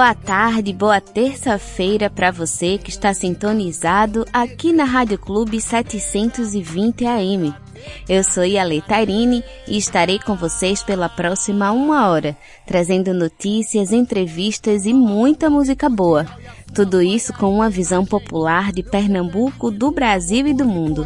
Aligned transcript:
Boa 0.00 0.14
tarde, 0.14 0.72
boa 0.72 0.98
terça-feira 0.98 2.08
para 2.08 2.30
você 2.30 2.78
que 2.78 2.88
está 2.88 3.12
sintonizado 3.12 4.24
aqui 4.32 4.72
na 4.72 4.84
Rádio 4.84 5.18
Clube 5.18 5.60
720 5.60 7.04
AM. 7.04 7.54
Eu 8.08 8.24
sou 8.24 8.42
Yale 8.42 8.80
Tairine 8.80 9.44
e 9.68 9.76
estarei 9.76 10.18
com 10.18 10.34
vocês 10.34 10.82
pela 10.82 11.06
próxima 11.06 11.70
uma 11.70 12.08
hora, 12.08 12.34
trazendo 12.66 13.12
notícias, 13.12 13.92
entrevistas 13.92 14.86
e 14.86 14.94
muita 14.94 15.50
música 15.50 15.86
boa. 15.90 16.24
Tudo 16.74 17.02
isso 17.02 17.34
com 17.34 17.54
uma 17.54 17.68
visão 17.68 18.06
popular 18.06 18.72
de 18.72 18.82
Pernambuco, 18.82 19.70
do 19.70 19.90
Brasil 19.90 20.46
e 20.46 20.54
do 20.54 20.64
mundo. 20.64 21.04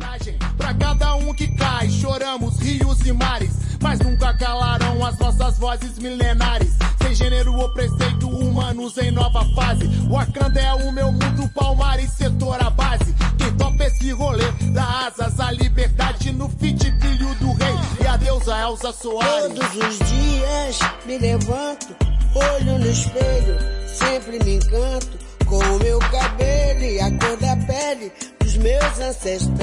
Pra 0.57 0.73
cada 0.73 1.17
um 1.17 1.35
que 1.35 1.49
cai, 1.57 1.91
choramos 1.91 2.61
rios 2.61 3.05
e 3.05 3.13
mares, 3.13 3.57
mas 3.83 3.99
nunca 3.99 4.33
calaram 4.35 5.05
as 5.05 5.19
nossas 5.19 5.59
vozes 5.59 5.99
milenares. 5.99 6.75
Sem 7.15 7.31
gênero 7.31 7.55
ou 7.55 7.69
preceito, 7.69 8.29
humanos 8.29 8.99
em 8.99 9.13
nova 9.13 9.45
fase. 9.55 9.87
Wakanda 10.09 10.61
é 10.61 10.75
o 10.75 10.91
meu 10.91 11.13
mundo, 11.13 11.49
Palmares, 11.55 12.11
setor 12.11 12.61
a 12.61 12.71
base. 12.71 13.15
Quem 13.39 13.53
topa 13.57 13.85
esse 13.85 14.11
rolê, 14.11 14.51
dá 14.73 15.07
asas 15.07 15.39
à 15.39 15.53
liberdade 15.53 16.33
no 16.33 16.49
fit 16.49 16.85
filho 17.01 17.35
do 17.37 17.53
rei. 17.53 17.75
E 18.01 18.07
a 18.07 18.17
deusa 18.17 18.59
Elza 18.59 18.93
Soares. 18.93 19.55
Todos 19.55 19.77
os 19.77 19.99
dias 20.11 20.79
me 21.07 21.19
levanto, 21.19 21.95
olho 22.35 22.79
no 22.81 22.91
espelho, 22.91 23.59
sempre 23.87 24.43
me 24.43 24.57
encanto 24.57 25.17
com 25.47 25.59
o 25.59 25.79
meu 25.79 26.01
cabelo 26.01 26.83
e 26.83 27.01
a 27.01 27.11
cor 27.13 27.37
da 27.37 27.57
pele 27.65 28.13
dos 28.41 28.57
meus 28.57 28.99
ancestrais. 28.99 29.55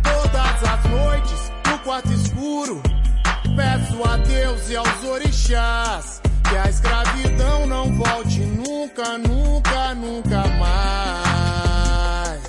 Todas 0.00 0.62
as 0.62 0.90
noites, 0.90 1.52
no 1.66 1.78
quarto 1.80 2.12
escuro, 2.12 2.80
peço 3.98 4.04
a 4.04 4.16
Deus 4.18 4.70
e 4.70 4.76
aos 4.76 5.04
orixás 5.04 6.20
que 6.48 6.56
a 6.56 6.68
escravidão 6.68 7.66
não 7.66 7.92
volte 7.96 8.40
nunca, 8.40 9.18
nunca, 9.18 9.94
nunca 9.94 10.44
mais. 10.58 12.40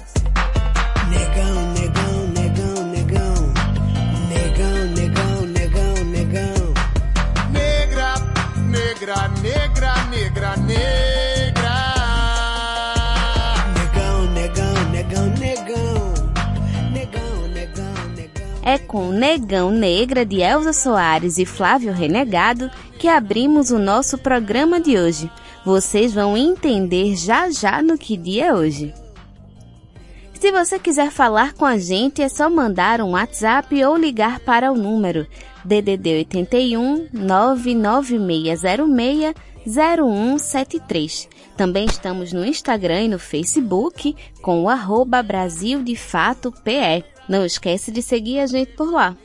Negão, 1.10 1.74
negão, 1.74 2.28
negão, 2.28 2.86
negão. 2.88 3.54
Negão, 4.30 4.86
negão, 4.96 5.42
negão, 5.48 6.06
negão. 6.06 6.74
Negra, 7.52 8.14
negra, 8.58 9.28
negra, 9.42 10.04
negra, 10.10 10.58
negra. 10.58 11.09
É 18.64 18.78
com 18.78 19.12
Negão 19.12 19.72
Negra 19.72 20.26
de 20.26 20.42
Elza 20.42 20.74
Soares 20.74 21.38
e 21.38 21.46
Flávio 21.46 21.94
Renegado 21.94 22.70
que 22.98 23.08
abrimos 23.08 23.72
o 23.72 23.80
nosso 23.80 24.18
programa 24.18 24.80
de 24.80 24.98
hoje. 24.98 25.32
Vocês 25.66 26.14
vão 26.14 26.38
entender 26.38 27.16
já 27.16 27.50
já 27.50 27.82
no 27.82 27.98
que 27.98 28.18
dia 28.18 28.48
é 28.48 28.54
hoje. 28.54 28.94
Se 30.34 30.52
você 30.52 30.78
quiser 30.80 31.12
falar 31.12 31.54
com 31.54 31.66
a 31.66 31.78
gente, 31.78 32.22
é 32.22 32.30
só 32.30 32.50
mandar 32.50 33.02
um 33.02 33.12
WhatsApp 33.12 33.84
ou 33.84 33.98
ligar 33.98 34.40
para 34.40 34.72
o 34.72 34.76
número 34.76 35.28
DDD 35.66 36.20
81 36.20 37.10
99606 37.12 39.34
0173. 39.68 41.28
Também 41.58 41.86
estamos 41.86 42.32
no 42.32 42.46
Instagram 42.46 43.04
e 43.04 43.10
no 43.10 43.20
Facebook 43.20 44.16
com 44.42 44.64
o 44.64 44.70
arroba 44.70 45.22
Brasil 45.22 45.84
de 45.84 45.96
Fato 45.96 46.54
PE. 46.64 47.04
Não 47.30 47.46
esquece 47.46 47.92
de 47.92 48.02
seguir 48.02 48.40
a 48.40 48.48
gente 48.48 48.72
por 48.74 48.92
lá. 48.92 49.16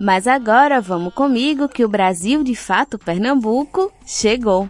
Mas 0.00 0.26
agora 0.26 0.80
vamos 0.80 1.14
comigo 1.14 1.68
que 1.68 1.84
o 1.84 1.88
Brasil 1.88 2.42
de 2.42 2.56
Fato 2.56 2.98
Pernambuco 2.98 3.92
chegou. 4.04 4.68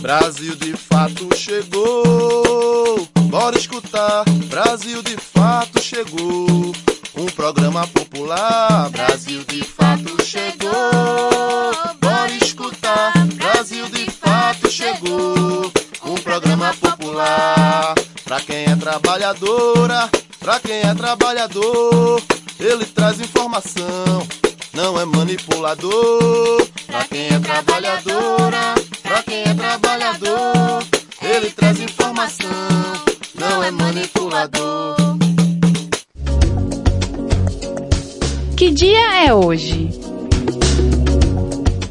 Brasil 0.00 0.54
de 0.54 0.76
fato 0.76 1.28
chegou, 1.36 3.08
bora 3.22 3.58
escutar. 3.58 4.24
Brasil 4.46 5.02
de 5.02 5.16
fato 5.16 5.82
chegou, 5.82 6.72
um 7.16 7.26
programa 7.34 7.84
popular. 7.88 8.88
Brasil 8.90 9.42
de 9.48 9.64
fato 9.64 10.22
chegou, 10.24 10.70
bora 12.00 12.32
escutar. 12.40 13.12
Brasil 13.34 13.86
de 13.88 14.08
fato 14.12 14.70
chegou, 14.70 15.72
um 16.04 16.14
programa 16.22 16.72
popular. 16.74 17.94
Pra 18.30 18.40
quem 18.42 18.62
é 18.62 18.76
trabalhadora, 18.76 20.08
pra 20.38 20.60
quem 20.60 20.82
é 20.82 20.94
trabalhador, 20.94 22.22
ele 22.60 22.84
traz 22.84 23.18
informação, 23.18 24.24
não 24.72 25.00
é 25.00 25.04
manipulador. 25.04 26.64
Pra 26.86 27.08
quem 27.08 27.26
é 27.26 27.40
trabalhadora, 27.40 28.74
pra 29.02 29.22
quem 29.24 29.42
é 29.42 29.52
trabalhador, 29.52 30.84
ele 31.20 31.50
traz 31.50 31.80
informação, 31.80 32.48
não 33.34 33.64
é 33.64 33.72
manipulador. 33.72 34.94
Que 38.56 38.70
dia 38.70 39.26
é 39.26 39.34
hoje? 39.34 39.90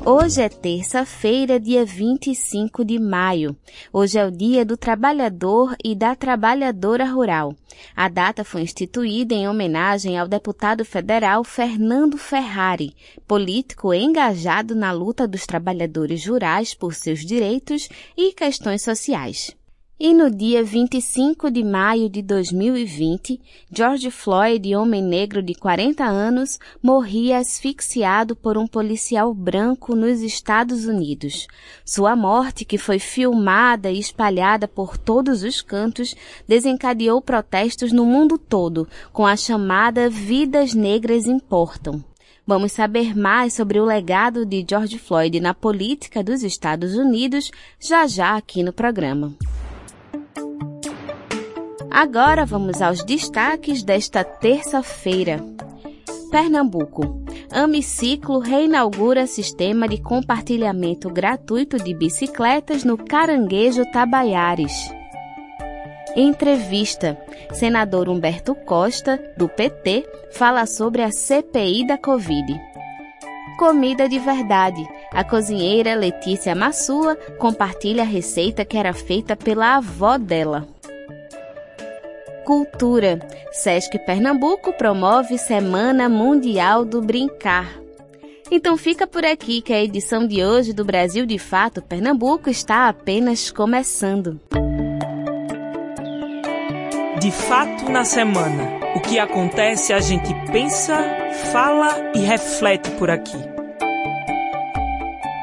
Hoje 0.05 0.41
é 0.41 0.47
terça-feira, 0.47 1.59
dia 1.59 1.85
25 1.85 2.85
de 2.85 2.97
maio. 2.97 3.55
Hoje 3.91 4.17
é 4.17 4.25
o 4.25 4.31
Dia 4.31 4.63
do 4.63 4.77
Trabalhador 4.77 5.75
e 5.83 5.93
da 5.93 6.15
Trabalhadora 6.15 7.05
Rural. 7.05 7.53
A 7.95 8.07
data 8.07 8.45
foi 8.45 8.61
instituída 8.61 9.33
em 9.33 9.47
homenagem 9.47 10.17
ao 10.17 10.27
deputado 10.27 10.85
federal 10.85 11.43
Fernando 11.43 12.17
Ferrari, 12.17 12.95
político 13.27 13.93
engajado 13.93 14.73
na 14.73 14.91
luta 14.91 15.27
dos 15.27 15.45
trabalhadores 15.45 16.25
rurais 16.25 16.73
por 16.73 16.93
seus 16.93 17.25
direitos 17.25 17.89
e 18.17 18.31
questões 18.31 18.81
sociais. 18.81 19.58
E 20.01 20.13
no 20.13 20.31
dia 20.31 20.63
25 20.63 21.51
de 21.51 21.61
maio 21.61 22.09
de 22.09 22.21
2020, 22.21 23.37
George 23.69 24.09
Floyd, 24.09 24.73
homem 24.73 25.03
negro 25.03 25.43
de 25.43 25.53
40 25.53 26.05
anos, 26.05 26.57
morria 26.81 27.37
asfixiado 27.37 28.33
por 28.33 28.57
um 28.57 28.65
policial 28.65 29.33
branco 29.33 29.97
nos 29.97 30.21
Estados 30.21 30.85
Unidos. 30.85 31.47
Sua 31.83 32.15
morte, 32.15 32.63
que 32.63 32.77
foi 32.77 32.97
filmada 32.97 33.91
e 33.91 33.99
espalhada 33.99 34.69
por 34.69 34.97
todos 34.97 35.43
os 35.43 35.61
cantos, 35.61 36.15
desencadeou 36.47 37.21
protestos 37.21 37.91
no 37.91 38.05
mundo 38.05 38.37
todo, 38.37 38.87
com 39.11 39.27
a 39.27 39.35
chamada 39.35 40.09
Vidas 40.09 40.73
Negras 40.73 41.25
Importam. 41.25 42.01
Vamos 42.47 42.71
saber 42.71 43.13
mais 43.17 43.53
sobre 43.53 43.81
o 43.81 43.85
legado 43.85 44.45
de 44.45 44.65
George 44.67 44.97
Floyd 44.97 45.41
na 45.41 45.53
política 45.53 46.23
dos 46.23 46.41
Estados 46.41 46.95
Unidos 46.95 47.51
já 47.77 48.07
já 48.07 48.37
aqui 48.37 48.63
no 48.63 48.71
programa. 48.71 49.35
Agora 51.91 52.45
vamos 52.45 52.81
aos 52.81 53.03
destaques 53.03 53.81
desta 53.83 54.23
terça-feira. 54.23 55.43
Pernambuco. 56.29 57.23
Amiciclo 57.51 58.37
reinaugura 58.37 59.25
sistema 59.25 59.87
de 59.87 59.99
compartilhamento 59.99 61.09
gratuito 61.09 61.77
de 61.77 61.95
bicicletas 61.95 62.83
no 62.83 62.95
Caranguejo 62.95 63.83
Tabaiares. 63.91 64.71
Entrevista. 66.15 67.19
Senador 67.53 68.07
Humberto 68.07 68.53
Costa, 68.53 69.19
do 69.35 69.49
PT, 69.49 70.07
fala 70.31 70.67
sobre 70.67 71.01
a 71.01 71.09
CPI 71.09 71.87
da 71.87 71.97
Covid. 71.97 72.59
Comida 73.57 74.07
de 74.07 74.19
verdade. 74.19 74.87
A 75.11 75.23
cozinheira 75.23 75.95
Letícia 75.95 76.53
Massua 76.53 77.15
compartilha 77.39 78.03
a 78.03 78.05
receita 78.05 78.63
que 78.63 78.77
era 78.77 78.93
feita 78.93 79.35
pela 79.35 79.77
avó 79.77 80.17
dela. 80.17 80.67
Cultura. 82.49 83.19
Sesc 83.51 83.99
Pernambuco 83.99 84.73
promove 84.73 85.37
Semana 85.37 86.09
Mundial 86.09 86.83
do 86.83 86.99
Brincar. 86.99 87.79
Então 88.49 88.75
fica 88.75 89.05
por 89.05 89.23
aqui 89.23 89.61
que 89.61 89.71
a 89.71 89.83
edição 89.83 90.25
de 90.25 90.43
hoje 90.43 90.73
do 90.73 90.83
Brasil 90.83 91.27
de 91.27 91.37
Fato 91.37 91.79
Pernambuco 91.79 92.49
está 92.49 92.89
apenas 92.89 93.51
começando. 93.51 94.39
De 97.21 97.31
fato 97.31 97.87
na 97.91 98.03
semana. 98.03 98.79
O 98.95 98.99
que 98.99 99.19
acontece 99.19 99.93
a 99.93 99.99
gente 99.99 100.33
pensa, 100.51 100.97
fala 101.51 102.11
e 102.15 102.19
reflete 102.21 102.89
por 102.97 103.11
aqui. 103.11 103.58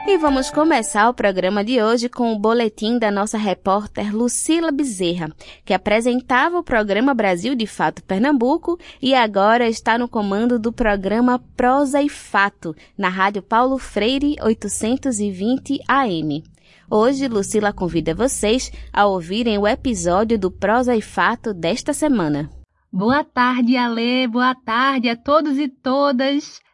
E 0.08 0.16
vamos 0.18 0.52
começar 0.52 1.08
o 1.08 1.14
programa 1.14 1.64
de 1.64 1.82
hoje 1.82 2.08
com 2.08 2.32
o 2.32 2.38
boletim 2.38 2.96
da 2.96 3.10
nossa 3.10 3.36
repórter 3.36 4.14
Lucila 4.14 4.70
Bezerra, 4.70 5.28
que 5.64 5.74
apresentava 5.74 6.56
o 6.58 6.62
programa 6.62 7.12
Brasil 7.12 7.56
de 7.56 7.66
Fato 7.66 8.04
Pernambuco 8.04 8.78
e 9.02 9.14
agora 9.14 9.68
está 9.68 9.98
no 9.98 10.08
comando 10.08 10.60
do 10.60 10.72
programa 10.72 11.40
Prosa 11.56 12.00
e 12.00 12.08
Fato, 12.08 12.74
na 12.96 13.08
Rádio 13.08 13.42
Paulo 13.42 13.78
Freire 13.78 14.36
820 14.40 15.80
AM. 15.88 16.44
Hoje, 16.88 17.26
Lucila 17.26 17.72
convida 17.72 18.14
vocês 18.14 18.70
a 18.92 19.06
ouvirem 19.06 19.58
o 19.58 19.66
episódio 19.66 20.38
do 20.38 20.52
Prosa 20.52 20.94
e 20.94 21.02
Fato 21.02 21.52
desta 21.52 21.92
semana. 21.92 22.48
Boa 22.92 23.24
tarde, 23.24 23.76
Alê. 23.76 24.28
Boa 24.28 24.54
tarde 24.54 25.08
a 25.08 25.16
todos 25.16 25.58
e 25.58 25.68
todas. 25.68 26.64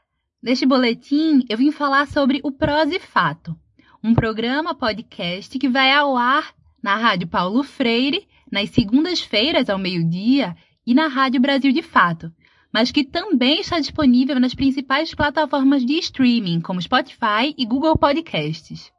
Neste 0.42 0.66
boletim, 0.66 1.44
eu 1.48 1.56
vim 1.56 1.70
falar 1.70 2.08
sobre 2.08 2.40
o 2.42 2.50
Prosa 2.50 2.96
e 2.96 2.98
Fato, 2.98 3.56
um 4.02 4.12
programa 4.12 4.74
podcast 4.74 5.56
que 5.56 5.68
vai 5.68 5.92
ao 5.92 6.16
ar 6.16 6.52
na 6.82 6.96
Rádio 6.96 7.28
Paulo 7.28 7.62
Freire, 7.62 8.26
nas 8.50 8.70
segundas-feiras 8.70 9.70
ao 9.70 9.78
meio-dia, 9.78 10.56
e 10.84 10.94
na 10.94 11.06
Rádio 11.06 11.40
Brasil 11.40 11.70
de 11.70 11.80
Fato, 11.80 12.32
mas 12.74 12.90
que 12.90 13.04
também 13.04 13.60
está 13.60 13.78
disponível 13.78 14.40
nas 14.40 14.52
principais 14.52 15.14
plataformas 15.14 15.86
de 15.86 15.96
streaming, 16.00 16.60
como 16.60 16.82
Spotify 16.82 17.54
e 17.56 17.64
Google 17.64 17.96
Podcasts. 17.96 18.90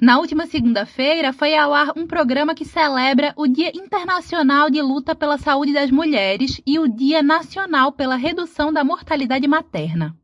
Na 0.00 0.18
última 0.18 0.46
segunda-feira 0.46 1.32
foi 1.32 1.56
ao 1.56 1.72
ar 1.72 1.92
um 1.96 2.08
programa 2.08 2.56
que 2.56 2.64
celebra 2.64 3.32
o 3.36 3.46
Dia 3.46 3.70
Internacional 3.72 4.68
de 4.68 4.82
Luta 4.82 5.14
pela 5.14 5.38
Saúde 5.38 5.72
das 5.72 5.92
Mulheres 5.92 6.60
e 6.66 6.76
o 6.76 6.88
Dia 6.88 7.22
Nacional 7.22 7.92
pela 7.92 8.16
Redução 8.16 8.72
da 8.72 8.82
Mortalidade 8.82 9.46
Materna. 9.46 10.16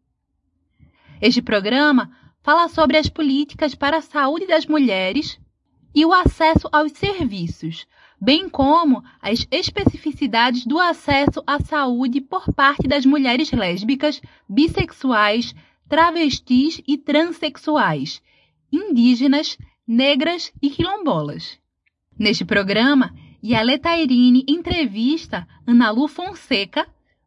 Este 1.21 1.41
programa 1.41 2.11
fala 2.43 2.69
sobre 2.69 2.97
as 2.97 3.09
políticas 3.09 3.75
para 3.75 3.99
a 3.99 4.03
saúde 4.03 4.47
das 4.47 4.67
mulheres 4.67 5.39
e 5.95 6.05
o 6.05 6.13
acesso 6.13 6.69
aos 6.73 6.93
serviços, 6.93 7.87
bem 8.21 8.49
como 8.49 9.03
as 9.23 9.47
especificidades 9.51 10.67
do 10.67 10.79
acesso 10.79 11.43
à 11.47 11.61
saúde 11.61 12.21
por 12.21 12.53
parte 12.53 12.89
das 12.89 13.07
mulheres 13.07 13.51
lésbicas, 13.53 14.21
bissexuais, 14.49 15.55
travestis 15.89 16.83
e 16.87 16.99
transexuais, 16.99 18.21
indígenas, 18.73 19.57
negras 19.87 20.53
e 20.61 20.71
quilombolas. 20.71 21.59
Neste 22.19 22.45
programa, 22.45 23.15
Yaleta 23.43 23.97
Irine 23.97 24.45
entrevista 24.49 25.47
Ana 25.67 25.91
Lu 25.91 26.09
Fonseca, 26.09 26.87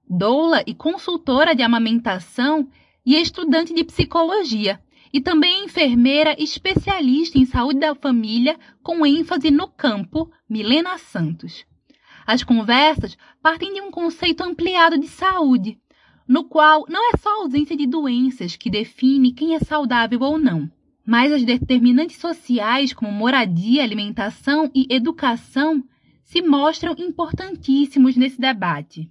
doula 0.10 0.64
e 0.66 0.74
consultora 0.74 1.56
de 1.56 1.62
amamentação 1.62 2.68
e 3.08 3.16
estudante 3.16 3.74
de 3.74 3.86
psicologia, 3.86 4.82
e 5.14 5.22
também 5.22 5.64
enfermeira 5.64 6.36
especialista 6.38 7.38
em 7.38 7.46
saúde 7.46 7.80
da 7.80 7.96
família 7.96 8.60
com 8.84 9.06
ênfase 9.06 9.50
no 9.50 9.70
campo, 9.70 10.30
Milena 10.50 10.98
Santos. 10.98 11.66
As 12.26 12.44
conversas 12.44 13.18
partem 13.42 13.74
de 13.74 13.80
um 13.80 13.90
conceito 13.90 14.44
ampliado 14.44 14.98
de 14.98 15.08
saúde, 15.08 15.80
no 16.28 16.44
qual 16.44 16.84
não 16.90 17.14
é 17.14 17.18
só 17.18 17.30
a 17.30 17.44
ausência 17.44 17.78
de 17.78 17.88
doenças 17.88 18.58
que 18.58 18.70
define 18.70 19.32
quem 19.32 19.56
é 19.56 19.60
saudável 19.60 20.20
ou 20.20 20.38
não, 20.38 20.70
mas 21.06 21.32
as 21.32 21.46
determinantes 21.46 22.18
sociais 22.18 22.92
como 22.92 23.10
moradia, 23.10 23.84
alimentação 23.84 24.70
e 24.76 24.86
educação 24.90 25.82
se 26.26 26.42
mostram 26.42 26.94
importantíssimos 26.98 28.18
nesse 28.18 28.42
debate. 28.42 29.10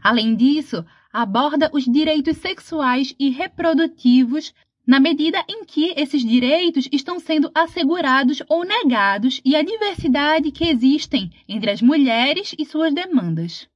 Além 0.00 0.36
disso, 0.36 0.84
aborda 1.14 1.70
os 1.72 1.84
direitos 1.84 2.36
sexuais 2.38 3.14
e 3.20 3.30
reprodutivos 3.30 4.52
na 4.84 4.98
medida 4.98 5.44
em 5.48 5.64
que 5.64 5.94
esses 5.96 6.22
direitos 6.22 6.88
estão 6.90 7.20
sendo 7.20 7.52
assegurados 7.54 8.42
ou 8.48 8.64
negados 8.64 9.40
e 9.44 9.54
a 9.54 9.62
diversidade 9.62 10.50
que 10.50 10.68
existem 10.68 11.30
entre 11.48 11.70
as 11.70 11.80
mulheres 11.80 12.52
e 12.58 12.64
suas 12.64 12.92
demandas. 12.92 13.68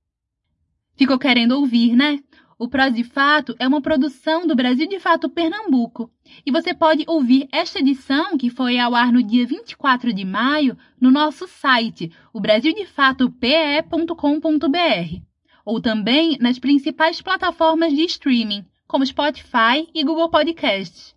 Ficou 0.96 1.16
querendo 1.16 1.52
ouvir, 1.52 1.94
né? 1.94 2.18
O 2.58 2.68
Prós 2.68 2.92
de 2.92 3.04
Fato 3.04 3.54
é 3.60 3.68
uma 3.68 3.80
produção 3.80 4.44
do 4.44 4.56
Brasil 4.56 4.88
de 4.88 4.98
Fato 4.98 5.30
Pernambuco 5.30 6.10
e 6.44 6.50
você 6.50 6.74
pode 6.74 7.04
ouvir 7.06 7.46
esta 7.52 7.78
edição, 7.78 8.36
que 8.36 8.50
foi 8.50 8.80
ao 8.80 8.96
ar 8.96 9.12
no 9.12 9.22
dia 9.22 9.46
24 9.46 10.12
de 10.12 10.24
maio, 10.24 10.76
no 11.00 11.08
nosso 11.08 11.46
site, 11.46 12.10
o 12.32 12.40
brasildefatope.com.br 12.40 15.28
ou 15.68 15.82
também 15.82 16.38
nas 16.40 16.58
principais 16.58 17.20
plataformas 17.20 17.92
de 17.92 18.02
streaming, 18.06 18.64
como 18.86 19.04
Spotify 19.04 19.86
e 19.94 20.02
Google 20.02 20.30
Podcasts. 20.30 21.14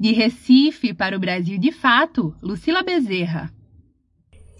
De 0.00 0.10
Recife 0.10 0.94
para 0.94 1.14
o 1.14 1.20
Brasil 1.20 1.58
de 1.58 1.70
Fato, 1.70 2.34
Lucila 2.42 2.82
Bezerra. 2.82 3.52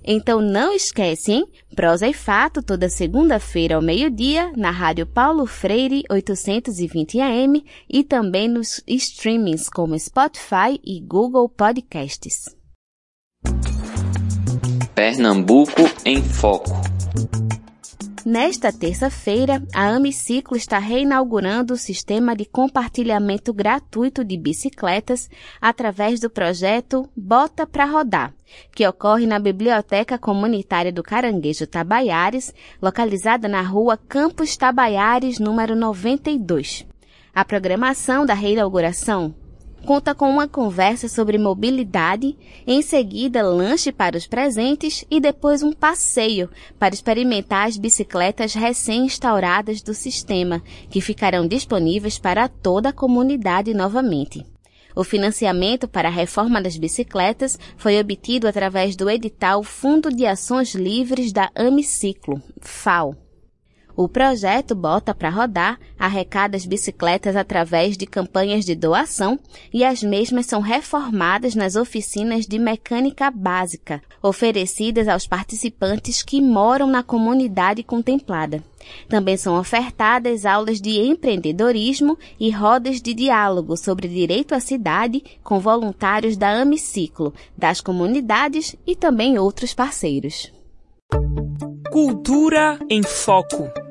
Então 0.05 0.43
não 0.43 0.75
esquece, 0.75 1.33
hein? 1.33 1.47
Prosa 1.75 2.07
e 2.07 2.13
Fato 2.13 2.63
toda 2.63 2.91
segunda-feira 2.91 3.77
ao 3.77 3.83
meio-dia 3.83 4.53
na 4.55 4.71
Rádio 4.71 5.07
Paulo 5.07 5.47
Freire 5.47 6.03
820 6.11 7.19
AM 7.19 7.65
e 7.89 8.05
também 8.05 8.47
nos 8.47 8.85
streamings 8.87 9.71
como 9.71 9.99
Spotify 9.99 10.79
e 10.85 11.01
Google 11.01 11.49
Podcasts. 11.49 12.55
Pernambuco 14.95 15.81
em 16.05 16.23
Foco. 16.23 16.73
Nesta 18.25 18.73
terça-feira, 18.73 19.63
a 19.75 19.89
Amiciclo 19.89 20.57
está 20.57 20.79
reinaugurando 20.79 21.75
o 21.75 21.77
sistema 21.77 22.35
de 22.35 22.47
compartilhamento 22.47 23.53
gratuito 23.53 24.25
de 24.25 24.39
bicicletas 24.39 25.29
através 25.61 26.21
do 26.21 26.31
projeto 26.31 27.07
Bota 27.15 27.67
para 27.67 27.85
Rodar, 27.85 28.33
que 28.75 28.89
ocorre 28.89 29.27
na 29.27 29.39
Biblioteca 29.39 30.17
Comunitária 30.17 30.91
do 30.91 31.03
Caranguejo 31.03 31.67
Tabaiares, 31.67 32.55
localizada 32.81 33.47
na 33.47 33.61
rua 33.61 33.99
Campos 33.99 34.57
Tabaiares, 34.57 35.39
número 35.39 35.77
92. 35.77 36.87
A 37.35 37.45
programação 37.45 38.25
da 38.25 38.33
reinauguração 38.33 39.35
conta 39.85 40.15
com 40.15 40.29
uma 40.29 40.49
conversa 40.49 41.09
sobre 41.09 41.39
mobilidade, 41.39 42.37
em 42.67 42.83
seguida 42.83 43.43
lanche 43.43 43.93
para 43.93 44.17
os 44.17 44.27
presentes 44.27 45.05
e 45.11 45.21
depois 45.21 45.63
um 45.63 45.73
passeio 45.73 46.49
para 46.79 46.95
experimentar 46.95 47.69
as 47.69 47.77
bicicletas 47.77 48.55
recém-instauradas 48.55 49.83
do 49.83 49.95
sistema, 49.95 50.63
que 50.91 51.01
ficarão 51.01 51.47
disponíveis 51.47 52.19
para 52.19 52.49
toda 52.49 52.89
a 52.89 52.93
comunidade 52.93 53.75
novamente. 53.75 54.45
O 54.97 55.03
financiamento 55.03 55.89
para 55.89 56.09
a 56.09 56.13
reforma 56.13 56.63
das 56.63 56.77
bicicletas 56.77 57.59
foi 57.77 57.99
obtido 57.99 58.47
através 58.47 58.95
do 58.95 59.11
edital 59.11 59.63
Fundo 59.63 60.09
de 60.09 60.25
Ações 60.25 60.75
Livres 60.75 61.33
da 61.33 61.51
Amiciclo, 61.55 62.41
FAO. 62.61 63.24
O 63.97 64.09
projeto 64.09 64.75
Bota 64.75 65.15
para 65.15 65.31
Rodar 65.31 65.79
arrecada 65.97 66.57
as 66.57 66.67
bicicletas 66.67 67.37
através 67.37 67.97
de 67.97 68.07
campanhas 68.07 68.65
de 68.65 68.75
doação 68.75 69.39
e 69.73 69.85
as 69.85 70.03
mesmas 70.03 70.47
são 70.47 70.61
reformadas 70.61 71.55
nas 71.55 71.77
oficinas 71.77 72.45
de 72.45 72.59
mecânica 72.59 73.31
básica, 73.31 74.03
oferecidas 74.21 75.07
aos 75.07 75.29
participantes 75.29 76.25
que 76.25 76.43
moram 76.43 76.89
na 76.89 77.05
comunidade 77.05 77.85
contemplada. 77.85 78.63
Também 79.09 79.37
são 79.37 79.59
ofertadas 79.59 80.45
aulas 80.45 80.81
de 80.81 80.99
empreendedorismo 81.01 82.19
e 82.39 82.51
rodas 82.51 83.01
de 83.01 83.15
diálogo 83.15 83.77
sobre 83.77 84.09
direito 84.09 84.55
à 84.55 84.61
cidade 84.61 85.23
com 85.43 85.61
voluntários 85.61 86.37
da 86.37 86.61
Amiciclo, 86.61 87.33
das 87.57 87.81
comunidades 87.81 88.75
e 88.85 88.97
também 88.97 89.39
outros 89.39 89.73
parceiros. 89.73 90.53
Cultura 91.91 92.79
em 92.91 93.03
Foco. 93.05 93.84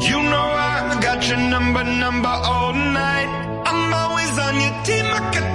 You 0.00 0.22
know 0.22 0.36
I 0.36 0.98
got 1.00 1.26
your 1.28 1.38
number, 1.38 1.84
number 1.84 2.28
all 2.28 2.72
night. 2.74 3.28
I'm 3.64 3.94
always 3.94 4.38
on 4.38 4.60
your 4.60 4.82
team, 4.82 5.06
I 5.06 5.53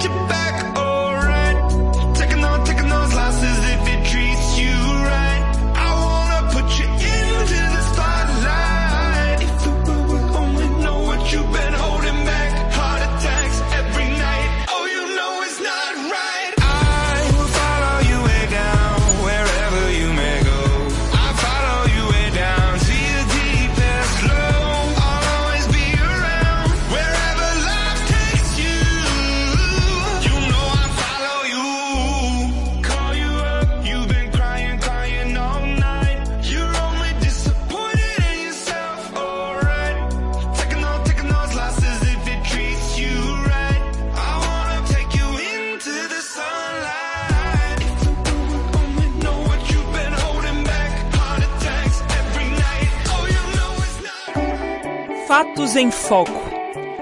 Fatos 55.60 55.76
em 55.76 55.92
Foco. 55.92 56.32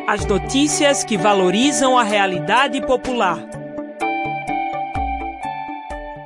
As 0.08 0.26
notícias 0.26 1.04
que 1.04 1.16
valorizam 1.16 1.96
a 1.96 2.02
realidade 2.02 2.82
popular. 2.82 3.48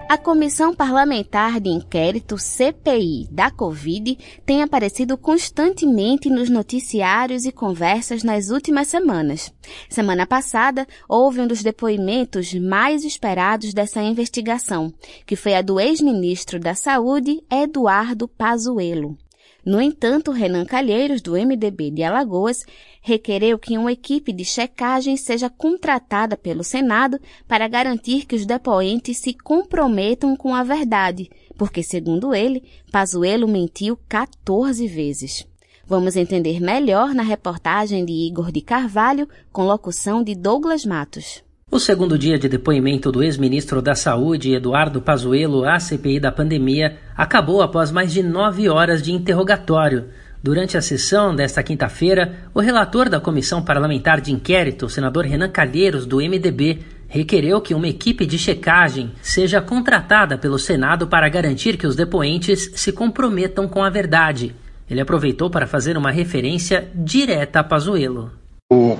A 0.07 0.17
Comissão 0.17 0.73
Parlamentar 0.73 1.59
de 1.59 1.69
Inquérito 1.69 2.37
CPI 2.37 3.27
da 3.29 3.51
Covid 3.51 4.17
tem 4.45 4.63
aparecido 4.63 5.17
constantemente 5.17 6.29
nos 6.29 6.49
noticiários 6.49 7.45
e 7.45 7.51
conversas 7.51 8.23
nas 8.23 8.49
últimas 8.49 8.87
semanas. 8.87 9.53
Semana 9.89 10.25
passada, 10.25 10.87
houve 11.09 11.41
um 11.41 11.47
dos 11.47 11.61
depoimentos 11.61 12.53
mais 12.53 13.03
esperados 13.03 13.73
dessa 13.73 14.01
investigação, 14.01 14.93
que 15.25 15.35
foi 15.35 15.53
a 15.53 15.61
do 15.61 15.81
ex-ministro 15.81 16.61
da 16.61 16.75
Saúde, 16.75 17.41
Eduardo 17.51 18.25
Pazuello. 18.25 19.17
No 19.63 19.79
entanto, 19.79 20.31
Renan 20.31 20.65
Calheiros, 20.65 21.21
do 21.21 21.33
MDB 21.33 21.91
de 21.91 22.01
Alagoas, 22.01 22.65
requereu 22.99 23.59
que 23.59 23.77
uma 23.77 23.91
equipe 23.91 24.33
de 24.33 24.43
checagem 24.43 25.15
seja 25.15 25.51
contratada 25.51 26.35
pelo 26.35 26.63
Senado 26.63 27.19
para 27.47 27.67
garantir 27.67 28.25
que 28.25 28.35
os 28.35 28.45
depoentes 28.45 29.19
se 29.19 29.33
comprometam 29.33 30.35
com 30.35 30.55
a 30.55 30.63
verdade, 30.63 31.29
porque, 31.57 31.83
segundo 31.83 32.33
ele, 32.33 32.63
Pazuello 32.91 33.47
mentiu 33.47 33.97
14 34.09 34.87
vezes. 34.87 35.45
Vamos 35.85 36.15
entender 36.15 36.59
melhor 36.59 37.13
na 37.13 37.21
reportagem 37.21 38.03
de 38.03 38.13
Igor 38.13 38.51
de 38.51 38.61
Carvalho, 38.61 39.27
com 39.51 39.65
locução 39.65 40.23
de 40.23 40.33
Douglas 40.33 40.85
Matos. 40.85 41.43
O 41.73 41.79
segundo 41.79 42.17
dia 42.17 42.37
de 42.37 42.49
depoimento 42.49 43.13
do 43.13 43.23
ex-ministro 43.23 43.81
da 43.81 43.95
Saúde, 43.95 44.53
Eduardo 44.53 45.01
Pazuello, 45.01 45.63
à 45.63 45.79
CPI 45.79 46.19
da 46.19 46.29
pandemia, 46.29 46.97
acabou 47.15 47.61
após 47.61 47.89
mais 47.91 48.11
de 48.11 48.21
nove 48.21 48.67
horas 48.67 49.01
de 49.01 49.13
interrogatório. 49.13 50.07
Durante 50.43 50.75
a 50.75 50.81
sessão 50.81 51.33
desta 51.33 51.63
quinta-feira, 51.63 52.33
o 52.53 52.59
relator 52.59 53.07
da 53.07 53.21
Comissão 53.21 53.63
Parlamentar 53.63 54.19
de 54.19 54.33
Inquérito, 54.33 54.87
o 54.87 54.89
senador 54.89 55.23
Renan 55.23 55.47
Calheiros, 55.47 56.05
do 56.05 56.17
MDB, 56.17 56.79
requereu 57.07 57.61
que 57.61 57.73
uma 57.73 57.87
equipe 57.87 58.25
de 58.25 58.37
checagem 58.37 59.13
seja 59.21 59.61
contratada 59.61 60.37
pelo 60.37 60.59
Senado 60.59 61.07
para 61.07 61.29
garantir 61.29 61.77
que 61.77 61.87
os 61.87 61.95
depoentes 61.95 62.69
se 62.75 62.91
comprometam 62.91 63.65
com 63.65 63.81
a 63.81 63.89
verdade. 63.89 64.53
Ele 64.89 64.99
aproveitou 64.99 65.49
para 65.49 65.65
fazer 65.65 65.95
uma 65.95 66.11
referência 66.11 66.89
direta 66.93 67.61
a 67.61 67.63
Pazuello. 67.63 68.29
O 68.69 68.97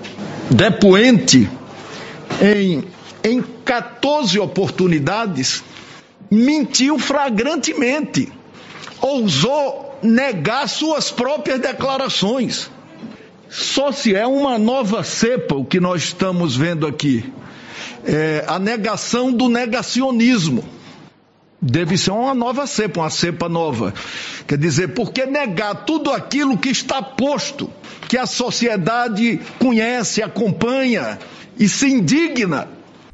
depoente, 0.50 1.50
em, 2.42 2.84
em 3.24 3.42
14 3.64 4.40
oportunidades, 4.40 5.64
mentiu 6.30 6.98
flagrantemente, 6.98 8.32
ousou 9.00 10.00
negar 10.02 10.68
suas 10.68 11.12
próprias 11.12 11.60
declarações. 11.60 12.70
Só 13.50 13.92
se 13.92 14.16
é 14.16 14.26
uma 14.26 14.58
nova 14.58 15.04
cepa 15.04 15.56
o 15.56 15.66
que 15.66 15.80
nós 15.80 16.04
estamos 16.04 16.56
vendo 16.56 16.88
aqui. 16.88 17.32
É 18.04 18.44
a 18.48 18.58
negação 18.58 19.32
do 19.32 19.48
negacionismo. 19.48 20.64
Deve 21.62 21.96
ser 21.96 22.10
uma 22.12 22.34
nova 22.34 22.66
cepa, 22.66 23.02
uma 23.02 23.10
cepa 23.12 23.48
nova. 23.48 23.94
Quer 24.48 24.58
dizer, 24.58 24.96
porque 24.96 25.28
negar 25.28 25.86
tudo 25.86 26.12
aquilo 26.12 26.58
que 26.58 26.70
está 26.70 27.04
posto, 27.04 27.70
que 28.08 28.18
a 28.18 28.26
sociedade 28.26 29.40
conhece, 29.60 30.24
acompanha 30.24 31.20
e 31.60 31.68
se 31.68 31.88
indigna. 31.88 32.68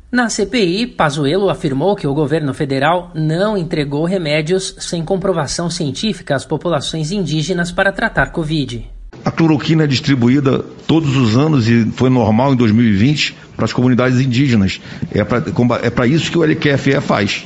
Na 0.09 0.29
CPI, 0.29 0.87
Pazuello 0.87 1.49
afirmou 1.49 1.95
que 1.95 2.07
o 2.07 2.13
governo 2.13 2.53
federal 2.53 3.11
não 3.13 3.57
entregou 3.57 4.05
remédios 4.05 4.75
sem 4.79 5.03
comprovação 5.03 5.69
científica 5.69 6.33
às 6.33 6.45
populações 6.45 7.11
indígenas 7.11 7.73
para 7.73 7.91
tratar 7.91 8.27
Covid. 8.27 8.89
A 9.25 9.31
cloroquina 9.31 9.83
é 9.83 9.87
distribuída 9.87 10.59
todos 10.87 11.17
os 11.17 11.35
anos 11.35 11.67
e 11.67 11.91
foi 11.91 12.09
normal 12.09 12.53
em 12.53 12.55
2020 12.55 13.35
para 13.55 13.65
as 13.65 13.73
comunidades 13.73 14.19
indígenas. 14.21 14.79
É 15.11 15.23
para 15.23 16.05
é 16.05 16.09
isso 16.09 16.31
que 16.31 16.37
o 16.37 16.43
LQFE 16.43 17.01
faz. 17.01 17.45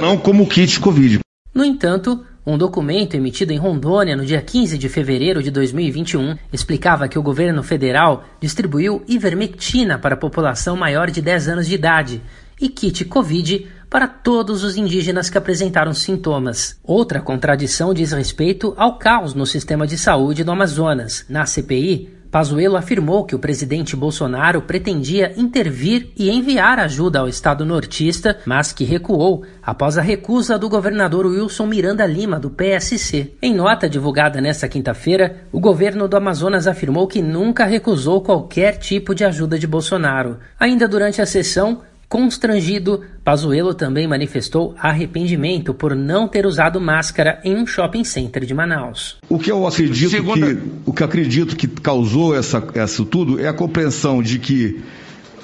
Não 0.00 0.16
como 0.16 0.46
kit 0.46 0.78
Covid. 0.78 1.18
No 1.52 1.64
entanto, 1.64 2.24
um 2.48 2.56
documento 2.56 3.14
emitido 3.14 3.52
em 3.52 3.58
Rondônia 3.58 4.16
no 4.16 4.24
dia 4.24 4.40
15 4.40 4.78
de 4.78 4.88
fevereiro 4.88 5.42
de 5.42 5.50
2021 5.50 6.34
explicava 6.50 7.06
que 7.06 7.18
o 7.18 7.22
governo 7.22 7.62
federal 7.62 8.24
distribuiu 8.40 9.04
ivermectina 9.06 9.98
para 9.98 10.14
a 10.14 10.18
população 10.18 10.74
maior 10.74 11.10
de 11.10 11.20
10 11.20 11.48
anos 11.48 11.66
de 11.68 11.74
idade 11.74 12.22
e 12.58 12.70
kit 12.70 13.04
Covid 13.04 13.66
para 13.90 14.08
todos 14.08 14.64
os 14.64 14.78
indígenas 14.78 15.28
que 15.28 15.36
apresentaram 15.36 15.92
sintomas. 15.92 16.78
Outra 16.82 17.20
contradição 17.20 17.92
diz 17.92 18.12
respeito 18.12 18.72
ao 18.78 18.96
caos 18.96 19.34
no 19.34 19.44
sistema 19.44 19.86
de 19.86 19.98
saúde 19.98 20.42
do 20.42 20.50
Amazonas. 20.50 21.26
Na 21.28 21.44
CPI, 21.44 22.17
Pazuello 22.30 22.76
afirmou 22.76 23.24
que 23.24 23.34
o 23.34 23.38
presidente 23.38 23.96
Bolsonaro 23.96 24.60
pretendia 24.62 25.32
intervir 25.36 26.10
e 26.16 26.30
enviar 26.30 26.78
ajuda 26.78 27.20
ao 27.20 27.28
estado 27.28 27.64
nortista, 27.64 28.38
mas 28.44 28.70
que 28.70 28.84
recuou 28.84 29.44
após 29.62 29.96
a 29.96 30.02
recusa 30.02 30.58
do 30.58 30.68
governador 30.68 31.24
Wilson 31.24 31.66
Miranda 31.66 32.04
Lima, 32.04 32.38
do 32.38 32.50
PSC. 32.50 33.32
Em 33.40 33.54
nota 33.54 33.88
divulgada 33.88 34.40
nesta 34.42 34.68
quinta-feira, 34.68 35.44
o 35.50 35.58
governo 35.58 36.06
do 36.06 36.16
Amazonas 36.18 36.66
afirmou 36.66 37.06
que 37.06 37.22
nunca 37.22 37.64
recusou 37.64 38.20
qualquer 38.20 38.76
tipo 38.76 39.14
de 39.14 39.24
ajuda 39.24 39.58
de 39.58 39.66
Bolsonaro. 39.66 40.38
Ainda 40.60 40.86
durante 40.86 41.22
a 41.22 41.26
sessão, 41.26 41.80
Constrangido, 42.08 43.02
Pazuello 43.22 43.74
também 43.74 44.08
manifestou 44.08 44.74
arrependimento 44.78 45.74
por 45.74 45.94
não 45.94 46.26
ter 46.26 46.46
usado 46.46 46.80
máscara 46.80 47.38
em 47.44 47.54
um 47.54 47.66
shopping 47.66 48.02
center 48.02 48.46
de 48.46 48.54
Manaus. 48.54 49.18
O 49.28 49.38
que 49.38 49.52
eu 49.52 49.66
acredito 49.66 50.10
Segunda... 50.10 50.54
que 50.54 50.62
o 50.86 50.92
que 50.92 51.04
acredito 51.04 51.54
que 51.54 51.68
causou 51.68 52.34
essa, 52.34 52.66
essa 52.72 53.04
tudo 53.04 53.38
é 53.38 53.46
a 53.46 53.52
compreensão 53.52 54.22
de 54.22 54.38
que 54.38 54.80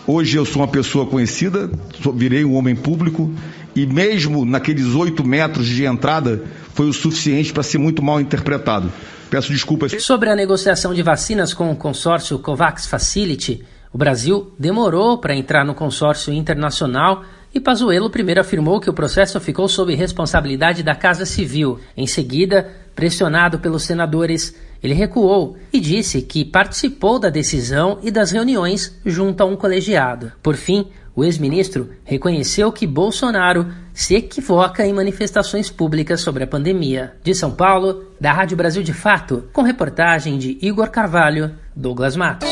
hoje 0.06 0.38
eu 0.38 0.46
sou 0.46 0.62
uma 0.62 0.68
pessoa 0.68 1.04
conhecida, 1.04 1.70
virei 2.14 2.46
um 2.46 2.54
homem 2.54 2.74
público 2.74 3.30
e 3.76 3.84
mesmo 3.86 4.46
naqueles 4.46 4.94
oito 4.94 5.22
metros 5.22 5.66
de 5.66 5.84
entrada 5.84 6.42
foi 6.72 6.88
o 6.88 6.94
suficiente 6.94 7.52
para 7.52 7.62
ser 7.62 7.76
muito 7.76 8.02
mal 8.02 8.18
interpretado. 8.22 8.90
Peço 9.28 9.52
desculpas. 9.52 9.92
Sobre 10.02 10.30
a 10.30 10.36
negociação 10.36 10.94
de 10.94 11.02
vacinas 11.02 11.52
com 11.52 11.70
o 11.70 11.76
consórcio 11.76 12.38
COVAX 12.38 12.86
Facility, 12.86 13.62
o 13.94 13.96
Brasil 13.98 14.52
demorou 14.58 15.18
para 15.18 15.36
entrar 15.36 15.64
no 15.64 15.72
consórcio 15.72 16.34
internacional 16.34 17.22
e 17.54 17.60
Pazuello 17.60 18.10
primeiro 18.10 18.40
afirmou 18.40 18.80
que 18.80 18.90
o 18.90 18.92
processo 18.92 19.38
ficou 19.38 19.68
sob 19.68 19.94
responsabilidade 19.94 20.82
da 20.82 20.96
Casa 20.96 21.24
Civil. 21.24 21.78
Em 21.96 22.04
seguida, 22.04 22.68
pressionado 22.92 23.60
pelos 23.60 23.84
senadores, 23.84 24.52
ele 24.82 24.94
recuou 24.94 25.56
e 25.72 25.78
disse 25.78 26.20
que 26.22 26.44
participou 26.44 27.20
da 27.20 27.30
decisão 27.30 28.00
e 28.02 28.10
das 28.10 28.32
reuniões 28.32 28.98
junto 29.06 29.40
a 29.40 29.46
um 29.46 29.54
colegiado. 29.54 30.32
Por 30.42 30.56
fim, 30.56 30.88
o 31.14 31.22
ex-ministro 31.22 31.90
reconheceu 32.02 32.72
que 32.72 32.88
Bolsonaro 32.88 33.68
se 33.92 34.16
equivoca 34.16 34.84
em 34.84 34.92
manifestações 34.92 35.70
públicas 35.70 36.20
sobre 36.20 36.42
a 36.42 36.48
pandemia. 36.48 37.14
De 37.22 37.32
São 37.32 37.52
Paulo, 37.52 38.06
da 38.20 38.32
Rádio 38.32 38.56
Brasil 38.56 38.82
de 38.82 38.92
Fato, 38.92 39.44
com 39.52 39.62
reportagem 39.62 40.36
de 40.36 40.58
Igor 40.60 40.90
Carvalho, 40.90 41.52
Douglas 41.76 42.16
Matos. 42.16 42.50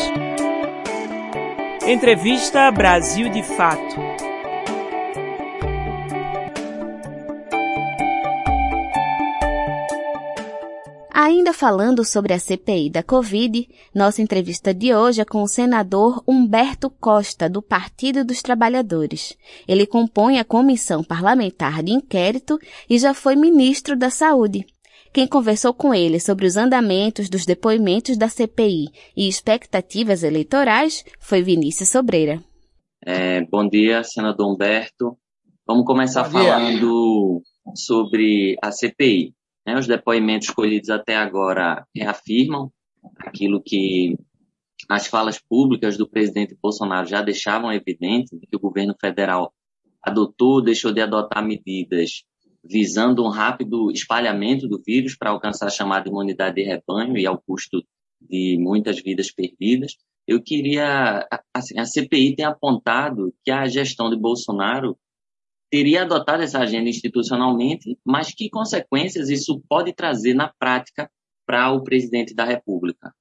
Entrevista 1.85 2.71
Brasil 2.71 3.27
de 3.27 3.43
Fato. 3.43 3.97
Ainda 11.11 11.51
falando 11.51 12.05
sobre 12.05 12.31
a 12.33 12.39
CPI 12.39 12.89
da 12.89 13.03
Covid, 13.03 13.67
nossa 13.93 14.21
entrevista 14.21 14.73
de 14.73 14.95
hoje 14.95 15.19
é 15.19 15.25
com 15.25 15.43
o 15.43 15.47
senador 15.47 16.23
Humberto 16.25 16.89
Costa, 16.89 17.49
do 17.49 17.61
Partido 17.61 18.23
dos 18.23 18.41
Trabalhadores. 18.41 19.37
Ele 19.67 19.85
compõe 19.85 20.39
a 20.39 20.45
Comissão 20.45 21.03
Parlamentar 21.03 21.83
de 21.83 21.91
Inquérito 21.91 22.57
e 22.89 22.97
já 22.97 23.13
foi 23.13 23.35
ministro 23.35 23.97
da 23.97 24.09
Saúde. 24.09 24.65
Quem 25.13 25.27
conversou 25.27 25.75
com 25.75 25.93
ele 25.93 26.19
sobre 26.19 26.47
os 26.47 26.57
andamentos 26.57 27.29
dos 27.29 27.45
depoimentos 27.45 28.17
da 28.17 28.27
CPI 28.27 28.87
e 29.15 29.27
expectativas 29.27 30.23
eleitorais 30.23 31.05
foi 31.19 31.43
Vinícius 31.43 31.89
Sobreira. 31.89 32.43
É, 33.05 33.45
bom 33.45 33.69
dia, 33.69 34.03
senador 34.03 34.51
Humberto. 34.51 35.15
Vamos 35.67 35.85
começar 35.85 36.25
falando 36.25 37.43
sobre 37.75 38.57
a 38.59 38.71
CPI. 38.71 39.35
Né? 39.67 39.77
Os 39.77 39.85
depoimentos 39.85 40.49
colhidos 40.49 40.89
até 40.89 41.15
agora 41.15 41.85
reafirmam 41.95 42.71
aquilo 43.19 43.61
que 43.63 44.17
as 44.89 45.05
falas 45.05 45.39
públicas 45.39 45.95
do 45.95 46.09
presidente 46.09 46.57
Bolsonaro 46.59 47.05
já 47.05 47.21
deixavam 47.21 47.71
evidente, 47.71 48.35
que 48.49 48.55
o 48.55 48.59
governo 48.59 48.95
federal 48.99 49.53
adotou, 50.01 50.59
deixou 50.59 50.91
de 50.91 51.01
adotar 51.01 51.45
medidas 51.45 52.23
visando 52.63 53.23
um 53.23 53.29
rápido 53.29 53.91
espalhamento 53.91 54.67
do 54.67 54.81
vírus 54.81 55.15
para 55.17 55.31
alcançar 55.31 55.67
a 55.67 55.71
chamada 55.71 56.07
imunidade 56.07 56.55
de 56.55 56.63
rebanho 56.63 57.17
e 57.17 57.25
ao 57.25 57.41
custo 57.41 57.83
de 58.21 58.57
muitas 58.59 59.01
vidas 59.01 59.31
perdidas. 59.31 59.97
Eu 60.25 60.41
queria, 60.41 61.27
assim, 61.53 61.77
a 61.77 61.85
CPI 61.85 62.35
tem 62.37 62.45
apontado 62.45 63.33
que 63.43 63.51
a 63.51 63.67
gestão 63.67 64.09
de 64.09 64.15
Bolsonaro 64.15 64.97
teria 65.69 66.03
adotado 66.03 66.43
essa 66.43 66.59
agenda 66.59 66.87
institucionalmente, 66.87 67.97
mas 68.05 68.33
que 68.33 68.49
consequências 68.49 69.29
isso 69.29 69.61
pode 69.67 69.91
trazer 69.91 70.33
na 70.33 70.47
prática 70.47 71.09
para 71.45 71.71
o 71.71 71.83
presidente 71.83 72.33
da 72.33 72.45
República? 72.45 73.13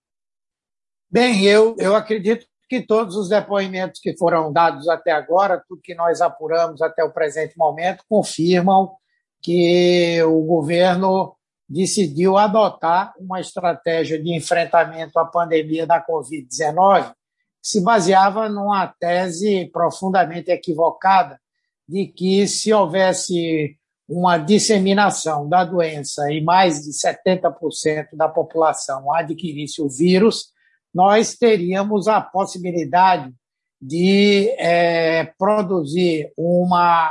Bem, 1.10 1.44
eu, 1.44 1.74
eu 1.78 1.96
acredito 1.96 2.46
que 2.68 2.80
todos 2.80 3.16
os 3.16 3.28
depoimentos 3.28 4.00
que 4.00 4.16
foram 4.16 4.52
dados 4.52 4.88
até 4.88 5.10
agora, 5.10 5.62
tudo 5.68 5.82
que 5.82 5.94
nós 5.94 6.20
apuramos 6.20 6.80
até 6.80 7.02
o 7.02 7.12
presente 7.12 7.56
momento, 7.58 8.04
confirmam 8.08 8.94
que 9.42 10.22
o 10.22 10.42
governo 10.42 11.34
decidiu 11.68 12.36
adotar 12.36 13.12
uma 13.18 13.40
estratégia 13.40 14.22
de 14.22 14.34
enfrentamento 14.34 15.18
à 15.18 15.24
pandemia 15.24 15.86
da 15.86 16.04
Covid-19 16.04 17.12
que 17.62 17.68
se 17.68 17.80
baseava 17.80 18.48
numa 18.48 18.86
tese 18.86 19.70
profundamente 19.72 20.50
equivocada 20.50 21.40
de 21.88 22.06
que 22.06 22.46
se 22.46 22.72
houvesse 22.72 23.76
uma 24.08 24.36
disseminação 24.36 25.48
da 25.48 25.64
doença 25.64 26.30
e 26.30 26.42
mais 26.42 26.82
de 26.82 26.90
70% 26.90 28.08
da 28.12 28.28
população 28.28 29.12
adquirisse 29.14 29.80
o 29.80 29.88
vírus, 29.88 30.52
nós 30.92 31.34
teríamos 31.34 32.08
a 32.08 32.20
possibilidade 32.20 33.32
de 33.80 34.50
é, 34.58 35.24
produzir 35.38 36.32
uma 36.36 37.10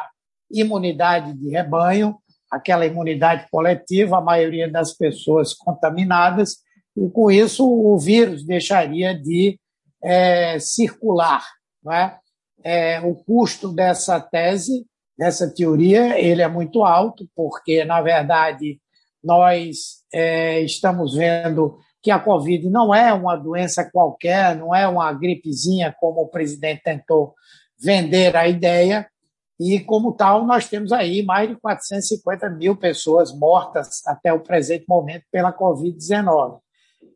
imunidade 0.51 1.33
de 1.33 1.49
rebanho, 1.49 2.17
aquela 2.51 2.85
imunidade 2.85 3.47
coletiva, 3.49 4.17
a 4.17 4.21
maioria 4.21 4.69
das 4.69 4.93
pessoas 4.93 5.53
contaminadas, 5.53 6.57
e 6.95 7.09
com 7.09 7.31
isso 7.31 7.65
o 7.65 7.97
vírus 7.97 8.45
deixaria 8.45 9.17
de 9.17 9.57
é, 10.03 10.59
circular. 10.59 11.43
Não 11.81 11.93
é? 11.93 12.17
É, 12.63 12.99
o 12.99 13.15
custo 13.15 13.73
dessa 13.73 14.19
tese, 14.19 14.85
dessa 15.17 15.49
teoria, 15.49 16.19
ele 16.19 16.41
é 16.41 16.47
muito 16.47 16.83
alto, 16.83 17.27
porque, 17.35 17.85
na 17.85 18.01
verdade, 18.01 18.79
nós 19.23 20.03
é, 20.13 20.59
estamos 20.61 21.15
vendo 21.15 21.77
que 22.03 22.11
a 22.11 22.19
Covid 22.19 22.69
não 22.69 22.93
é 22.93 23.13
uma 23.13 23.35
doença 23.35 23.89
qualquer, 23.91 24.55
não 24.55 24.75
é 24.75 24.87
uma 24.87 25.13
gripezinha, 25.13 25.95
como 25.99 26.21
o 26.21 26.27
presidente 26.27 26.81
tentou 26.83 27.33
vender 27.79 28.35
a 28.35 28.47
ideia, 28.47 29.07
e, 29.63 29.79
como 29.79 30.11
tal, 30.11 30.43
nós 30.43 30.67
temos 30.67 30.91
aí 30.91 31.23
mais 31.23 31.47
de 31.47 31.55
450 31.55 32.49
mil 32.49 32.75
pessoas 32.75 33.31
mortas 33.31 34.01
até 34.07 34.33
o 34.33 34.39
presente 34.39 34.85
momento 34.89 35.23
pela 35.31 35.53
Covid-19. 35.53 36.57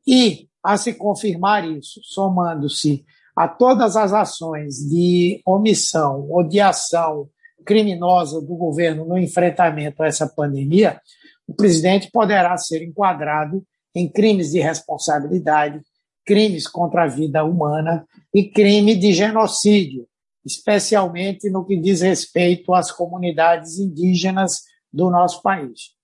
E, 0.07 0.47
a 0.63 0.77
se 0.77 0.93
confirmar 0.93 1.67
isso, 1.67 1.99
somando-se 2.03 3.03
a 3.35 3.47
todas 3.47 3.95
as 3.95 4.13
ações 4.13 4.75
de 4.75 5.41
omissão 5.43 6.27
ou 6.29 6.47
de 6.47 6.59
ação 6.59 7.27
criminosa 7.65 8.39
do 8.39 8.55
governo 8.55 9.05
no 9.05 9.17
enfrentamento 9.17 10.03
a 10.03 10.07
essa 10.07 10.27
pandemia, 10.27 11.01
o 11.47 11.53
presidente 11.55 12.11
poderá 12.11 12.55
ser 12.57 12.83
enquadrado 12.83 13.65
em 13.95 14.07
crimes 14.07 14.51
de 14.51 14.59
responsabilidade, 14.59 15.81
crimes 16.23 16.67
contra 16.67 17.05
a 17.05 17.07
vida 17.07 17.43
humana 17.43 18.05
e 18.31 18.47
crime 18.47 18.95
de 18.95 19.13
genocídio, 19.13 20.07
especialmente 20.45 21.49
no 21.49 21.65
que 21.65 21.75
diz 21.77 22.01
respeito 22.01 22.73
às 22.73 22.91
comunidades 22.91 23.79
indígenas 23.79 24.63
do 24.91 25.09
nosso 25.09 25.41
país. 25.41 25.95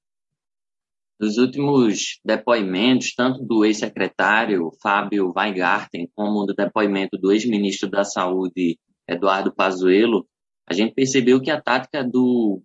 Nos 1.20 1.38
últimos 1.38 2.20
depoimentos, 2.26 3.14
tanto 3.14 3.44
do 3.46 3.64
ex-secretário 3.64 4.72
Fábio 4.82 5.32
Weingarten, 5.36 6.10
como 6.16 6.46
do 6.46 6.56
depoimento 6.56 7.16
do 7.16 7.32
ex-ministro 7.32 7.88
da 7.88 8.04
Saúde, 8.04 8.80
Eduardo 9.08 9.54
Pazuello, 9.54 10.26
a 10.68 10.74
gente 10.74 10.94
percebeu 10.94 11.40
que 11.40 11.52
a 11.52 11.62
tática 11.62 12.04
do, 12.04 12.62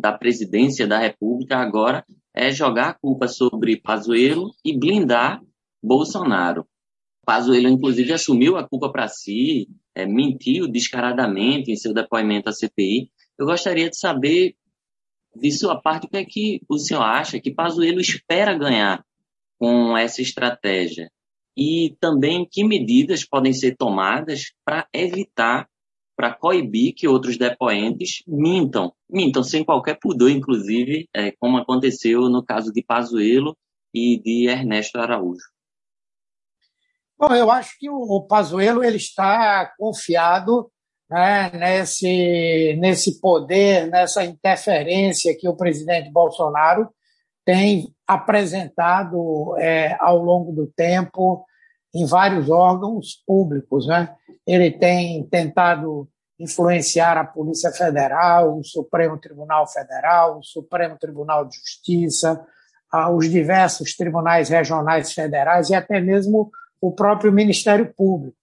da 0.00 0.12
presidência 0.12 0.86
da 0.86 0.98
República 0.98 1.56
agora 1.56 2.04
é 2.34 2.50
jogar 2.50 2.90
a 2.90 2.94
culpa 2.94 3.28
sobre 3.28 3.80
Pazuello 3.80 4.50
e 4.64 4.76
blindar 4.76 5.40
Bolsonaro. 5.82 6.66
Pazuello, 7.24 7.68
inclusive, 7.68 8.12
assumiu 8.12 8.56
a 8.56 8.68
culpa 8.68 8.92
para 8.92 9.08
si, 9.08 9.68
é, 9.94 10.06
mentiu 10.06 10.66
descaradamente 10.68 11.70
em 11.70 11.76
seu 11.76 11.94
depoimento 11.94 12.48
à 12.48 12.52
CPI. 12.52 13.10
Eu 13.38 13.46
gostaria 13.46 13.88
de 13.88 13.98
saber, 13.98 14.56
de 15.34 15.50
sua 15.52 15.80
parte, 15.80 16.06
o 16.06 16.10
que 16.10 16.16
é 16.16 16.24
que 16.24 16.60
o 16.68 16.78
senhor 16.78 17.02
acha 17.02 17.40
que 17.40 17.54
Pazuello 17.54 18.00
espera 18.00 18.58
ganhar 18.58 19.04
com 19.58 19.96
essa 19.96 20.20
estratégia? 20.20 21.10
E 21.56 21.96
também 22.00 22.46
que 22.50 22.64
medidas 22.64 23.24
podem 23.24 23.52
ser 23.52 23.76
tomadas 23.76 24.52
para 24.64 24.88
evitar, 24.92 25.68
para 26.16 26.34
coibir 26.34 26.94
que 26.96 27.06
outros 27.06 27.36
depoentes 27.36 28.22
mintam, 28.26 28.92
mintam 29.08 29.42
sem 29.42 29.64
qualquer 29.64 29.98
pudor, 30.00 30.30
inclusive, 30.30 31.08
é, 31.14 31.32
como 31.32 31.58
aconteceu 31.58 32.28
no 32.28 32.44
caso 32.44 32.72
de 32.72 32.82
Pazuello 32.82 33.56
e 33.92 34.20
de 34.20 34.48
Ernesto 34.48 34.98
Araújo. 34.98 35.53
Bom, 37.18 37.32
eu 37.34 37.50
acho 37.50 37.78
que 37.78 37.88
o 37.88 38.22
Pazuello 38.22 38.82
ele 38.82 38.96
está 38.96 39.72
confiado 39.78 40.70
né, 41.08 41.50
nesse, 41.54 42.76
nesse 42.80 43.20
poder, 43.20 43.88
nessa 43.88 44.24
interferência 44.24 45.36
que 45.38 45.48
o 45.48 45.56
presidente 45.56 46.10
Bolsonaro 46.10 46.88
tem 47.44 47.94
apresentado 48.06 49.56
é, 49.58 49.96
ao 50.00 50.18
longo 50.18 50.52
do 50.52 50.66
tempo 50.66 51.44
em 51.94 52.04
vários 52.06 52.50
órgãos 52.50 53.22
públicos. 53.26 53.86
Né? 53.86 54.12
Ele 54.46 54.70
tem 54.70 55.22
tentado 55.28 56.08
influenciar 56.38 57.16
a 57.16 57.24
Polícia 57.24 57.70
Federal, 57.70 58.58
o 58.58 58.64
Supremo 58.64 59.18
Tribunal 59.18 59.68
Federal, 59.68 60.38
o 60.38 60.42
Supremo 60.42 60.98
Tribunal 60.98 61.44
de 61.44 61.56
Justiça, 61.56 62.44
os 63.12 63.30
diversos 63.30 63.96
tribunais 63.96 64.48
regionais 64.48 65.12
federais 65.12 65.68
e 65.68 65.74
até 65.74 66.00
mesmo 66.00 66.50
o 66.86 66.92
próprio 66.92 67.32
Ministério 67.32 67.92
Público. 67.94 68.36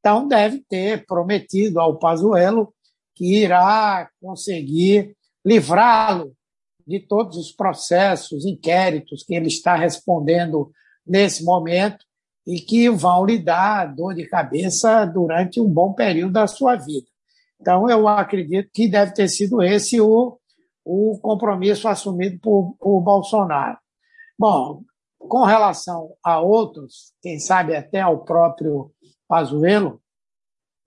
Então, 0.00 0.26
deve 0.26 0.60
ter 0.68 1.06
prometido 1.06 1.80
ao 1.80 1.98
Pazuello 1.98 2.74
que 3.14 3.42
irá 3.42 4.10
conseguir 4.20 5.16
livrá-lo 5.44 6.34
de 6.84 6.98
todos 7.00 7.36
os 7.36 7.52
processos, 7.52 8.44
inquéritos 8.44 9.22
que 9.22 9.34
ele 9.34 9.46
está 9.46 9.76
respondendo 9.76 10.70
nesse 11.06 11.44
momento 11.44 12.04
e 12.44 12.60
que 12.60 12.90
vão 12.90 13.24
lhe 13.24 13.38
dar 13.38 13.86
dor 13.94 14.14
de 14.14 14.28
cabeça 14.28 15.04
durante 15.04 15.60
um 15.60 15.68
bom 15.68 15.92
período 15.92 16.32
da 16.32 16.46
sua 16.48 16.74
vida. 16.74 17.06
Então, 17.60 17.88
eu 17.88 18.06
acredito 18.08 18.68
que 18.72 18.88
deve 18.88 19.12
ter 19.14 19.28
sido 19.28 19.62
esse 19.62 20.00
o, 20.00 20.38
o 20.84 21.18
compromisso 21.20 21.88
assumido 21.88 22.38
por, 22.40 22.76
por 22.78 23.00
Bolsonaro. 23.00 23.78
Bom, 24.38 24.82
com 25.26 25.44
relação 25.44 26.14
a 26.22 26.40
outros, 26.40 27.12
quem 27.22 27.38
sabe 27.38 27.74
até 27.74 28.00
ao 28.00 28.24
próprio 28.24 28.92
Pazuello, 29.28 30.00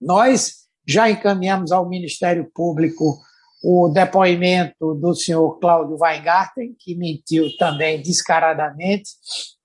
nós 0.02 0.68
já 0.88 1.10
encaminhamos 1.10 1.72
ao 1.72 1.88
Ministério 1.88 2.50
Público 2.54 3.20
o 3.62 3.90
depoimento 3.90 4.96
do 4.96 5.14
senhor 5.14 5.60
Cláudio 5.60 5.98
Weingarten, 6.00 6.76
que 6.80 6.96
mentiu 6.96 7.46
também 7.58 8.02
descaradamente, 8.02 9.12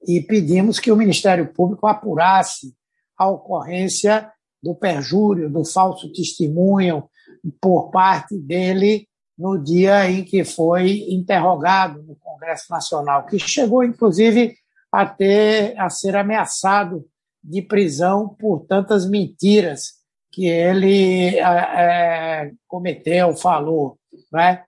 e 0.06 0.20
pedimos 0.20 0.80
que 0.80 0.90
o 0.90 0.96
Ministério 0.96 1.52
Público 1.52 1.86
apurasse 1.86 2.74
a 3.16 3.28
ocorrência 3.28 4.30
do 4.62 4.74
perjúrio, 4.74 5.48
do 5.48 5.64
falso 5.64 6.12
testemunho 6.12 7.08
por 7.60 7.90
parte 7.90 8.36
dele 8.36 9.06
no 9.38 9.58
dia 9.58 10.10
em 10.10 10.24
que 10.24 10.44
foi 10.44 11.06
interrogado 11.08 12.02
no 12.02 12.16
Congresso 12.16 12.66
Nacional, 12.70 13.26
que 13.26 13.38
chegou 13.38 13.84
inclusive 13.84 14.56
a 14.94 15.04
ter 15.04 15.76
a 15.76 15.90
ser 15.90 16.14
ameaçado 16.14 17.04
de 17.42 17.60
prisão 17.60 18.28
por 18.28 18.64
tantas 18.66 19.08
mentiras 19.08 19.94
que 20.30 20.46
ele 20.46 21.36
é, 21.36 21.40
é, 21.40 22.52
cometeu, 22.68 23.36
falou. 23.36 23.98
Né? 24.32 24.62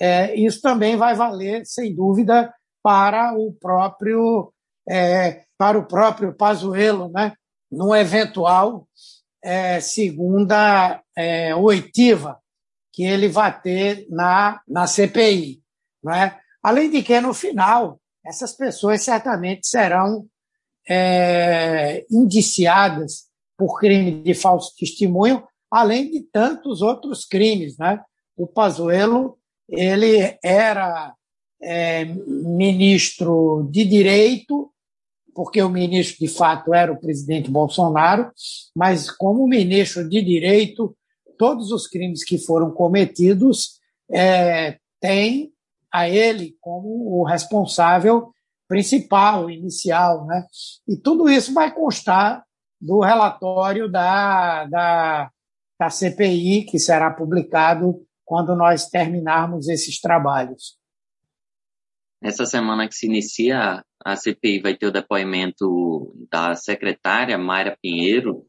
É, 0.00 0.34
isso 0.34 0.60
também 0.60 0.96
vai 0.96 1.14
valer, 1.14 1.64
sem 1.64 1.94
dúvida, 1.94 2.52
para 2.82 3.34
o 3.34 3.52
próprio 3.52 4.52
é, 4.88 5.44
para 5.56 5.78
o 5.78 5.86
próprio 5.86 6.34
Pazuello, 6.34 7.08
né? 7.08 7.34
num 7.70 7.94
eventual 7.94 8.88
é, 9.42 9.80
segunda 9.80 11.00
é, 11.16 11.54
oitiva 11.54 12.38
que 12.92 13.04
ele 13.04 13.28
vai 13.28 13.60
ter 13.60 14.06
na, 14.10 14.60
na 14.66 14.86
CPI. 14.86 15.62
Né? 16.02 16.36
Além 16.62 16.90
de 16.90 17.02
que, 17.02 17.20
no 17.20 17.34
final, 17.34 18.00
essas 18.28 18.52
pessoas 18.52 19.02
certamente 19.02 19.66
serão 19.66 20.26
é, 20.86 22.04
indiciadas 22.10 23.26
por 23.56 23.80
crime 23.80 24.22
de 24.22 24.34
falso 24.34 24.74
testemunho, 24.78 25.42
além 25.70 26.10
de 26.10 26.20
tantos 26.20 26.82
outros 26.82 27.24
crimes. 27.24 27.78
Né? 27.78 27.98
O 28.36 28.46
Pazuello 28.46 29.38
ele 29.66 30.38
era 30.44 31.14
é, 31.60 32.04
ministro 32.04 33.66
de 33.70 33.84
Direito, 33.84 34.70
porque 35.34 35.62
o 35.62 35.70
ministro 35.70 36.18
de 36.18 36.28
fato 36.28 36.74
era 36.74 36.92
o 36.92 37.00
presidente 37.00 37.50
Bolsonaro, 37.50 38.30
mas 38.76 39.10
como 39.10 39.48
ministro 39.48 40.06
de 40.06 40.20
Direito, 40.20 40.94
todos 41.38 41.72
os 41.72 41.86
crimes 41.86 42.22
que 42.24 42.36
foram 42.36 42.70
cometidos 42.72 43.78
é, 44.10 44.78
têm 45.00 45.50
a 45.92 46.08
ele 46.08 46.56
como 46.60 47.20
o 47.20 47.24
responsável 47.24 48.32
principal, 48.68 49.50
inicial. 49.50 50.26
Né? 50.26 50.44
E 50.86 50.96
tudo 50.96 51.28
isso 51.28 51.54
vai 51.54 51.74
constar 51.74 52.44
do 52.80 53.00
relatório 53.00 53.90
da, 53.90 54.64
da, 54.66 55.30
da 55.78 55.90
CPI, 55.90 56.64
que 56.64 56.78
será 56.78 57.10
publicado 57.10 58.06
quando 58.24 58.54
nós 58.54 58.88
terminarmos 58.88 59.68
esses 59.68 60.00
trabalhos. 60.00 60.76
Essa 62.22 62.44
semana 62.44 62.86
que 62.88 62.94
se 62.94 63.06
inicia 63.06 63.82
a 64.04 64.16
CPI 64.16 64.60
vai 64.60 64.76
ter 64.76 64.86
o 64.86 64.92
depoimento 64.92 66.14
da 66.30 66.54
secretária 66.54 67.38
Mayra 67.38 67.76
Pinheiro, 67.80 68.44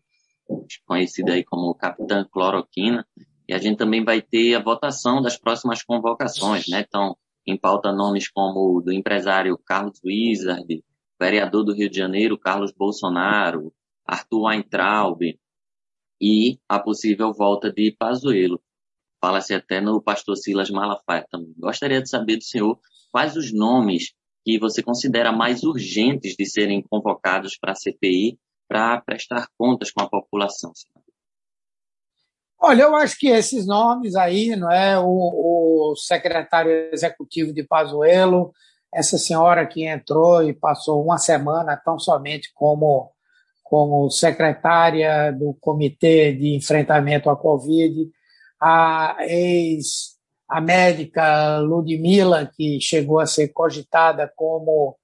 conhecida 0.86 1.34
aí 1.34 1.43
como 1.43 1.73
Capitã 1.75 2.25
Cloroquina, 2.30 3.06
e 3.47 3.54
a 3.54 3.58
gente 3.58 3.78
também 3.78 4.04
vai 4.04 4.21
ter 4.21 4.56
a 4.56 4.62
votação 4.62 5.21
das 5.21 5.38
próximas 5.38 5.82
convocações, 5.82 6.67
né? 6.67 6.86
Então, 6.88 7.15
em 7.45 7.58
pauta 7.58 7.91
nomes 7.91 8.30
como 8.30 8.78
o 8.78 8.82
do 8.82 8.91
empresário 8.91 9.58
Carlos 9.58 9.99
Wizard, 10.04 10.84
vereador 11.19 11.63
do 11.63 11.73
Rio 11.73 11.89
de 11.89 11.97
Janeiro 11.97 12.38
Carlos 12.38 12.71
Bolsonaro, 12.71 13.73
Arthur 14.06 14.43
Weintraub 14.43 15.21
e 16.21 16.60
a 16.67 16.80
possível 16.80 17.34
volta 17.34 17.71
de 17.71 17.95
Pazuello. 17.97 18.62
Fala-se 19.21 19.54
até 19.54 19.82
no 19.82 20.02
pastor 20.02 20.38
Silas 20.38 20.69
Malafaia 20.69 21.25
também. 21.30 21.54
Gostaria 21.58 22.02
de 22.02 22.10
saber 22.10 22.38
do 22.38 22.43
senhor 22.43 22.80
quais 23.12 23.36
os 23.36 23.54
nomes 23.54 24.13
que 24.45 24.58
você 24.58 24.82
considera 24.82 25.32
mais 25.32 25.63
urgentes 25.63 26.36
de 26.36 26.45
serem 26.45 26.82
convocados 26.82 27.58
para 27.58 27.73
a 27.73 27.75
CPI 27.75 28.39
para 28.67 29.02
prestar 29.02 29.47
contas 29.58 29.91
com 29.91 30.02
a 30.02 30.10
população. 30.10 30.71
Olha, 32.62 32.84
eu 32.84 32.95
acho 32.95 33.17
que 33.17 33.30
esses 33.30 33.65
nomes 33.65 34.15
aí, 34.15 34.56
não 34.56 34.69
é, 34.69 35.00
o, 35.00 35.06
o 35.91 35.95
secretário 35.95 36.72
executivo 36.91 37.54
de 37.54 37.63
Pazuello, 37.63 38.52
essa 38.93 39.17
senhora 39.17 39.65
que 39.65 39.86
entrou 39.86 40.43
e 40.43 40.54
passou 40.54 41.04
uma 41.04 41.17
semana 41.17 41.78
tão 41.78 41.98
somente 41.98 42.52
como 42.54 43.12
como 43.63 44.10
secretária 44.10 45.32
do 45.32 45.56
Comitê 45.62 46.34
de 46.34 46.56
Enfrentamento 46.56 47.30
à 47.30 47.36
Covid, 47.38 48.10
a 48.60 49.15
ex 49.22 50.17
a 50.50 50.60
médica 50.60 51.60
Ludmila, 51.60 52.52
que 52.58 52.82
chegou 52.82 53.19
a 53.19 53.28
ser 53.28 53.50
cogitada 53.50 54.32
como 54.36 54.98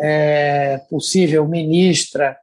é, 0.00 0.78
possível 0.90 1.46
ministra 1.46 2.36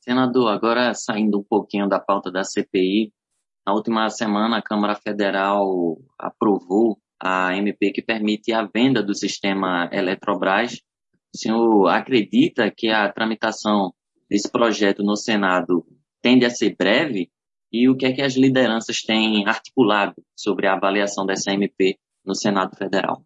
Senador, 0.00 0.48
agora 0.48 0.94
saindo 0.94 1.38
um 1.38 1.44
pouquinho 1.44 1.88
da 1.88 1.98
pauta 1.98 2.30
da 2.30 2.44
CPI, 2.44 3.12
na 3.66 3.74
última 3.74 4.08
semana 4.08 4.58
a 4.58 4.62
Câmara 4.62 4.94
Federal 4.94 5.98
aprovou 6.18 6.98
a 7.20 7.54
MP 7.56 7.90
que 7.90 8.00
permite 8.00 8.52
a 8.52 8.64
venda 8.64 9.02
do 9.02 9.14
sistema 9.14 9.90
Eletrobras. 9.92 10.80
O 11.34 11.38
senhor 11.38 11.88
acredita 11.88 12.70
que 12.74 12.88
a 12.88 13.12
tramitação 13.12 13.92
desse 14.30 14.50
projeto 14.50 15.02
no 15.02 15.16
Senado 15.16 15.84
tende 16.22 16.46
a 16.46 16.50
ser 16.50 16.76
breve? 16.76 17.30
E 17.70 17.88
o 17.88 17.96
que 17.96 18.06
é 18.06 18.12
que 18.12 18.22
as 18.22 18.34
lideranças 18.34 19.02
têm 19.02 19.46
articulado 19.46 20.14
sobre 20.34 20.66
a 20.66 20.72
avaliação 20.72 21.26
dessa 21.26 21.52
MP 21.52 21.98
no 22.24 22.34
Senado 22.34 22.74
Federal? 22.76 23.22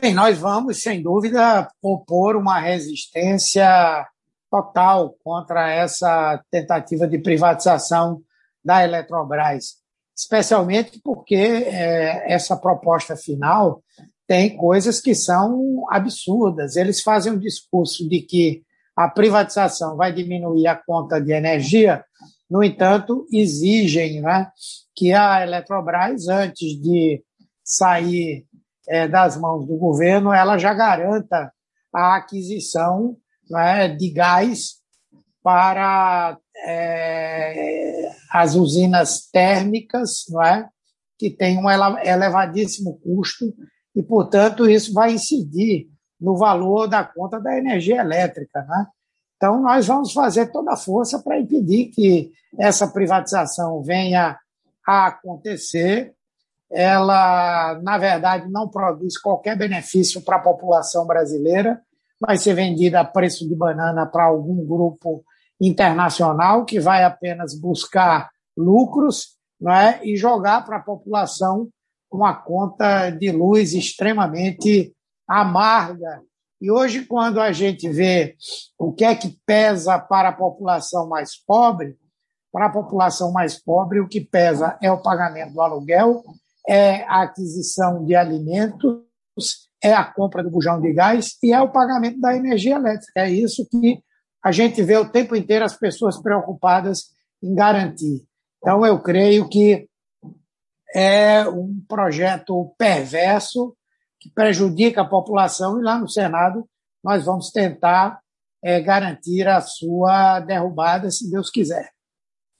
Bem, 0.00 0.14
nós 0.14 0.38
vamos, 0.38 0.80
sem 0.80 1.02
dúvida, 1.02 1.68
opor 1.82 2.34
uma 2.34 2.58
resistência 2.58 4.06
total 4.50 5.14
contra 5.22 5.70
essa 5.70 6.42
tentativa 6.50 7.06
de 7.06 7.18
privatização 7.18 8.22
da 8.64 8.82
Eletrobras, 8.82 9.76
especialmente 10.16 10.98
porque 11.04 11.34
é, 11.34 12.32
essa 12.32 12.56
proposta 12.56 13.16
final 13.16 13.82
tem 14.26 14.56
coisas 14.56 14.98
que 14.98 15.14
são 15.14 15.84
absurdas. 15.90 16.76
Eles 16.76 17.02
fazem 17.02 17.34
um 17.34 17.38
discurso 17.38 18.08
de 18.08 18.22
que 18.22 18.62
a 18.96 19.08
privatização 19.08 19.94
vai 19.94 20.10
diminuir 20.10 20.68
a 20.68 20.76
conta 20.76 21.20
de 21.20 21.32
energia, 21.32 22.02
no 22.50 22.64
entanto, 22.64 23.26
exigem 23.30 24.22
né, 24.22 24.50
que 24.94 25.12
a 25.12 25.42
Eletrobras, 25.42 26.28
antes 26.28 26.80
de 26.80 27.22
sair 27.62 28.46
é, 28.88 29.06
das 29.08 29.36
mãos 29.36 29.66
do 29.66 29.76
governo, 29.76 30.32
ela 30.32 30.58
já 30.58 30.74
garanta 30.74 31.52
a 31.92 32.16
aquisição 32.16 33.16
né, 33.50 33.88
de 33.88 34.10
gás 34.10 34.80
para 35.42 36.38
é, 36.64 38.10
as 38.30 38.54
usinas 38.54 39.28
térmicas, 39.30 40.24
não 40.28 40.42
é? 40.42 40.68
que 41.18 41.30
tem 41.30 41.58
um 41.58 41.70
elevadíssimo 41.70 42.98
custo 42.98 43.54
e, 43.94 44.02
portanto, 44.02 44.68
isso 44.68 44.92
vai 44.92 45.12
incidir 45.12 45.88
no 46.20 46.36
valor 46.36 46.88
da 46.88 47.04
conta 47.04 47.40
da 47.40 47.56
energia 47.56 48.00
elétrica. 48.00 48.62
Né? 48.62 48.86
Então, 49.36 49.60
nós 49.60 49.86
vamos 49.86 50.12
fazer 50.12 50.50
toda 50.50 50.72
a 50.72 50.76
força 50.76 51.20
para 51.20 51.38
impedir 51.38 51.86
que 51.86 52.32
essa 52.58 52.88
privatização 52.88 53.82
venha 53.82 54.38
a 54.86 55.06
acontecer 55.06 56.14
ela, 56.72 57.78
na 57.82 57.98
verdade, 57.98 58.50
não 58.50 58.68
produz 58.68 59.18
qualquer 59.18 59.56
benefício 59.56 60.22
para 60.22 60.36
a 60.36 60.42
população 60.42 61.06
brasileira, 61.06 61.80
vai 62.18 62.38
ser 62.38 62.54
vendida 62.54 63.00
a 63.00 63.04
preço 63.04 63.46
de 63.48 63.54
banana 63.54 64.06
para 64.06 64.24
algum 64.24 64.64
grupo 64.64 65.24
internacional 65.60 66.64
que 66.64 66.80
vai 66.80 67.04
apenas 67.04 67.54
buscar 67.58 68.30
lucros 68.56 69.36
não 69.60 69.72
é? 69.72 70.00
e 70.02 70.16
jogar 70.16 70.64
para 70.64 70.78
a 70.78 70.82
população 70.82 71.68
uma 72.10 72.34
conta 72.34 73.10
de 73.10 73.30
luz 73.30 73.72
extremamente 73.72 74.94
amarga. 75.26 76.22
E 76.60 76.70
hoje, 76.70 77.04
quando 77.06 77.40
a 77.40 77.52
gente 77.52 77.88
vê 77.88 78.36
o 78.78 78.92
que 78.92 79.04
é 79.04 79.14
que 79.14 79.36
pesa 79.46 79.98
para 79.98 80.28
a 80.28 80.32
população 80.32 81.08
mais 81.08 81.36
pobre, 81.36 81.96
para 82.52 82.66
a 82.66 82.70
população 82.70 83.32
mais 83.32 83.58
pobre, 83.60 84.00
o 84.00 84.08
que 84.08 84.20
pesa 84.20 84.78
é 84.82 84.92
o 84.92 85.00
pagamento 85.00 85.54
do 85.54 85.60
aluguel, 85.60 86.22
é 86.68 87.02
a 87.04 87.22
aquisição 87.22 88.04
de 88.04 88.14
alimentos, 88.14 89.00
é 89.82 89.92
a 89.92 90.04
compra 90.04 90.42
do 90.42 90.50
bujão 90.50 90.80
de 90.80 90.92
gás 90.92 91.36
e 91.42 91.52
é 91.52 91.60
o 91.60 91.72
pagamento 91.72 92.20
da 92.20 92.36
energia 92.36 92.76
elétrica. 92.76 93.20
É 93.20 93.30
isso 93.30 93.66
que 93.68 94.00
a 94.44 94.52
gente 94.52 94.82
vê 94.82 94.96
o 94.96 95.10
tempo 95.10 95.34
inteiro 95.34 95.64
as 95.64 95.76
pessoas 95.76 96.20
preocupadas 96.20 97.10
em 97.42 97.54
garantir. 97.54 98.24
Então, 98.58 98.86
eu 98.86 99.00
creio 99.00 99.48
que 99.48 99.88
é 100.94 101.48
um 101.48 101.82
projeto 101.88 102.74
perverso 102.78 103.74
que 104.20 104.30
prejudica 104.30 105.00
a 105.00 105.08
população 105.08 105.80
e 105.80 105.82
lá 105.82 105.98
no 105.98 106.08
Senado 106.08 106.68
nós 107.02 107.24
vamos 107.24 107.50
tentar 107.50 108.20
é, 108.62 108.80
garantir 108.80 109.48
a 109.48 109.60
sua 109.60 110.38
derrubada, 110.40 111.10
se 111.10 111.28
Deus 111.28 111.50
quiser. 111.50 111.90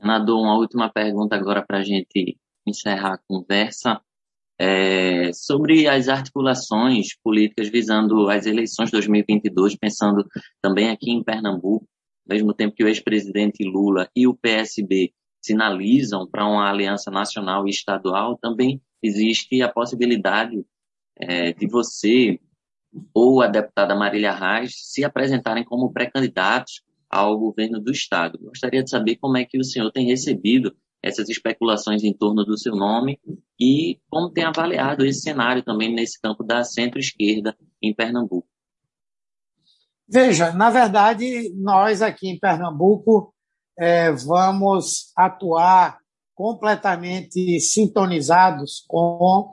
Senador, 0.01 0.41
uma 0.41 0.57
última 0.57 0.91
pergunta 0.91 1.37
agora 1.37 1.65
para 1.65 1.79
a 1.79 1.83
gente 1.85 2.37
encerrar 2.66 3.14
a 3.14 3.18
conversa 3.18 4.01
é, 4.59 5.33
sobre 5.33 5.88
as 5.88 6.09
articulações 6.09 7.16
políticas 7.22 7.68
visando 7.68 8.29
as 8.29 8.46
eleições 8.46 8.87
de 8.87 8.92
2022, 8.92 9.77
pensando 9.77 10.25
também 10.61 10.90
aqui 10.90 11.11
em 11.11 11.22
Pernambuco, 11.22 11.87
ao 12.29 12.35
mesmo 12.35 12.55
tempo 12.55 12.75
que 12.75 12.85
o 12.85 12.88
ex-presidente 12.88 13.64
Lula 13.64 14.09
e 14.14 14.27
o 14.27 14.35
PSB 14.35 15.12
sinalizam 15.42 16.27
para 16.29 16.46
uma 16.46 16.70
aliança 16.70 17.11
nacional 17.11 17.66
e 17.66 17.70
estadual, 17.70 18.38
também 18.38 18.81
existe 19.03 19.61
a 19.61 19.68
possibilidade 19.68 20.64
é, 21.16 21.53
de 21.53 21.66
você 21.66 22.38
ou 23.12 23.42
a 23.42 23.48
deputada 23.48 23.96
Marília 23.96 24.33
Reis 24.33 24.75
se 24.77 25.05
apresentarem 25.05 25.64
como 25.64 25.92
pré-candidatos 25.92 26.83
ao 27.11 27.38
governo 27.38 27.81
do 27.81 27.90
Estado. 27.90 28.38
Gostaria 28.38 28.83
de 28.83 28.90
saber 28.90 29.16
como 29.16 29.37
é 29.37 29.44
que 29.44 29.59
o 29.59 29.64
senhor 29.64 29.90
tem 29.90 30.07
recebido 30.07 30.75
essas 31.03 31.29
especulações 31.29 32.05
em 32.05 32.12
torno 32.12 32.45
do 32.45 32.57
seu 32.57 32.77
nome 32.77 33.19
e 33.59 34.01
como 34.09 34.31
tem 34.31 34.45
avaliado 34.45 35.05
esse 35.05 35.21
cenário 35.21 35.62
também 35.62 35.93
nesse 35.93 36.21
campo 36.21 36.45
da 36.45 36.62
centro-esquerda 36.62 37.57
em 37.83 37.95
Pernambuco. 37.95 38.47
Veja, 40.09 40.53
na 40.53 40.71
verdade, 40.71 41.53
nós 41.57 42.03
aqui 42.03 42.29
em 42.29 42.38
Pernambuco 42.38 43.35
é, 43.79 44.12
vamos 44.12 45.12
atuar 45.17 45.99
completamente 46.35 47.61
sintonizados 47.61 48.85
com 48.87 49.53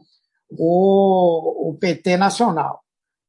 o, 0.50 1.70
o 1.70 1.78
PT 1.80 2.18
Nacional. 2.18 2.82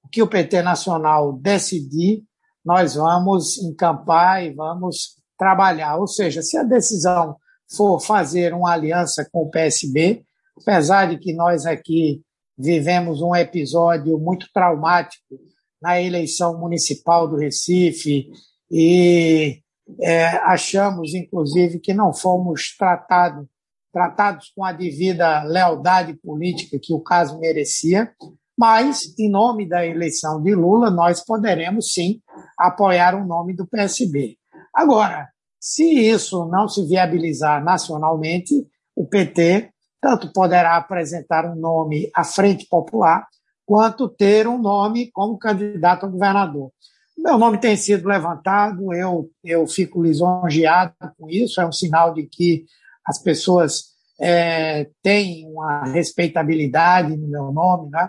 O 0.04 0.09
que 0.09 0.22
o 0.22 0.28
PT 0.28 0.62
Nacional 0.62 1.33
decidir, 1.35 2.24
nós 2.64 2.94
vamos 2.94 3.59
encampar 3.59 4.44
e 4.44 4.52
vamos 4.52 5.16
trabalhar. 5.38 5.96
Ou 5.96 6.06
seja, 6.06 6.42
se 6.42 6.56
a 6.56 6.62
decisão 6.62 7.37
for 7.74 8.00
fazer 8.00 8.52
uma 8.52 8.72
aliança 8.72 9.28
com 9.30 9.42
o 9.42 9.50
PSB, 9.50 10.22
apesar 10.61 11.06
de 11.06 11.18
que 11.18 11.33
nós 11.33 11.66
aqui 11.66 12.22
vivemos 12.59 13.22
um 13.22 13.35
episódio 13.35 14.18
muito 14.18 14.46
traumático 14.52 15.38
na 15.80 16.00
eleição 16.00 16.59
municipal 16.59 17.26
do 17.26 17.37
Recife 17.37 18.28
e 18.70 19.61
é, 20.00 20.26
achamos, 20.44 21.14
inclusive, 21.14 21.80
que 21.80 21.94
não 21.94 22.12
fomos 22.12 22.76
tratado, 22.76 23.48
tratados 23.92 24.52
com 24.54 24.64
a 24.64 24.72
devida 24.72 25.42
lealdade 25.42 26.14
política 26.14 26.78
que 26.80 26.92
o 26.92 27.00
caso 27.00 27.38
merecia, 27.40 28.12
mas, 28.56 29.18
em 29.18 29.30
nome 29.30 29.66
da 29.66 29.87
eleição 29.87 30.42
de 30.42 30.54
Lula, 30.54 30.90
nós 30.90 31.24
poderemos 31.24 31.92
sim 31.92 32.20
apoiar 32.59 33.14
o 33.14 33.26
nome 33.26 33.56
do 33.56 33.66
PSB. 33.66 34.37
Agora, 34.74 35.28
se 35.61 35.85
isso 35.85 36.46
não 36.46 36.66
se 36.66 36.87
viabilizar 36.87 37.62
nacionalmente, 37.62 38.66
o 38.96 39.07
PT 39.07 39.70
tanto 40.01 40.33
poderá 40.33 40.77
apresentar 40.77 41.44
um 41.44 41.55
nome 41.55 42.11
à 42.16 42.25
Frente 42.25 42.66
Popular, 42.66 43.27
quanto 43.66 44.09
ter 44.09 44.49
um 44.49 44.59
nome 44.59 45.11
como 45.12 45.38
candidato 45.38 46.07
a 46.07 46.09
governador. 46.09 46.73
Meu 47.16 47.37
nome 47.37 47.59
tem 47.59 47.77
sido 47.77 48.09
levantado, 48.09 48.94
eu, 48.94 49.31
eu 49.44 49.66
fico 49.66 50.03
lisonjeado 50.03 50.94
com 51.18 51.29
isso, 51.29 51.61
é 51.61 51.66
um 51.66 51.73
sinal 51.73 52.14
de 52.14 52.23
que 52.25 52.64
as 53.07 53.23
pessoas 53.23 53.90
é, 54.18 54.88
têm 55.03 55.46
uma 55.46 55.85
respeitabilidade 55.85 57.14
no 57.16 57.29
meu 57.29 57.53
nome, 57.53 57.90
né? 57.90 58.09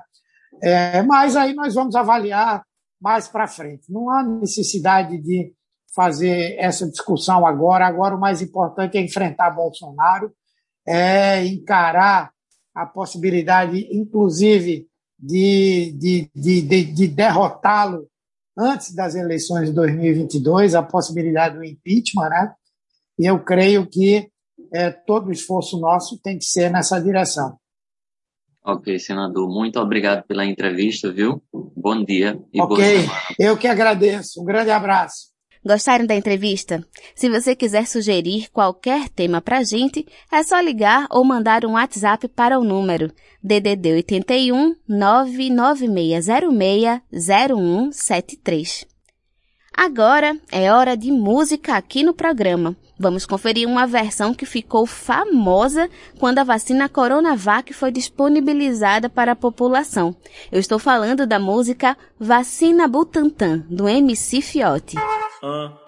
É, 0.64 1.02
mas 1.02 1.36
aí 1.36 1.54
nós 1.54 1.74
vamos 1.74 1.96
avaliar 1.96 2.64
mais 3.02 3.28
para 3.28 3.48
frente. 3.48 3.92
Não 3.92 4.10
há 4.10 4.24
necessidade 4.24 5.18
de 5.18 5.54
fazer 5.94 6.56
essa 6.58 6.90
discussão 6.90 7.46
agora. 7.46 7.86
Agora, 7.86 8.16
o 8.16 8.20
mais 8.20 8.42
importante 8.42 8.98
é 8.98 9.02
enfrentar 9.02 9.52
Bolsonaro, 9.52 10.32
é 10.88 11.46
encarar 11.46 12.32
a 12.74 12.86
possibilidade, 12.86 13.88
inclusive, 13.92 14.88
de, 15.20 15.94
de, 15.98 16.32
de, 16.34 16.62
de, 16.62 16.84
de 16.84 17.08
derrotá-lo 17.08 18.08
antes 18.58 18.94
das 18.94 19.16
eleições 19.16 19.70
de 19.70 19.76
2022, 19.76 20.76
a 20.76 20.84
possibilidade 20.84 21.58
do 21.58 21.64
impeachment, 21.64 22.30
né? 22.30 22.54
E 23.20 23.26
eu 23.26 23.40
creio 23.44 23.88
que 23.88 24.30
é, 24.74 24.90
todo 24.90 25.28
o 25.28 25.32
esforço 25.32 25.80
nosso 25.80 26.20
tem 26.22 26.38
que 26.38 26.46
ser 26.46 26.72
nessa 26.72 27.00
direção. 27.00 27.58
Ok, 28.64 28.98
senador. 29.00 29.50
Muito 29.50 29.80
obrigado 29.80 30.24
pela 30.24 30.46
entrevista, 30.46 31.12
viu? 31.12 31.44
Bom 31.52 32.04
dia 32.04 32.40
e 32.54 32.62
Ok, 32.62 32.86
eu 33.40 33.58
que 33.58 33.68
agradeço. 33.68 34.42
Um 34.42 34.46
grande 34.46 34.70
abraço. 34.70 35.31
Gostaram 35.64 36.08
da 36.08 36.16
entrevista? 36.16 36.84
Se 37.14 37.30
você 37.30 37.56
quiser 37.56 37.86
sugerir 37.86 38.50
qualquer 38.52 39.10
tema 39.10 39.40
pra 39.40 39.64
gente, 39.64 40.04
é 40.32 40.42
só 40.42 40.60
ligar 40.60 41.06
ou 41.12 41.24
mandar 41.24 41.64
um 41.66 41.74
WhatsApp 41.74 42.28
para 42.30 42.60
o 42.60 42.64
número 42.64 43.14
DDD 43.44 43.94
81 43.94 44.76
99606 44.88 47.02
0173. 47.12 48.88
Agora 49.72 50.36
é 50.52 50.72
hora 50.72 50.98
de 50.98 51.12
música 51.12 51.76
aqui 51.76 52.04
no 52.04 52.14
programa. 52.14 52.76
Vamos 53.02 53.26
conferir 53.26 53.68
uma 53.68 53.88
versão 53.88 54.32
que 54.32 54.46
ficou 54.46 54.86
famosa 54.86 55.90
quando 56.20 56.38
a 56.38 56.44
vacina 56.44 56.88
Coronavac 56.88 57.74
foi 57.74 57.92
disponibilizada 57.92 59.10
para 59.10 59.32
a 59.32 59.36
população. 59.36 60.16
Eu 60.52 60.60
estou 60.60 60.78
falando 60.78 61.26
da 61.26 61.40
música 61.40 61.98
Vacina 62.20 62.88
Butantan, 62.88 63.66
do 63.68 63.90
MC 63.90 64.40
Fiote. 64.40 64.98
Uh. 65.42 65.82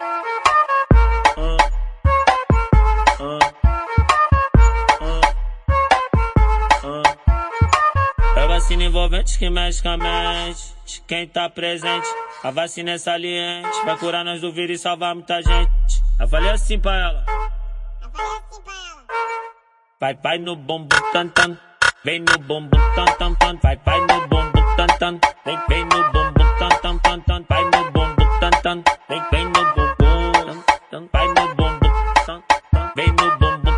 É 8.36 8.48
vacina 8.48 8.82
envolvente 8.82 9.38
que 9.38 9.48
mexe 9.48 9.80
com 9.80 9.90
a 9.90 9.96
mente. 9.96 10.74
Quem 11.06 11.28
tá 11.28 11.48
presente, 11.48 12.08
a 12.42 12.50
vacina 12.50 12.90
é 12.90 12.98
saliente. 12.98 13.84
Vai 13.84 13.96
curar 13.98 14.24
nós 14.24 14.40
do 14.40 14.52
vírus 14.52 14.80
e 14.80 14.82
salvar 14.82 15.14
muita 15.14 15.40
gente. 15.40 15.73
Eu 16.20 16.28
falei 16.28 16.50
assim 16.50 16.78
pra 16.78 16.94
ela. 16.94 17.24
Eu 18.02 18.10
falei 18.10 18.36
assim 18.36 18.62
pra 18.62 18.72
ela. 18.72 19.04
Vai, 20.00 20.14
vai 20.14 20.38
no 20.38 20.56
bombo 20.56 20.96
tan 21.12 21.28
tan. 21.28 21.58
Vem 22.04 22.20
no 22.20 22.38
bombo 22.38 22.76
tan 22.94 23.06
tan 23.18 23.34
tan. 23.34 23.58
Vai, 23.62 23.76
vai 23.84 24.00
no 24.00 24.28
bombo 24.28 24.76
tan 24.76 24.86
tan. 24.98 25.20
Vem, 25.44 25.58
vem 25.68 25.84
no 25.84 26.12
bombo 26.12 26.44
tan 26.58 26.68
tan 26.82 26.98
tan 26.98 27.20
tan. 27.22 27.44
Vai 27.48 27.64
no 27.64 27.90
bombo 27.90 28.40
tan 28.40 28.50
tan. 28.62 28.82
Vem, 29.08 29.22
vem 29.30 29.44
no 29.46 29.64
bombo 29.74 29.94
Tan, 30.44 30.62
tan. 30.90 31.08
Vai 31.12 31.26
no 31.26 31.54
bombo 31.54 31.86
tan 32.26 32.42
tan. 32.72 32.92
Vem 32.96 33.08
no 33.08 33.38
bombo. 33.38 33.70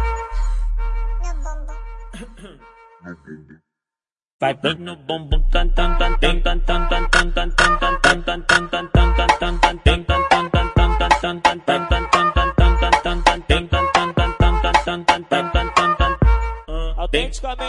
No 3.03 3.17
bumbum. 3.17 3.59
Vai, 4.41 4.55
vem 4.55 4.75
no 4.75 4.97
bombo 4.97 5.41
tan 5.51 5.71
tan 5.71 5.97
tan 5.99 6.19
tan 6.19 6.43
tan 6.43 6.61
tan 6.67 6.89
tan. 6.89 7.06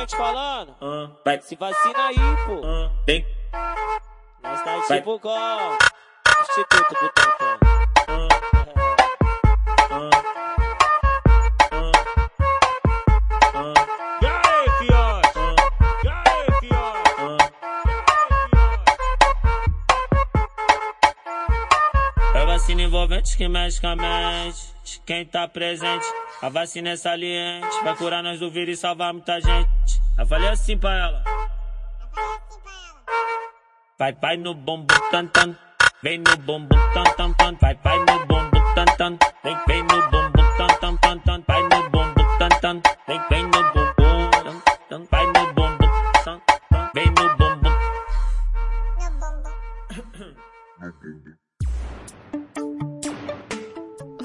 Autenticamente 0.08 0.16
falando, 0.16 0.76
vai 1.26 1.42
se 1.42 1.56
vacina 1.56 2.08
aí, 2.08 2.16
pô. 2.46 2.62
Vem. 3.06 3.26
Nós 4.42 4.62
tá 4.64 4.82
tipo 4.96 5.20
com 5.20 5.78
Instituto 6.42 6.96
Butantan. 7.02 7.68
vacina 22.46 22.82
envolvente 22.82 23.38
que 23.38 23.48
mexe 23.48 23.80
com 23.80 23.88
a 23.88 23.96
mente. 23.96 24.74
Quem 25.06 25.26
tá 25.26 25.48
presente, 25.48 26.06
a 26.42 26.50
vacina 26.50 26.90
é 26.90 26.96
saliente. 26.96 27.84
Vai 27.84 27.96
curar 27.96 28.24
nós 28.24 28.40
do 28.40 28.50
vírus 28.50 28.78
e 28.78 28.82
salvar 28.82 29.14
muita 29.14 29.40
gente. 29.40 29.70
Eu 30.18 30.26
falei 30.26 30.50
assim 30.50 30.78
pra 30.78 30.94
ela. 30.94 31.24
Vai, 33.98 34.14
vai 34.14 34.38
no 34.38 34.54
bumbum 34.54 34.86
tan 35.12 35.28
tan. 35.28 35.56
Vem 36.04 36.20
no 36.20 36.38
bumbum 36.38 36.78
tan 36.94 37.04
tan 37.16 37.34
tan. 37.34 37.56
Vai, 37.60 37.76
vai 37.76 38.00
no 38.00 38.26
bumbum 38.28 38.74
tan 38.76 38.86
tan. 38.98 39.18
Vem, 39.44 39.58
vem 39.68 39.84
no 39.84 40.10
bumbum 40.10 40.58
tan 40.58 40.68
tan 40.80 40.98
tan 40.98 41.20
tan. 41.20 41.44
Vai 41.48 41.64
no 41.64 41.70
bumbum 41.70 41.97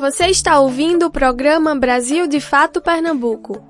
Você 0.02 0.26
está 0.26 0.58
ouvindo 0.58 1.06
o 1.06 1.10
programa 1.12 1.76
Brasil 1.76 2.26
de 2.26 2.40
Fato 2.40 2.80
Pernambuco. 2.80 3.62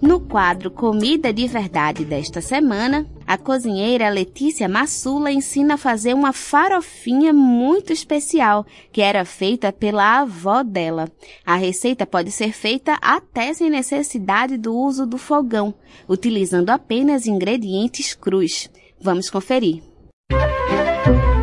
No 0.00 0.20
quadro 0.20 0.70
Comida 0.70 1.32
de 1.32 1.48
Verdade 1.48 2.04
desta 2.04 2.40
semana, 2.40 3.04
a 3.26 3.36
cozinheira 3.36 4.08
Letícia 4.08 4.68
Massula 4.68 5.32
ensina 5.32 5.74
a 5.74 5.76
fazer 5.76 6.14
uma 6.14 6.32
farofinha 6.32 7.32
muito 7.32 7.92
especial 7.92 8.64
que 8.92 9.02
era 9.02 9.24
feita 9.24 9.72
pela 9.72 10.20
avó 10.20 10.62
dela. 10.62 11.10
A 11.44 11.56
receita 11.56 12.06
pode 12.06 12.30
ser 12.30 12.52
feita 12.52 12.96
até 13.02 13.52
sem 13.52 13.68
necessidade 13.68 14.56
do 14.56 14.72
uso 14.72 15.04
do 15.06 15.18
fogão, 15.18 15.74
utilizando 16.08 16.70
apenas 16.70 17.26
ingredientes 17.26 18.14
crus. 18.14 18.70
Vamos 19.02 19.28
conferir. 19.28 19.82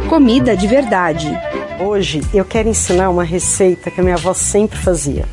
Comida 0.08 0.56
de 0.56 0.68
Verdade 0.68 1.38
Hoje 1.80 2.22
eu 2.34 2.44
quero 2.44 2.68
ensinar 2.68 3.12
uma 3.12 3.24
receita 3.24 3.92
que 3.92 4.02
a 4.02 4.04
minha 4.04 4.16
avó 4.16 4.34
sempre 4.34 4.80
fazia. 4.80 5.26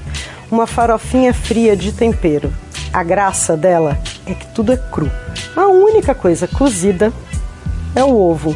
Uma 0.50 0.66
farofinha 0.66 1.32
fria 1.32 1.74
de 1.74 1.90
tempero. 1.90 2.52
A 2.92 3.02
graça 3.02 3.56
dela 3.56 3.98
é 4.26 4.34
que 4.34 4.46
tudo 4.48 4.70
é 4.70 4.76
cru. 4.76 5.10
A 5.56 5.68
única 5.68 6.14
coisa 6.14 6.46
cozida 6.46 7.10
é 7.96 8.04
o 8.04 8.14
ovo, 8.14 8.54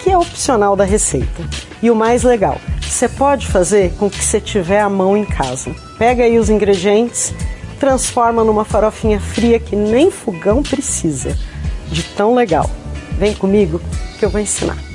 que 0.00 0.10
é 0.10 0.18
opcional 0.18 0.74
da 0.74 0.82
receita. 0.82 1.48
E 1.80 1.92
o 1.92 1.94
mais 1.94 2.24
legal, 2.24 2.60
você 2.82 3.08
pode 3.08 3.46
fazer 3.46 3.92
com 3.92 4.10
que 4.10 4.22
você 4.22 4.40
tiver 4.40 4.80
a 4.80 4.90
mão 4.90 5.16
em 5.16 5.24
casa. 5.24 5.70
Pega 5.96 6.24
aí 6.24 6.40
os 6.40 6.50
ingredientes, 6.50 7.32
transforma 7.78 8.42
numa 8.42 8.64
farofinha 8.64 9.20
fria 9.20 9.60
que 9.60 9.76
nem 9.76 10.10
fogão 10.10 10.60
precisa. 10.60 11.38
De 11.86 12.02
tão 12.02 12.34
legal. 12.34 12.68
Vem 13.16 13.32
comigo 13.32 13.80
que 14.18 14.24
eu 14.24 14.30
vou 14.30 14.40
ensinar. 14.40 14.87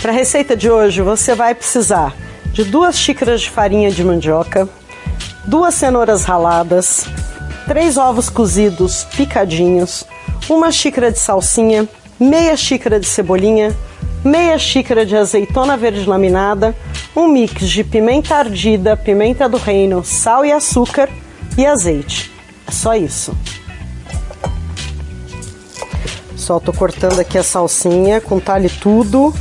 Para 0.00 0.12
a 0.12 0.14
receita 0.14 0.56
de 0.56 0.70
hoje, 0.70 1.02
você 1.02 1.34
vai 1.34 1.54
precisar 1.54 2.16
de 2.54 2.64
duas 2.64 2.98
xícaras 2.98 3.42
de 3.42 3.50
farinha 3.50 3.90
de 3.90 4.02
mandioca, 4.02 4.66
duas 5.44 5.74
cenouras 5.74 6.24
raladas, 6.24 7.04
três 7.66 7.98
ovos 7.98 8.30
cozidos 8.30 9.04
picadinhos, 9.14 10.04
uma 10.48 10.72
xícara 10.72 11.12
de 11.12 11.18
salsinha, 11.18 11.86
meia 12.18 12.56
xícara 12.56 12.98
de 12.98 13.06
cebolinha, 13.06 13.76
meia 14.24 14.58
xícara 14.58 15.04
de 15.04 15.14
azeitona 15.14 15.76
verde 15.76 16.08
laminada, 16.08 16.74
um 17.14 17.28
mix 17.28 17.68
de 17.68 17.84
pimenta 17.84 18.36
ardida, 18.36 18.96
pimenta 18.96 19.50
do 19.50 19.58
reino, 19.58 20.02
sal 20.02 20.46
e 20.46 20.50
açúcar 20.50 21.10
e 21.58 21.66
azeite. 21.66 22.32
É 22.66 22.72
só 22.72 22.94
isso. 22.94 23.36
Só 26.36 26.58
tô 26.58 26.72
cortando 26.72 27.20
aqui 27.20 27.36
a 27.36 27.42
salsinha 27.42 28.18
com 28.18 28.40
talhe 28.40 28.70
tudo 28.70 29.34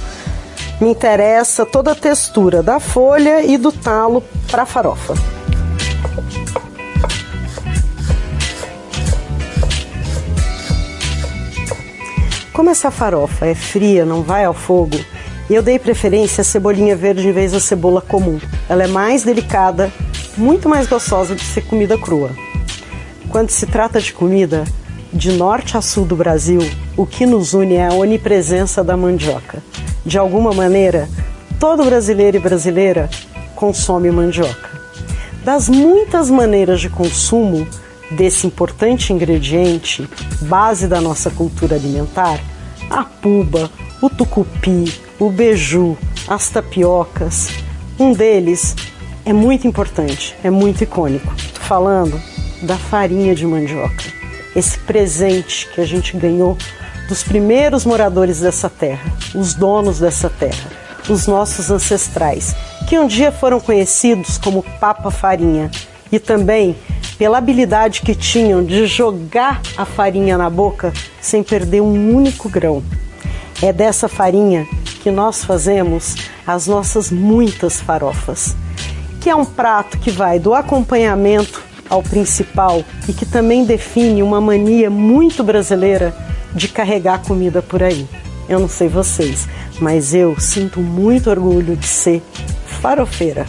me 0.79 0.91
interessa 0.91 1.65
toda 1.65 1.91
a 1.91 1.95
textura 1.95 2.63
da 2.63 2.79
folha 2.79 3.43
e 3.43 3.57
do 3.57 3.71
talo 3.71 4.23
para 4.49 4.65
farofa. 4.65 5.13
Como 12.53 12.69
essa 12.69 12.91
farofa 12.91 13.45
é 13.45 13.55
fria, 13.55 14.05
não 14.05 14.21
vai 14.21 14.45
ao 14.45 14.53
fogo, 14.53 14.99
eu 15.49 15.63
dei 15.63 15.79
preferência 15.79 16.41
à 16.41 16.43
cebolinha 16.43 16.95
verde 16.95 17.27
em 17.27 17.31
vez 17.31 17.53
da 17.53 17.59
cebola 17.59 18.01
comum. 18.01 18.39
Ela 18.67 18.83
é 18.83 18.87
mais 18.87 19.23
delicada, 19.23 19.91
muito 20.37 20.69
mais 20.69 20.87
gostosa 20.87 21.35
de 21.35 21.43
ser 21.43 21.61
comida 21.61 21.97
crua. 21.97 22.31
Quando 23.29 23.49
se 23.49 23.65
trata 23.65 23.99
de 23.99 24.13
comida, 24.13 24.65
de 25.11 25.31
norte 25.31 25.77
a 25.77 25.81
sul 25.81 26.05
do 26.05 26.15
Brasil, 26.15 26.61
o 26.95 27.05
que 27.05 27.25
nos 27.25 27.53
une 27.53 27.75
é 27.75 27.87
a 27.87 27.93
onipresença 27.93 28.83
da 28.83 28.95
mandioca 28.95 29.61
de 30.05 30.17
alguma 30.17 30.53
maneira, 30.53 31.09
todo 31.59 31.83
brasileiro 31.85 32.37
e 32.37 32.39
brasileira 32.39 33.09
consome 33.55 34.09
mandioca. 34.11 34.69
Das 35.43 35.69
muitas 35.69 36.29
maneiras 36.29 36.79
de 36.79 36.89
consumo 36.89 37.67
desse 38.11 38.47
importante 38.47 39.13
ingrediente, 39.13 40.09
base 40.41 40.87
da 40.87 40.99
nossa 40.99 41.29
cultura 41.29 41.75
alimentar, 41.75 42.39
a 42.89 43.03
puba, 43.03 43.69
o 44.01 44.09
tucupi, 44.09 44.91
o 45.19 45.29
beiju, 45.29 45.97
as 46.27 46.49
tapiocas, 46.49 47.49
um 47.99 48.13
deles 48.13 48.75
é 49.25 49.33
muito 49.33 49.67
importante, 49.67 50.35
é 50.43 50.49
muito 50.49 50.83
icônico. 50.83 51.31
Estou 51.35 51.63
falando 51.63 52.19
da 52.63 52.77
farinha 52.77 53.35
de 53.35 53.45
mandioca, 53.45 54.05
esse 54.55 54.77
presente 54.79 55.67
que 55.73 55.81
a 55.81 55.85
gente 55.85 56.15
ganhou 56.17 56.57
dos 57.07 57.23
primeiros 57.23 57.85
moradores 57.85 58.39
dessa 58.39 58.69
terra, 58.69 59.11
os 59.33 59.53
donos 59.53 59.99
dessa 59.99 60.29
terra, 60.29 60.69
os 61.09 61.25
nossos 61.27 61.71
ancestrais, 61.71 62.55
que 62.87 62.97
um 62.97 63.07
dia 63.07 63.31
foram 63.31 63.59
conhecidos 63.59 64.37
como 64.37 64.63
Papa 64.79 65.09
Farinha 65.09 65.71
e 66.11 66.19
também 66.19 66.75
pela 67.17 67.37
habilidade 67.37 68.01
que 68.01 68.15
tinham 68.15 68.63
de 68.63 68.85
jogar 68.87 69.61
a 69.75 69.85
farinha 69.85 70.37
na 70.37 70.49
boca 70.49 70.93
sem 71.19 71.43
perder 71.43 71.81
um 71.81 72.15
único 72.15 72.47
grão. 72.47 72.81
É 73.61 73.73
dessa 73.73 74.07
farinha 74.07 74.65
que 75.03 75.11
nós 75.11 75.43
fazemos 75.43 76.15
as 76.47 76.65
nossas 76.65 77.11
muitas 77.11 77.81
farofas, 77.81 78.55
que 79.19 79.29
é 79.29 79.35
um 79.35 79.43
prato 79.43 79.99
que 79.99 80.09
vai 80.09 80.39
do 80.39 80.53
acompanhamento 80.53 81.61
ao 81.89 82.03
principal 82.03 82.83
e 83.07 83.13
que 83.13 83.25
também 83.25 83.65
define 83.65 84.21
uma 84.21 84.39
mania 84.39 84.89
muito 84.89 85.43
brasileira 85.43 86.15
de 86.53 86.67
carregar 86.67 87.23
comida 87.23 87.61
por 87.61 87.81
aí. 87.81 88.07
Eu 88.47 88.59
não 88.59 88.69
sei 88.69 88.87
vocês, 88.87 89.47
mas 89.79 90.13
eu 90.13 90.39
sinto 90.39 90.79
muito 90.79 91.29
orgulho 91.29 91.75
de 91.75 91.87
ser 91.87 92.21
farofeira. 92.81 93.45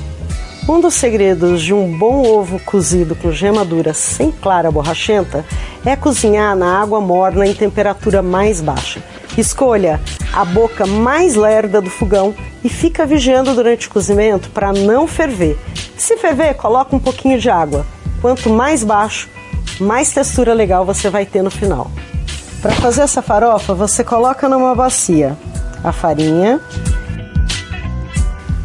Um 0.69 0.81
dos 0.81 0.95
segredos 0.95 1.63
de 1.63 1.75
um 1.75 1.99
bom 1.99 2.25
ovo 2.25 2.61
cozido 2.61 3.17
com 3.17 3.33
gema 3.33 3.65
dura 3.65 3.95
sem 3.95 4.31
clara 4.31 4.71
borrachenta 4.71 5.45
é 5.85 5.97
cozinhar 5.97 6.55
na 6.55 6.81
água 6.81 7.01
morna 7.01 7.47
em 7.47 7.55
temperatura 7.55 8.23
mais 8.23 8.61
baixa. 8.61 9.03
Escolha 9.39 10.01
a 10.33 10.45
boca 10.45 10.87
mais 10.87 11.35
lerda 11.35 11.81
do 11.81 11.89
fogão 11.89 12.35
e 12.63 12.69
fica 12.69 13.07
vigiando 13.07 13.55
durante 13.55 13.89
o 13.89 13.91
cozimento 13.91 14.51
para 14.51 14.73
não 14.73 15.09
ferver. 15.09 15.59
Se 15.97 16.17
ferver, 16.17 16.55
coloca 16.55 16.95
um 16.95 17.01
pouquinho 17.01 17.39
de 17.39 17.49
água. 17.49 17.85
Quanto 18.21 18.51
mais 18.51 18.85
baixo, 18.85 19.29
mais 19.81 20.13
textura 20.13 20.53
legal 20.53 20.85
você 20.85 21.09
vai 21.09 21.25
ter 21.25 21.43
no 21.43 21.51
final. 21.51 21.91
Para 22.61 22.73
fazer 22.73 23.03
essa 23.03 23.23
farofa, 23.23 23.75
você 23.75 24.05
coloca 24.05 24.49
numa 24.49 24.75
bacia 24.75 25.37
a 25.83 25.93
farinha, 25.93 26.61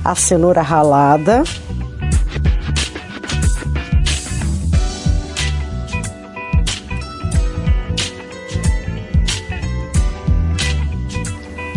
a 0.04 0.14
cenoura 0.14 0.62
ralada, 0.62 1.44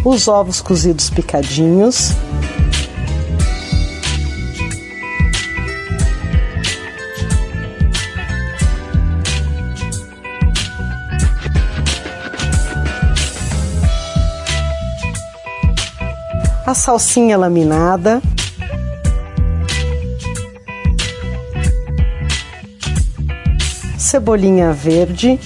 os 0.04 0.26
ovos 0.26 0.60
cozidos 0.60 1.10
picadinhos. 1.10 2.12
A 16.68 16.74
salsinha 16.74 17.34
laminada. 17.38 18.20
Cebolinha 23.96 24.70
verde. 24.70 25.40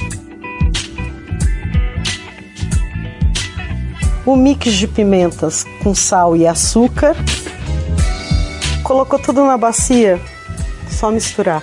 o 4.26 4.34
mix 4.34 4.72
de 4.72 4.88
pimentas 4.88 5.64
com 5.84 5.94
sal 5.94 6.36
e 6.36 6.44
açúcar. 6.44 7.14
Colocou 8.82 9.16
tudo 9.16 9.44
na 9.44 9.56
bacia, 9.56 10.20
só 10.90 11.08
misturar. 11.12 11.62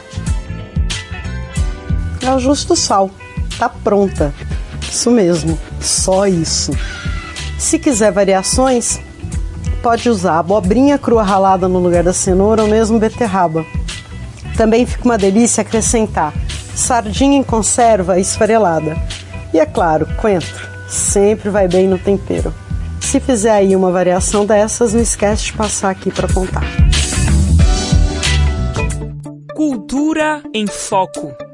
É 2.21 2.33
o 2.33 2.55
sal, 2.77 3.11
tá 3.57 3.67
pronta. 3.67 4.33
Isso 4.89 5.11
mesmo, 5.11 5.59
só 5.81 6.27
isso. 6.27 6.71
Se 7.57 7.77
quiser 7.77 8.13
variações, 8.13 9.01
pode 9.79 10.09
usar 10.09 10.39
abobrinha 10.39 10.97
crua 10.97 11.23
ralada 11.23 11.67
no 11.67 11.79
lugar 11.79 12.03
da 12.03 12.13
cenoura 12.13 12.63
ou 12.63 12.69
mesmo 12.69 12.99
beterraba. 12.99 13.65
Também 14.55 14.85
fica 14.85 15.05
uma 15.05 15.17
delícia 15.17 15.61
acrescentar 15.61 16.33
sardinha 16.75 17.37
em 17.37 17.43
conserva 17.43 18.19
esfarelada. 18.19 18.95
E 19.53 19.59
é 19.59 19.65
claro, 19.65 20.07
coentro 20.17 20.69
sempre 20.89 21.49
vai 21.49 21.67
bem 21.67 21.87
no 21.87 21.97
tempero. 21.97 22.53
Se 22.99 23.19
fizer 23.19 23.51
aí 23.51 23.75
uma 23.75 23.91
variação 23.91 24.45
dessas, 24.45 24.93
não 24.93 25.01
esquece 25.01 25.45
de 25.45 25.53
passar 25.53 25.91
aqui 25.91 26.11
para 26.11 26.27
contar. 26.27 26.63
Cultura 29.55 30.41
em 30.53 30.67
Foco. 30.67 31.48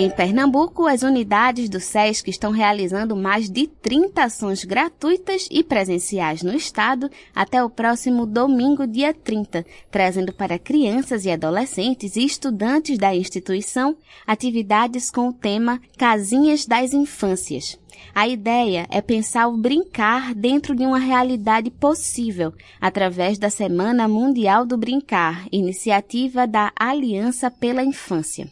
Em 0.00 0.08
Pernambuco, 0.08 0.86
as 0.86 1.02
unidades 1.02 1.68
do 1.68 1.80
SESC 1.80 2.30
estão 2.30 2.52
realizando 2.52 3.16
mais 3.16 3.50
de 3.50 3.66
30 3.66 4.22
ações 4.22 4.64
gratuitas 4.64 5.48
e 5.50 5.64
presenciais 5.64 6.40
no 6.40 6.54
estado 6.54 7.10
até 7.34 7.64
o 7.64 7.68
próximo 7.68 8.24
domingo, 8.24 8.86
dia 8.86 9.12
30, 9.12 9.66
trazendo 9.90 10.32
para 10.32 10.56
crianças 10.56 11.24
e 11.24 11.32
adolescentes 11.32 12.14
e 12.14 12.24
estudantes 12.24 12.96
da 12.96 13.12
instituição 13.12 13.96
atividades 14.24 15.10
com 15.10 15.30
o 15.30 15.32
tema 15.32 15.80
Casinhas 15.98 16.64
das 16.64 16.92
Infâncias. 16.92 17.76
A 18.14 18.28
ideia 18.28 18.86
é 18.90 19.00
pensar 19.00 19.48
o 19.48 19.56
brincar 19.56 20.32
dentro 20.32 20.76
de 20.76 20.86
uma 20.86 21.00
realidade 21.00 21.72
possível, 21.72 22.54
através 22.80 23.36
da 23.36 23.50
Semana 23.50 24.06
Mundial 24.06 24.64
do 24.64 24.78
Brincar, 24.78 25.48
iniciativa 25.50 26.46
da 26.46 26.70
Aliança 26.78 27.50
pela 27.50 27.82
Infância. 27.82 28.48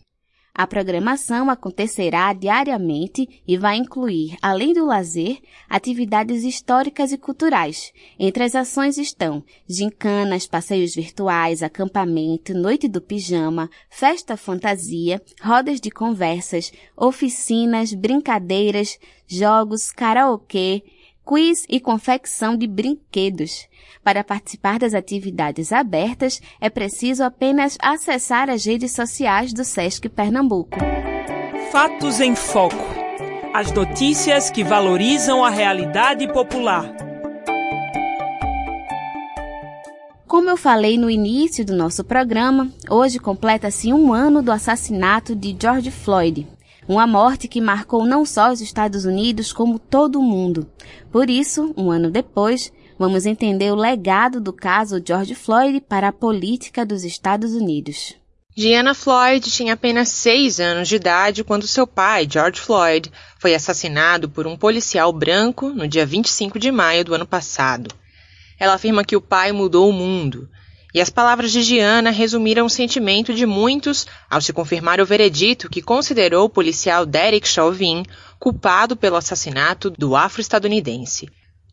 A 0.59 0.67
programação 0.67 1.51
acontecerá 1.51 2.33
diariamente 2.33 3.43
e 3.47 3.59
vai 3.59 3.77
incluir, 3.77 4.39
além 4.41 4.73
do 4.73 4.87
lazer, 4.87 5.39
atividades 5.69 6.45
históricas 6.45 7.13
e 7.13 7.19
culturais. 7.19 7.93
Entre 8.19 8.43
as 8.43 8.55
ações 8.55 8.97
estão 8.97 9.45
gincanas, 9.69 10.47
passeios 10.47 10.95
virtuais, 10.95 11.63
acampamento, 11.63 12.55
noite 12.55 12.89
do 12.89 13.03
pijama, 13.03 13.69
festa 13.91 14.35
fantasia, 14.35 15.21
rodas 15.43 15.79
de 15.79 15.91
conversas, 15.91 16.73
oficinas, 16.97 17.93
brincadeiras, 17.93 18.99
jogos, 19.27 19.93
karaokê, 19.93 20.83
quiz 21.23 21.67
e 21.69 21.79
confecção 21.79 22.57
de 22.57 22.67
brinquedos. 22.67 23.69
Para 24.07 24.23
participar 24.23 24.79
das 24.79 24.95
atividades 24.95 25.73
abertas, 25.73 26.41
é 26.61 26.71
preciso 26.71 27.25
apenas 27.25 27.77
acessar 27.83 28.49
as 28.49 28.65
redes 28.65 28.93
sociais 28.93 29.53
do 29.53 29.65
SESC 29.65 30.09
Pernambuco. 30.09 30.79
Fatos 31.73 32.21
em 32.21 32.37
Foco. 32.37 32.87
As 33.53 33.73
notícias 33.73 34.49
que 34.49 34.63
valorizam 34.63 35.45
a 35.45 35.51
realidade 35.51 36.33
popular. 36.33 36.95
Como 40.29 40.51
eu 40.51 40.57
falei 40.57 40.97
no 40.97 41.11
início 41.11 41.65
do 41.65 41.75
nosso 41.75 42.05
programa, 42.05 42.71
hoje 42.89 43.19
completa-se 43.19 43.93
um 43.93 44.15
ano 44.15 44.41
do 44.41 44.53
assassinato 44.53 45.35
de 45.35 45.57
George 45.61 45.91
Floyd, 45.91 46.47
uma 46.89 47.09
morte 47.09 47.49
que 47.49 47.61
marcou 47.61 48.07
não 48.07 48.25
só 48.25 48.53
os 48.53 48.61
Estados 48.61 49.05
Unidos, 49.05 49.53
como 49.53 49.81
todo 49.81 50.21
o 50.21 50.23
mundo. 50.23 50.71
Por 51.11 51.29
isso, 51.29 51.75
um 51.77 51.91
ano 51.91 52.09
depois, 52.09 52.73
vamos 52.99 53.27
entender 53.27 53.71
o 53.71 53.77
legado 53.77 54.41
do 54.41 54.53
caso 54.53 55.03
George 55.05 55.35
Floyd 55.35 55.81
para 55.81 56.09
a 56.09 56.13
política 56.13 56.85
dos 56.85 57.05
Estados 57.05 57.53
Unidos. 57.53 58.15
Diana 58.57 58.95
Floyd 58.95 59.51
tinha 59.51 59.75
apenas 59.75 60.09
seis 60.09 60.59
anos 60.59 60.89
de 60.89 60.97
idade 60.97 61.45
quando 61.45 61.67
seu 61.67 61.87
pai, 61.87 62.27
George 62.31 62.59
Floyd, 62.59 63.13
foi 63.39 63.55
assassinado 63.55 64.31
por 64.31 64.47
um 64.47 64.57
policial 64.57 65.13
branco 65.13 65.69
no 65.69 65.87
dia 65.87 66.07
25 66.07 66.59
de 66.59 66.73
maio 66.73 67.05
do 67.05 67.15
ano 67.15 67.27
passado. 67.27 67.95
Ela 68.59 68.75
afirma 68.75 69.05
que 69.05 69.15
o 69.15 69.21
pai 69.21 69.53
mudou 69.53 69.91
o 69.91 69.93
mundo 69.93 70.49
e 70.95 71.01
as 71.03 71.11
palavras 71.11 71.53
de 71.53 71.63
Diana 71.63 72.09
resumiram 72.11 72.65
o 72.65 72.71
sentimento 72.71 73.35
de 73.35 73.45
muitos 73.45 74.07
ao 74.31 74.41
se 74.41 74.55
confirmar 74.55 74.99
o 74.99 75.05
veredito 75.05 75.69
que 75.69 75.83
considerou 75.83 76.47
o 76.47 76.49
policial 76.49 77.05
Derek 77.05 77.47
Chauvin 77.47 78.03
culpado 78.39 78.97
pelo 78.97 79.17
assassinato 79.17 79.91
do 79.91 80.17
afro-estadunidense. 80.17 81.29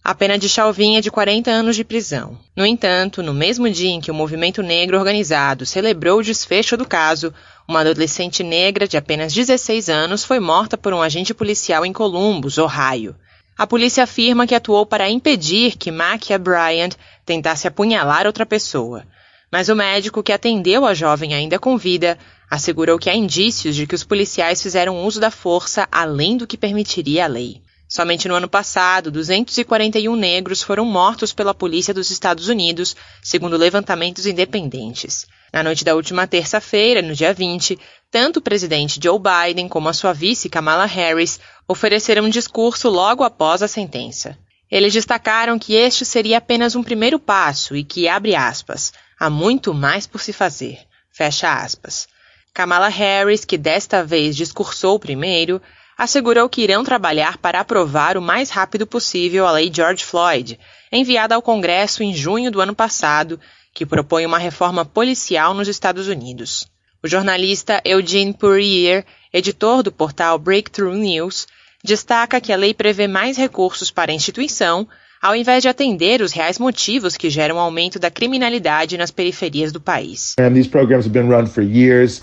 A 0.06 0.14
pena 0.14 0.38
de 0.38 0.50
Chauvin 0.50 0.98
é 0.98 1.02
de 1.02 1.10
40 1.10 1.50
anos 1.50 1.78
de 1.78 1.84
prisão. 1.86 2.38
No 2.54 2.66
entanto, 2.66 3.24
no 3.24 3.34
mesmo 3.34 3.70
dia 3.70 3.90
em 3.90 4.02
que 4.02 4.12
o 4.12 4.14
movimento 4.14 4.62
negro 4.62 4.98
organizado 4.98 5.66
celebrou 5.66 6.20
o 6.20 6.24
desfecho 6.24 6.76
do 6.76 6.86
caso, 6.86 7.34
uma 7.66 7.80
adolescente 7.80 8.44
negra 8.44 8.86
de 8.86 8.98
apenas 8.98 9.34
16 9.34 9.88
anos 9.88 10.26
foi 10.26 10.42
morta 10.42 10.78
por 10.78 10.94
um 10.94 11.02
agente 11.02 11.34
policial 11.34 11.86
em 11.86 11.94
Columbus, 11.94 12.58
Ohio. 12.58 13.16
A 13.58 13.66
polícia 13.66 14.04
afirma 14.04 14.46
que 14.46 14.54
atuou 14.54 14.86
para 14.86 15.10
impedir 15.10 15.78
que 15.78 15.90
Makia 15.90 16.38
Bryant 16.38 16.96
tentasse 17.26 17.66
apunhalar 17.66 18.28
outra 18.28 18.46
pessoa. 18.46 19.06
Mas 19.50 19.70
o 19.70 19.76
médico 19.76 20.22
que 20.22 20.34
atendeu 20.34 20.86
a 20.86 20.94
jovem 20.94 21.34
ainda 21.34 21.58
com 21.58 21.78
vida 21.78 22.20
assegurou 22.50 23.00
que 23.00 23.10
há 23.10 23.16
indícios 23.16 23.74
de 23.74 23.88
que 23.88 23.96
os 23.96 24.04
policiais 24.04 24.62
fizeram 24.62 25.06
uso 25.06 25.22
da 25.22 25.32
força 25.32 25.88
além 25.90 26.36
do 26.36 26.46
que 26.46 26.58
permitiria 26.58 27.24
a 27.24 27.28
lei. 27.28 27.62
Somente 27.96 28.28
no 28.28 28.34
ano 28.34 28.50
passado, 28.50 29.12
241 29.12 30.16
negros 30.16 30.64
foram 30.64 30.84
mortos 30.84 31.32
pela 31.32 31.54
polícia 31.54 31.94
dos 31.94 32.10
Estados 32.10 32.48
Unidos, 32.48 32.96
segundo 33.22 33.56
levantamentos 33.56 34.26
independentes. 34.26 35.28
Na 35.54 35.62
noite 35.62 35.86
da 35.86 35.94
última 35.94 36.26
terça-feira, 36.26 37.04
no 37.04 37.14
dia 37.14 37.32
20, 37.32 37.78
tanto 38.10 38.38
o 38.38 38.42
presidente 38.42 39.00
Joe 39.00 39.20
Biden 39.20 39.70
como 39.70 39.90
a 39.90 39.94
sua 39.94 40.12
vice 40.12 40.50
Kamala 40.50 40.86
Harris 40.86 41.40
ofereceram 41.68 42.24
um 42.24 42.30
discurso 42.30 42.90
logo 42.90 43.24
após 43.24 43.62
a 43.62 43.68
sentença. 43.68 44.36
Eles 44.72 44.92
destacaram 44.92 45.60
que 45.60 45.76
este 45.76 46.04
seria 46.04 46.40
apenas 46.40 46.76
um 46.76 46.82
primeiro 46.82 47.20
passo 47.20 47.76
e 47.76 47.84
que, 47.84 48.08
abre 48.08 48.34
aspas, 48.34 48.92
há 49.20 49.30
muito 49.30 49.72
mais 49.72 50.08
por 50.08 50.20
se 50.20 50.34
fazer. 50.34 50.80
Fecha 51.12 51.62
aspas. 51.62 52.08
Kamala 52.56 52.88
Harris, 52.88 53.46
que 53.46 53.56
desta 53.56 54.04
vez 54.04 54.36
discursou 54.36 54.98
primeiro, 54.98 55.62
assegurou 55.98 56.50
que 56.50 56.62
irão 56.62 56.84
trabalhar 56.84 57.38
para 57.38 57.60
aprovar 57.60 58.18
o 58.18 58.22
mais 58.22 58.50
rápido 58.50 58.86
possível 58.86 59.46
a 59.46 59.52
Lei 59.52 59.72
George 59.74 60.04
Floyd, 60.04 60.60
enviada 60.92 61.36
ao 61.36 61.42
Congresso 61.42 62.04
em 62.04 62.14
junho 62.14 62.52
do 62.52 62.62
ano 62.62 62.76
passado, 62.76 63.40
que 63.74 63.86
propõe 63.86 64.26
uma 64.26 64.38
reforma 64.38 64.86
policial 64.86 65.54
nos 65.54 65.68
Estados 65.68 66.08
Unidos. 66.08 66.68
O 67.02 67.08
jornalista 67.08 67.82
Eugene 67.84 68.34
Poirier, 68.34 69.06
editor 69.34 69.84
do 69.84 69.92
portal 69.92 70.38
Breakthrough 70.40 70.94
News, 70.94 71.48
destaca 71.84 72.40
que 72.40 72.54
a 72.54 72.56
lei 72.56 72.74
prevê 72.74 73.08
mais 73.08 73.36
recursos 73.36 73.92
para 73.92 74.12
a 74.12 74.16
instituição, 74.16 74.88
ao 75.24 75.34
invés 75.34 75.62
de 75.64 75.70
atender 75.70 76.22
os 76.22 76.34
reais 76.34 76.60
motivos 76.60 77.16
que 77.16 77.30
geram 77.30 77.56
o 77.56 77.60
aumento 77.60 77.98
da 77.98 78.12
criminalidade 78.12 78.98
nas 78.98 79.10
periferias 79.10 79.72
do 79.72 79.80
país. 79.80 80.36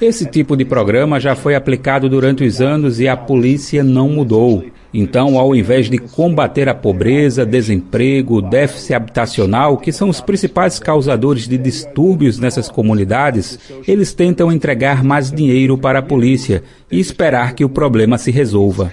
Esse 0.03 0.27
tipo 0.27 0.55
de 0.55 0.67
programa 0.67 1.19
já 1.19 1.35
foi 1.35 1.55
aplicado 1.55 2.11
durante 2.11 2.45
os 2.45 2.61
anos 2.61 3.01
e 3.01 3.09
a 3.09 3.17
polícia 3.17 3.83
não 3.83 4.11
mudou. 4.11 4.63
Então, 4.93 5.39
ao 5.39 5.55
invés 5.55 5.89
de 5.89 5.99
combater 5.99 6.69
a 6.69 6.75
pobreza, 6.75 7.47
desemprego, 7.47 8.43
déficit 8.43 8.95
habitacional, 8.95 9.79
que 9.79 9.93
são 9.93 10.09
os 10.09 10.21
principais 10.21 10.79
causadores 10.81 11.47
de 11.47 11.57
distúrbios 11.57 12.39
nessas 12.39 12.69
comunidades, 12.69 13.59
eles 13.87 14.13
tentam 14.13 14.51
entregar 14.51 15.05
mais 15.05 15.31
dinheiro 15.31 15.79
para 15.79 16.01
a 16.01 16.03
polícia 16.03 16.65
e 16.91 16.99
esperar 16.99 17.55
que 17.55 17.65
o 17.65 17.69
problema 17.69 18.19
se 18.19 18.33
resolva. 18.33 18.93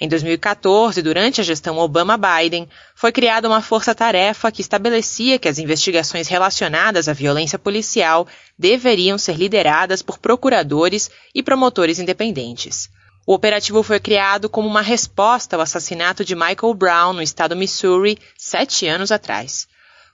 Em 0.00 0.08
2014, 0.08 1.02
durante 1.02 1.40
a 1.40 1.44
gestão 1.44 1.78
Obama-Biden, 1.78 2.68
foi 2.94 3.10
criada 3.10 3.48
uma 3.48 3.62
força-tarefa 3.62 4.52
que 4.52 4.60
estabelecia 4.60 5.38
que 5.38 5.48
as 5.48 5.58
investigações 5.58 6.28
relacionadas 6.28 7.08
à 7.08 7.14
violência 7.14 7.58
policial 7.58 8.26
deveriam 8.58 9.16
ser 9.16 9.36
lideradas 9.36 10.02
por 10.02 10.18
procuradores 10.18 11.10
e 11.34 11.42
promotores 11.42 11.98
independentes. 11.98 12.90
O 13.24 13.34
operativo 13.34 13.84
foi 13.84 14.00
criado 14.00 14.48
como 14.48 14.66
uma 14.66 14.82
resposta 14.82 15.54
ao 15.54 15.62
assassinato 15.62 16.24
de 16.24 16.34
Michael 16.34 16.74
Brown 16.74 17.12
no 17.12 17.22
estado 17.22 17.54
Missouri 17.54 18.18
sete 18.36 18.88
anos 18.88 19.12
atrás. 19.12 19.68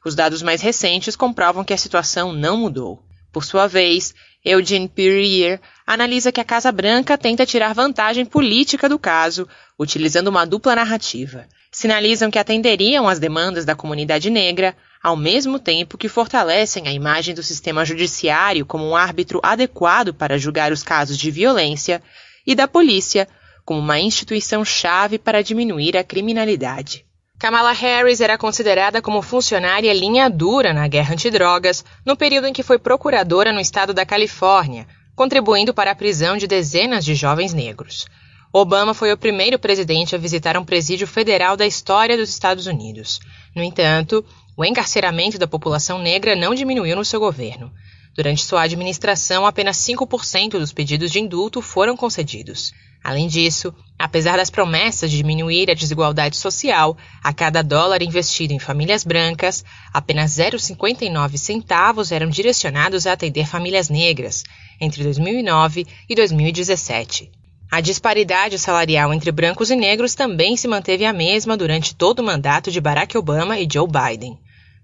Os 0.05 0.15
dados 0.15 0.43
mais 0.43 0.61
recentes 0.61 1.17
comprovam 1.17 1.65
que 1.65 1.73
a 1.73 1.79
situação 1.79 2.35
não 2.35 2.59
mudou. 2.59 3.03
Por 3.33 3.45
sua 3.45 3.67
vez, 3.67 4.15
Eugene 4.45 4.89
Perrier 4.89 5.59
analisa 5.87 6.31
que 6.31 6.41
a 6.41 6.45
Casa 6.45 6.71
Branca 6.71 7.17
tenta 7.17 7.47
tirar 7.47 7.75
vantagem 7.75 8.27
política 8.27 8.91
do 8.91 8.99
caso, 8.99 9.49
utilizando 9.79 10.29
uma 10.29 10.45
dupla 10.45 10.77
narrativa. 10.77 11.47
Sinalizam 11.73 12.31
que 12.31 12.39
atenderiam 12.39 13.09
às 13.09 13.19
demandas 13.19 13.65
da 13.65 13.75
comunidade 13.75 14.29
negra, 14.29 14.77
ao 15.03 15.17
mesmo 15.17 15.59
tempo 15.59 15.97
que 15.97 16.09
fortalecem 16.09 16.87
a 16.87 16.93
imagem 16.93 17.35
do 17.35 17.43
sistema 17.43 17.87
judiciário 17.87 18.67
como 18.67 18.87
um 18.87 18.97
árbitro 18.97 19.41
adequado 19.43 20.13
para 20.13 20.39
julgar 20.39 20.73
os 20.73 20.83
casos 20.83 21.17
de 21.17 21.31
violência 21.31 22.03
e 22.49 22.55
da 22.55 22.67
polícia 22.67 23.29
como 23.63 23.79
uma 23.79 24.01
instituição-chave 24.01 25.19
para 25.19 25.43
diminuir 25.43 25.99
a 25.99 26.03
criminalidade. 26.03 27.05
Kamala 27.39 27.73
Harris 27.73 28.23
era 28.23 28.39
considerada 28.39 29.03
como 29.03 29.21
funcionária 29.21 29.93
linha 29.93 30.31
dura 30.31 30.73
na 30.73 30.89
guerra 30.89 31.13
antidrogas 31.13 31.85
no 32.07 32.17
período 32.17 32.47
em 32.47 32.53
que 32.55 32.63
foi 32.63 32.79
procuradora 32.79 33.53
no 33.53 33.61
estado 33.61 33.93
da 33.93 34.07
Califórnia, 34.07 34.89
contribuindo 35.15 35.75
para 35.75 35.91
a 35.91 35.95
prisão 35.95 36.39
de 36.39 36.47
dezenas 36.47 37.05
de 37.05 37.15
jovens 37.15 37.53
negros. 37.53 38.07
Obama 38.51 38.95
foi 38.95 39.13
o 39.13 39.19
primeiro 39.19 39.59
presidente 39.59 40.15
a 40.15 40.19
visitar 40.19 40.57
um 40.57 40.65
presídio 40.65 41.07
federal 41.07 41.55
da 41.55 41.67
história 41.67 42.17
dos 42.17 42.31
Estados 42.31 42.67
Unidos. 42.67 43.21
No 43.55 43.63
entanto, 43.63 44.25
o 44.57 44.65
encarceramento 44.65 45.39
da 45.39 45.47
população 45.47 45.99
negra 45.99 46.35
não 46.35 46.55
diminuiu 46.55 46.97
no 46.97 47.05
seu 47.05 47.21
governo. 47.21 47.71
Durante 48.19 48.45
sua 48.45 48.63
administração, 48.63 49.47
apenas 49.47 49.77
5% 49.77 50.59
dos 50.59 50.73
pedidos 50.73 51.13
de 51.13 51.21
indulto 51.21 51.63
foram 51.63 51.97
concedidos. 51.97 52.73
Além 53.05 53.29
disso, 53.29 53.73
apesar 53.97 54.39
das 54.39 54.51
promessas 54.51 55.09
de 55.09 55.19
diminuir 55.19 55.71
a 55.71 55.75
desigualdade 55.75 56.37
social, 56.37 56.99
a 57.23 57.33
cada 57.33 57.63
dólar 57.63 58.03
investido 58.03 58.53
em 58.53 58.59
famílias 58.59 59.05
brancas, 59.05 59.65
apenas 59.95 60.33
0,59 60.33 61.37
centavos 61.37 62.11
eram 62.11 62.29
direcionados 62.29 63.07
a 63.07 63.13
atender 63.13 63.47
famílias 63.47 63.89
negras 63.89 64.43
entre 64.81 65.05
2009 65.05 65.87
e 66.09 66.15
2017. 66.17 67.31
A 67.71 67.81
disparidade 67.81 68.59
salarial 68.59 69.15
entre 69.15 69.31
brancos 69.31 69.71
e 69.71 69.77
negros 69.77 70.17
também 70.17 70.57
se 70.57 70.67
manteve 70.67 71.05
a 71.05 71.13
mesma 71.13 71.57
durante 71.57 71.95
todo 71.95 72.19
o 72.19 72.25
mandato 72.25 72.73
de 72.73 72.81
Barack 72.81 73.17
Obama 73.17 73.61
e 73.61 73.69
Joe 73.73 73.87
Biden. 73.87 74.37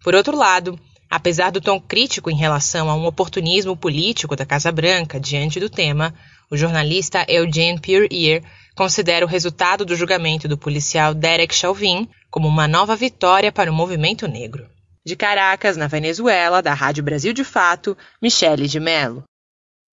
Por 0.05 0.15
outro 0.15 0.37
lado, 0.37 0.79
Apesar 1.15 1.53
do 1.53 1.61
tom 1.61 1.81
crítico 1.81 2.29
em 2.29 2.35
relação 2.35 2.91
a 2.91 2.97
um 2.97 3.07
oportunismo 3.07 3.77
político 3.77 4.35
da 4.35 4.45
Casa 4.45 4.73
Branca 4.73 5.21
diante 5.21 5.61
do 5.61 5.71
tema, 5.71 6.13
o 6.51 6.57
jornalista 6.57 7.25
Eugene 7.29 7.79
Pierre 7.79 8.43
considera 8.75 9.25
o 9.25 9.29
resultado 9.29 9.85
do 9.85 9.95
julgamento 9.95 10.49
do 10.49 10.59
policial 10.59 11.15
Derek 11.15 11.55
Chauvin 11.55 12.09
como 12.33 12.49
uma 12.49 12.67
nova 12.67 12.97
vitória 12.97 13.53
para 13.53 13.71
o 13.71 13.75
movimento 13.75 14.27
negro. 14.27 14.67
De 15.07 15.15
Caracas, 15.15 15.77
na 15.77 15.87
Venezuela, 15.87 16.61
da 16.61 16.75
Rádio 16.75 17.05
Brasil 17.05 17.33
de 17.33 17.45
Fato, 17.45 17.97
Michele 18.21 18.67
de 18.67 18.81
Mello. 18.81 19.23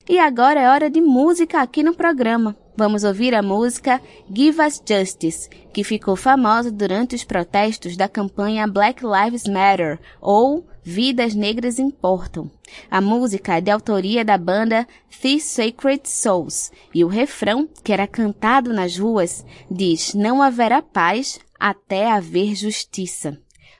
E 0.07 0.17
agora 0.17 0.61
é 0.61 0.69
hora 0.69 0.89
de 0.89 1.01
música 1.01 1.61
aqui 1.61 1.83
no 1.83 1.93
programa. 1.93 2.55
Vamos 2.77 3.03
ouvir 3.03 3.35
a 3.35 3.41
música 3.41 4.01
Give 4.33 4.61
Us 4.61 4.81
Justice, 4.87 5.49
que 5.73 5.83
ficou 5.83 6.15
famosa 6.15 6.71
durante 6.71 7.13
os 7.13 7.25
protestos 7.25 7.97
da 7.97 8.07
campanha 8.07 8.65
Black 8.65 9.03
Lives 9.03 9.43
Matter, 9.43 9.99
ou 10.21 10.65
Vidas 10.83 11.35
Negras 11.35 11.79
Importam. 11.79 12.49
A 12.89 13.01
música 13.01 13.57
é 13.57 13.61
de 13.61 13.71
autoria 13.71 14.23
da 14.23 14.37
banda 14.37 14.87
The 15.21 15.39
Sacred 15.39 16.01
Souls 16.05 16.71
e 16.93 17.03
o 17.03 17.07
refrão, 17.07 17.67
que 17.83 17.93
era 17.93 18.07
cantado 18.07 18.73
nas 18.73 18.97
ruas, 18.97 19.45
diz: 19.69 20.13
Não 20.13 20.41
haverá 20.41 20.81
paz 20.81 21.39
até 21.59 22.11
haver 22.11 22.55
justiça. 22.55 23.37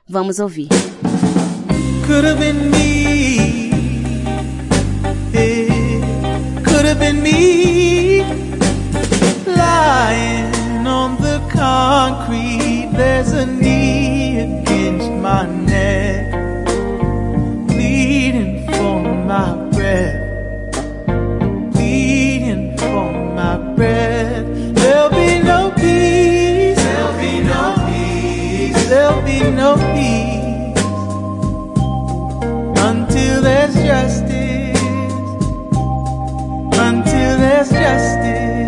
Vamos 0.07 0.39
ouvir. 0.39 0.67
Concrete, 11.59 12.85
there's 12.95 13.33
a 13.33 13.45
knee 13.45 14.39
against 14.39 15.11
my 15.11 15.45
neck. 15.45 16.28
My 19.29 19.53
breath, 19.69 20.73
pleading 21.75 22.75
for 22.79 23.11
my 23.35 23.57
breath. 23.75 24.43
There'll 24.73 25.11
be 25.11 25.39
no 25.43 25.71
peace. 25.77 26.75
There'll 26.75 27.13
be 27.19 27.33
no 27.43 27.75
peace. 27.87 28.89
There'll 28.89 29.21
be 29.21 29.39
no 29.51 29.75
peace 29.93 30.83
until 32.89 33.43
there's 33.43 33.75
justice. 33.75 34.81
Until 36.87 37.37
there's 37.37 37.69
justice. 37.69 38.58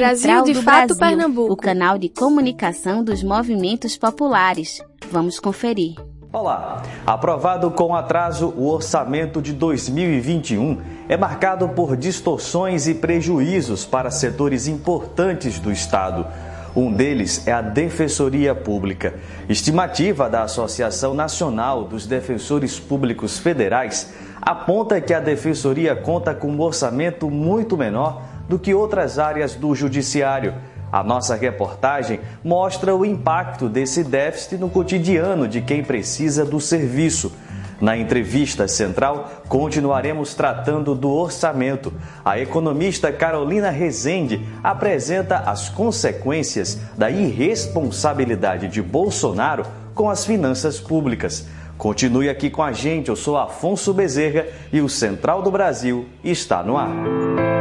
Brasil 0.00 0.42
de 0.44 0.54
Fato 0.54 0.94
Brasil, 0.94 0.96
Pernambuco, 0.96 1.52
o 1.52 1.56
canal 1.56 1.98
de 1.98 2.08
comunicação 2.08 3.04
dos 3.04 3.22
movimentos 3.22 3.98
populares. 3.98 4.82
Vamos 5.12 5.38
conferir. 5.38 5.94
Olá! 6.32 6.82
Aprovado 7.06 7.70
com 7.70 7.94
atraso, 7.94 8.48
o 8.56 8.66
orçamento 8.70 9.42
de 9.42 9.52
2021 9.52 10.80
é 11.06 11.18
marcado 11.18 11.68
por 11.68 11.98
distorções 11.98 12.88
e 12.88 12.94
prejuízos 12.94 13.84
para 13.84 14.10
setores 14.10 14.66
importantes 14.66 15.58
do 15.58 15.70
Estado. 15.70 16.26
Um 16.74 16.90
deles 16.90 17.46
é 17.46 17.52
a 17.52 17.60
Defensoria 17.60 18.54
Pública. 18.54 19.16
Estimativa 19.50 20.30
da 20.30 20.44
Associação 20.44 21.12
Nacional 21.12 21.84
dos 21.84 22.06
Defensores 22.06 22.80
Públicos 22.80 23.38
Federais 23.38 24.14
aponta 24.40 24.98
que 24.98 25.12
a 25.12 25.20
Defensoria 25.20 25.94
conta 25.94 26.34
com 26.34 26.48
um 26.48 26.60
orçamento 26.62 27.28
muito 27.28 27.76
menor 27.76 28.29
do 28.50 28.58
que 28.58 28.74
outras 28.74 29.16
áreas 29.16 29.54
do 29.54 29.72
Judiciário. 29.76 30.54
A 30.90 31.04
nossa 31.04 31.36
reportagem 31.36 32.18
mostra 32.42 32.96
o 32.96 33.06
impacto 33.06 33.68
desse 33.68 34.02
déficit 34.02 34.58
no 34.58 34.68
cotidiano 34.68 35.46
de 35.46 35.60
quem 35.60 35.84
precisa 35.84 36.44
do 36.44 36.58
serviço. 36.58 37.32
Na 37.80 37.96
entrevista 37.96 38.66
central, 38.66 39.44
continuaremos 39.48 40.34
tratando 40.34 40.96
do 40.96 41.08
orçamento. 41.08 41.92
A 42.24 42.40
economista 42.40 43.12
Carolina 43.12 43.70
Rezende 43.70 44.44
apresenta 44.64 45.36
as 45.46 45.68
consequências 45.68 46.76
da 46.98 47.08
irresponsabilidade 47.08 48.66
de 48.66 48.82
Bolsonaro 48.82 49.64
com 49.94 50.10
as 50.10 50.26
finanças 50.26 50.80
públicas. 50.80 51.46
Continue 51.78 52.28
aqui 52.28 52.50
com 52.50 52.64
a 52.64 52.72
gente, 52.72 53.10
eu 53.10 53.16
sou 53.16 53.38
Afonso 53.38 53.94
Bezerra 53.94 54.46
e 54.72 54.80
o 54.80 54.88
Central 54.88 55.40
do 55.40 55.52
Brasil 55.52 56.06
está 56.24 56.64
no 56.64 56.76
ar. 56.76 57.59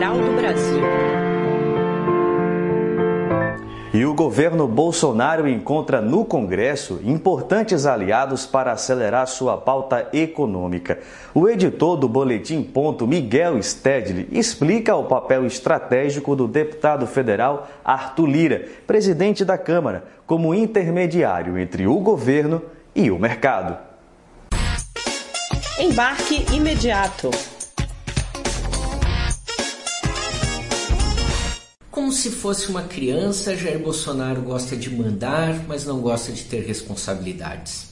Do 0.00 0.34
Brasil. 0.34 0.80
E 3.92 4.02
o 4.06 4.14
governo 4.14 4.66
Bolsonaro 4.66 5.46
encontra 5.46 6.00
no 6.00 6.24
Congresso 6.24 7.00
importantes 7.04 7.84
aliados 7.84 8.46
para 8.46 8.72
acelerar 8.72 9.26
sua 9.26 9.58
pauta 9.58 10.08
econômica. 10.14 11.00
O 11.34 11.46
editor 11.46 11.98
do 11.98 12.08
Boletim 12.08 12.62
Ponto, 12.62 13.06
Miguel 13.06 13.62
Stedley, 13.62 14.26
explica 14.32 14.96
o 14.96 15.04
papel 15.04 15.44
estratégico 15.44 16.34
do 16.34 16.48
deputado 16.48 17.06
federal 17.06 17.68
Arthur 17.84 18.26
Lira, 18.26 18.68
presidente 18.86 19.44
da 19.44 19.58
Câmara, 19.58 20.04
como 20.26 20.54
intermediário 20.54 21.58
entre 21.58 21.86
o 21.86 22.00
governo 22.00 22.62
e 22.94 23.10
o 23.10 23.18
mercado. 23.18 23.76
Embarque 25.78 26.46
imediato. 26.54 27.59
Como 32.00 32.12
se 32.12 32.30
fosse 32.30 32.70
uma 32.70 32.84
criança, 32.84 33.54
Jair 33.54 33.78
Bolsonaro 33.78 34.40
gosta 34.40 34.74
de 34.74 34.88
mandar, 34.88 35.66
mas 35.68 35.84
não 35.84 36.00
gosta 36.00 36.32
de 36.32 36.44
ter 36.44 36.62
responsabilidades. 36.62 37.90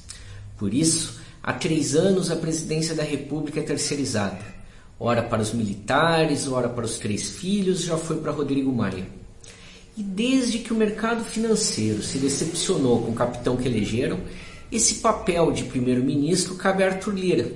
Por 0.56 0.72
isso, 0.72 1.20
há 1.42 1.52
três 1.52 1.94
anos 1.94 2.30
a 2.30 2.36
presidência 2.36 2.94
da 2.94 3.02
República 3.02 3.60
é 3.60 3.62
terceirizada. 3.62 4.40
Ora 4.98 5.22
para 5.22 5.42
os 5.42 5.52
militares, 5.52 6.48
ora 6.48 6.70
para 6.70 6.86
os 6.86 6.98
três 6.98 7.28
filhos, 7.28 7.82
já 7.82 7.98
foi 7.98 8.16
para 8.16 8.32
Rodrigo 8.32 8.72
Maia. 8.72 9.06
E 9.94 10.02
desde 10.02 10.60
que 10.60 10.72
o 10.72 10.76
mercado 10.76 11.22
financeiro 11.22 12.02
se 12.02 12.16
decepcionou 12.16 13.02
com 13.02 13.10
o 13.12 13.14
capitão 13.14 13.58
que 13.58 13.68
elegeram, 13.68 14.20
esse 14.72 14.94
papel 14.96 15.52
de 15.52 15.64
primeiro-ministro 15.64 16.54
cabe 16.54 16.82
a 16.82 16.86
Arthur 16.86 17.14
Lira, 17.14 17.52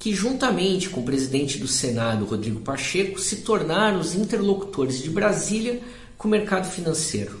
que, 0.00 0.14
juntamente 0.14 0.88
com 0.88 1.02
o 1.02 1.04
presidente 1.04 1.58
do 1.58 1.68
Senado, 1.68 2.24
Rodrigo 2.24 2.60
Pacheco, 2.60 3.20
se 3.20 3.42
tornaram 3.42 4.00
os 4.00 4.14
interlocutores 4.14 5.02
de 5.02 5.10
Brasília 5.10 5.82
com 6.16 6.26
o 6.26 6.30
mercado 6.30 6.70
financeiro. 6.70 7.38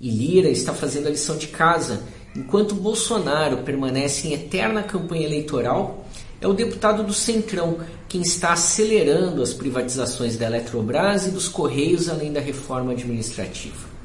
E 0.00 0.08
Lira 0.08 0.48
está 0.48 0.72
fazendo 0.72 1.08
a 1.08 1.10
lição 1.10 1.36
de 1.36 1.48
casa, 1.48 2.04
enquanto 2.36 2.76
Bolsonaro 2.76 3.58
permanece 3.58 4.28
em 4.28 4.32
eterna 4.32 4.84
campanha 4.84 5.26
eleitoral, 5.26 6.06
é 6.40 6.46
o 6.46 6.54
deputado 6.54 7.02
do 7.02 7.12
Centrão 7.12 7.80
quem 8.08 8.22
está 8.22 8.52
acelerando 8.52 9.42
as 9.42 9.52
privatizações 9.52 10.36
da 10.36 10.46
Eletrobras 10.46 11.26
e 11.26 11.30
dos 11.32 11.48
Correios, 11.48 12.08
além 12.08 12.32
da 12.32 12.40
reforma 12.40 12.92
administrativa. 12.92 13.95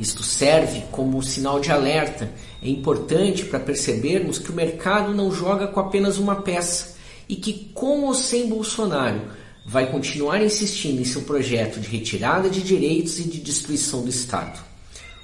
Isto 0.00 0.22
serve 0.22 0.84
como 0.90 1.22
sinal 1.22 1.60
de 1.60 1.70
alerta. 1.70 2.32
É 2.62 2.68
importante 2.68 3.44
para 3.44 3.60
percebermos 3.60 4.38
que 4.38 4.50
o 4.50 4.54
mercado 4.54 5.14
não 5.14 5.30
joga 5.30 5.66
com 5.66 5.78
apenas 5.78 6.16
uma 6.16 6.36
peça 6.36 6.96
e 7.28 7.36
que, 7.36 7.70
com 7.74 8.04
ou 8.04 8.14
sem 8.14 8.48
Bolsonaro, 8.48 9.20
vai 9.64 9.90
continuar 9.90 10.42
insistindo 10.42 11.02
em 11.02 11.04
seu 11.04 11.22
projeto 11.22 11.78
de 11.78 11.88
retirada 11.88 12.48
de 12.48 12.62
direitos 12.62 13.18
e 13.18 13.24
de 13.24 13.40
destruição 13.40 14.02
do 14.02 14.08
Estado. 14.08 14.58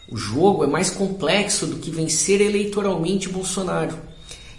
O 0.08 0.16
jogo 0.16 0.62
é 0.62 0.66
mais 0.66 0.90
complexo 0.90 1.66
do 1.66 1.78
que 1.78 1.90
vencer 1.90 2.40
eleitoralmente 2.40 3.30
Bolsonaro. 3.30 3.98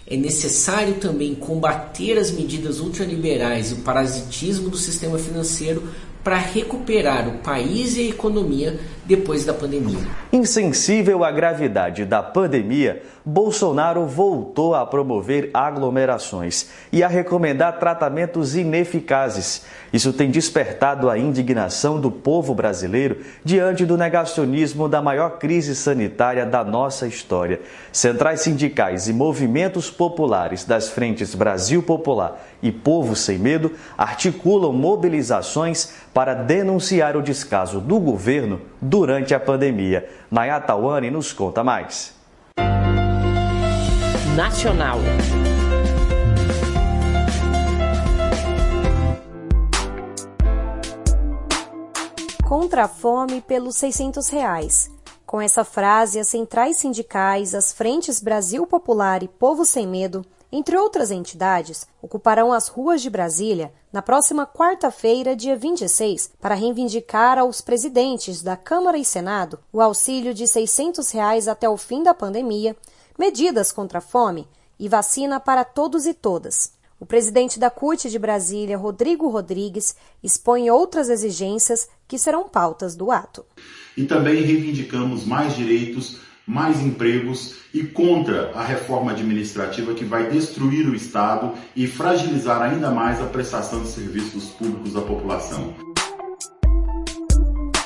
É 0.04 0.16
necessário 0.16 0.94
também 0.94 1.34
combater 1.34 2.18
as 2.18 2.30
medidas 2.30 2.80
ultraliberais 2.80 3.70
e 3.70 3.74
o 3.74 3.78
parasitismo 3.78 4.68
do 4.68 4.76
sistema 4.76 5.18
financeiro 5.18 5.88
para 6.24 6.36
recuperar 6.36 7.28
o 7.28 7.38
país 7.38 7.96
e 7.96 8.00
a 8.00 8.08
economia 8.08 8.78
depois 9.08 9.42
da 9.42 9.54
pandemia. 9.54 10.06
Insensível 10.30 11.24
à 11.24 11.30
gravidade 11.32 12.04
da 12.04 12.22
pandemia, 12.22 13.02
Bolsonaro 13.24 14.06
voltou 14.06 14.74
a 14.74 14.84
promover 14.84 15.50
aglomerações 15.54 16.68
e 16.92 17.02
a 17.02 17.08
recomendar 17.08 17.78
tratamentos 17.78 18.54
ineficazes. 18.54 19.64
Isso 19.92 20.12
tem 20.12 20.30
despertado 20.30 21.08
a 21.08 21.18
indignação 21.18 21.98
do 21.98 22.10
povo 22.10 22.54
brasileiro 22.54 23.18
diante 23.42 23.86
do 23.86 23.96
negacionismo 23.96 24.90
da 24.90 25.00
maior 25.00 25.38
crise 25.38 25.74
sanitária 25.74 26.44
da 26.44 26.62
nossa 26.62 27.06
história. 27.06 27.60
Centrais 27.90 28.42
sindicais 28.42 29.08
e 29.08 29.12
movimentos 29.14 29.90
populares 29.90 30.64
das 30.64 30.90
frentes 30.90 31.34
Brasil 31.34 31.82
Popular 31.82 32.46
e 32.62 32.70
Povo 32.70 33.16
Sem 33.16 33.38
Medo 33.38 33.72
articulam 33.96 34.72
mobilizações 34.72 35.92
para 36.12 36.34
denunciar 36.34 37.16
o 37.16 37.22
descaso 37.22 37.80
do 37.80 37.98
governo 37.98 38.60
durante 38.98 39.32
a 39.32 39.38
pandemia. 39.38 40.08
Nayata 40.28 40.74
Wani 40.74 41.08
nos 41.08 41.32
conta 41.32 41.62
mais. 41.62 42.12
Nacional. 44.34 44.98
Contra 52.44 52.84
a 52.84 52.88
fome 52.88 53.40
pelos 53.40 53.76
600 53.76 54.28
reais. 54.30 54.90
Com 55.24 55.40
essa 55.40 55.62
frase, 55.62 56.18
as 56.18 56.26
centrais 56.26 56.78
sindicais, 56.78 57.54
as 57.54 57.72
frentes 57.72 58.20
Brasil 58.20 58.66
Popular 58.66 59.22
e 59.22 59.28
Povo 59.28 59.64
Sem 59.64 59.86
Medo 59.86 60.24
entre 60.50 60.76
outras 60.78 61.10
entidades, 61.10 61.86
ocuparão 62.00 62.52
as 62.52 62.68
ruas 62.68 63.02
de 63.02 63.10
Brasília 63.10 63.72
na 63.92 64.00
próxima 64.00 64.46
quarta-feira, 64.46 65.36
dia 65.36 65.54
26, 65.54 66.32
para 66.40 66.54
reivindicar 66.54 67.38
aos 67.38 67.60
presidentes 67.60 68.42
da 68.42 68.56
Câmara 68.56 68.96
e 68.96 69.04
Senado 69.04 69.58
o 69.70 69.80
auxílio 69.80 70.32
de 70.32 70.46
600 70.46 71.10
reais 71.10 71.48
até 71.48 71.68
o 71.68 71.76
fim 71.76 72.02
da 72.02 72.14
pandemia, 72.14 72.74
medidas 73.18 73.70
contra 73.70 73.98
a 73.98 74.02
fome 74.02 74.48
e 74.78 74.88
vacina 74.88 75.38
para 75.38 75.64
todos 75.64 76.06
e 76.06 76.14
todas. 76.14 76.72
O 77.00 77.06
presidente 77.06 77.60
da 77.60 77.70
CUT 77.70 78.08
de 78.08 78.18
Brasília, 78.18 78.76
Rodrigo 78.76 79.28
Rodrigues, 79.28 79.94
expõe 80.22 80.70
outras 80.70 81.08
exigências 81.10 81.88
que 82.08 82.18
serão 82.18 82.48
pautas 82.48 82.96
do 82.96 83.10
ato. 83.10 83.44
E 83.96 84.04
também 84.04 84.42
reivindicamos 84.42 85.24
mais 85.24 85.54
direitos 85.54 86.18
mais 86.48 86.80
empregos 86.80 87.56
e 87.74 87.84
contra 87.84 88.50
a 88.54 88.64
reforma 88.64 89.12
administrativa 89.12 89.92
que 89.92 90.04
vai 90.04 90.30
destruir 90.30 90.88
o 90.88 90.94
Estado 90.94 91.52
e 91.76 91.86
fragilizar 91.86 92.62
ainda 92.62 92.90
mais 92.90 93.20
a 93.20 93.26
prestação 93.26 93.82
de 93.82 93.88
serviços 93.88 94.46
públicos 94.46 94.96
à 94.96 95.02
população. 95.02 95.74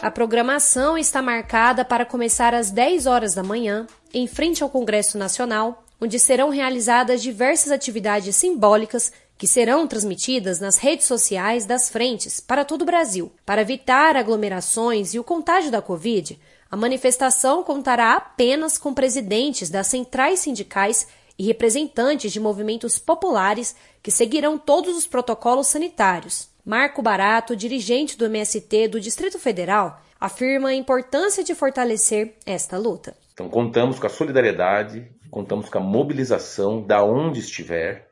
A 0.01 0.11
programação 0.11 0.97
está 0.97 1.21
marcada 1.21 1.85
para 1.85 2.07
começar 2.07 2.55
às 2.55 2.71
10 2.71 3.07
horas 3.07 3.35
da 3.35 3.43
manhã, 3.43 3.87
em 4.15 4.29
frente 4.29 4.63
ao 4.63 4.71
Congresso 4.71 5.19
Nacional, 5.19 5.85
onde 6.01 6.19
serão 6.19 6.49
realizadas 6.49 7.23
diversas 7.23 7.73
atividades 7.73 8.35
simbólicas 8.37 9.13
que 9.39 9.47
serão 9.47 9.89
transmitidas 9.89 10.61
nas 10.61 10.79
redes 10.79 11.07
sociais 11.07 11.67
das 11.67 11.91
frentes 11.91 12.39
para 12.39 12.65
todo 12.65 12.83
o 12.83 12.85
Brasil. 12.85 13.33
Para 13.45 13.63
evitar 13.63 14.17
aglomerações 14.17 15.15
e 15.15 15.19
o 15.19 15.25
contágio 15.25 15.71
da 15.71 15.83
Covid, 15.83 16.39
a 16.73 16.77
manifestação 16.77 17.63
contará 17.63 18.15
apenas 18.15 18.79
com 18.79 18.95
presidentes 18.95 19.69
das 19.69 19.89
centrais 19.89 20.41
sindicais 20.41 21.07
e 21.39 21.45
representantes 21.45 22.33
de 22.33 22.41
movimentos 22.41 22.99
populares 22.99 23.77
que 24.03 24.11
seguirão 24.11 24.57
todos 24.57 24.97
os 24.97 25.07
protocolos 25.07 25.67
sanitários. 25.67 26.49
Marco 26.65 27.03
Barato, 27.03 27.55
dirigente 27.55 28.17
do 28.17 28.25
MST 28.25 28.89
do 28.89 28.99
Distrito 28.99 29.39
Federal, 29.39 30.01
afirma 30.19 30.71
a 30.71 30.75
importância 30.75 31.45
de 31.45 31.55
fortalecer 31.55 32.37
esta 32.47 32.79
luta. 32.79 33.15
Então, 33.35 33.51
contamos 33.51 33.99
com 33.99 34.07
a 34.07 34.11
solidariedade, 34.11 35.13
contamos 35.31 35.69
com 35.69 35.77
a 35.77 35.83
mobilização 35.83 36.81
da 36.81 37.05
onde 37.05 37.41
estiver 37.41 38.09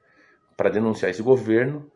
para 0.55 0.69
denunciar 0.69 1.11
esse 1.11 1.23
governo 1.23 1.91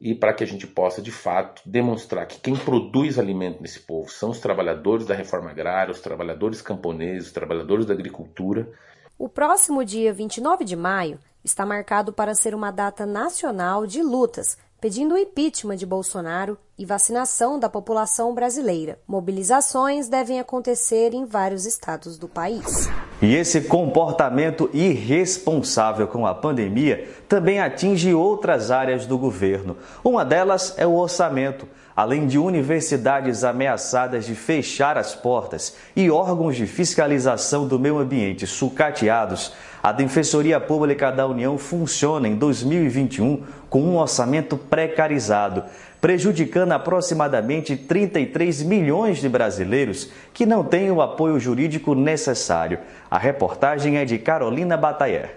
e 0.00 0.14
para 0.14 0.32
que 0.32 0.44
a 0.44 0.46
gente 0.46 0.66
possa, 0.66 1.00
de 1.00 1.10
fato, 1.10 1.62
demonstrar 1.64 2.26
que 2.26 2.40
quem 2.40 2.56
produz 2.56 3.18
alimento 3.18 3.62
nesse 3.62 3.80
povo 3.80 4.10
são 4.10 4.30
os 4.30 4.38
trabalhadores 4.38 5.06
da 5.06 5.14
reforma 5.14 5.50
agrária, 5.50 5.92
os 5.92 6.00
trabalhadores 6.00 6.60
camponeses, 6.60 7.28
os 7.28 7.32
trabalhadores 7.32 7.86
da 7.86 7.94
agricultura. 7.94 8.70
O 9.18 9.28
próximo 9.28 9.84
dia 9.84 10.12
29 10.12 10.64
de 10.64 10.76
maio 10.76 11.18
está 11.44 11.64
marcado 11.64 12.12
para 12.12 12.34
ser 12.34 12.54
uma 12.54 12.70
data 12.70 13.06
nacional 13.06 13.86
de 13.86 14.02
lutas 14.02 14.56
pedindo 14.84 15.14
o 15.14 15.18
impeachment 15.18 15.76
de 15.76 15.86
Bolsonaro 15.86 16.58
e 16.78 16.84
vacinação 16.84 17.58
da 17.58 17.70
população 17.70 18.34
brasileira. 18.34 18.98
Mobilizações 19.08 20.08
devem 20.08 20.38
acontecer 20.38 21.14
em 21.14 21.24
vários 21.24 21.64
estados 21.64 22.18
do 22.18 22.28
país. 22.28 22.86
E 23.22 23.34
esse 23.34 23.62
comportamento 23.62 24.68
irresponsável 24.74 26.06
com 26.06 26.26
a 26.26 26.34
pandemia 26.34 27.08
também 27.26 27.60
atinge 27.60 28.12
outras 28.12 28.70
áreas 28.70 29.06
do 29.06 29.16
governo. 29.16 29.78
Uma 30.04 30.22
delas 30.22 30.74
é 30.76 30.86
o 30.86 30.96
orçamento. 30.96 31.66
Além 31.96 32.26
de 32.26 32.38
universidades 32.38 33.44
ameaçadas 33.44 34.26
de 34.26 34.34
fechar 34.34 34.98
as 34.98 35.14
portas 35.14 35.76
e 35.94 36.10
órgãos 36.10 36.56
de 36.56 36.66
fiscalização 36.66 37.68
do 37.68 37.78
meio 37.78 37.98
ambiente 37.98 38.48
sucateados, 38.48 39.52
a 39.80 39.92
Defensoria 39.92 40.58
Pública 40.58 41.12
da 41.12 41.24
União 41.24 41.56
funciona 41.56 42.26
em 42.26 42.34
2021 42.34 43.42
com 43.70 43.80
um 43.82 43.96
orçamento 43.96 44.56
precarizado, 44.56 45.62
prejudicando 46.00 46.72
aproximadamente 46.72 47.76
33 47.76 48.62
milhões 48.62 49.18
de 49.18 49.28
brasileiros 49.28 50.10
que 50.32 50.44
não 50.44 50.64
têm 50.64 50.90
o 50.90 51.00
apoio 51.00 51.38
jurídico 51.38 51.94
necessário. 51.94 52.78
A 53.08 53.18
reportagem 53.18 53.98
é 53.98 54.04
de 54.04 54.18
Carolina 54.18 54.76
Batayer. 54.76 55.36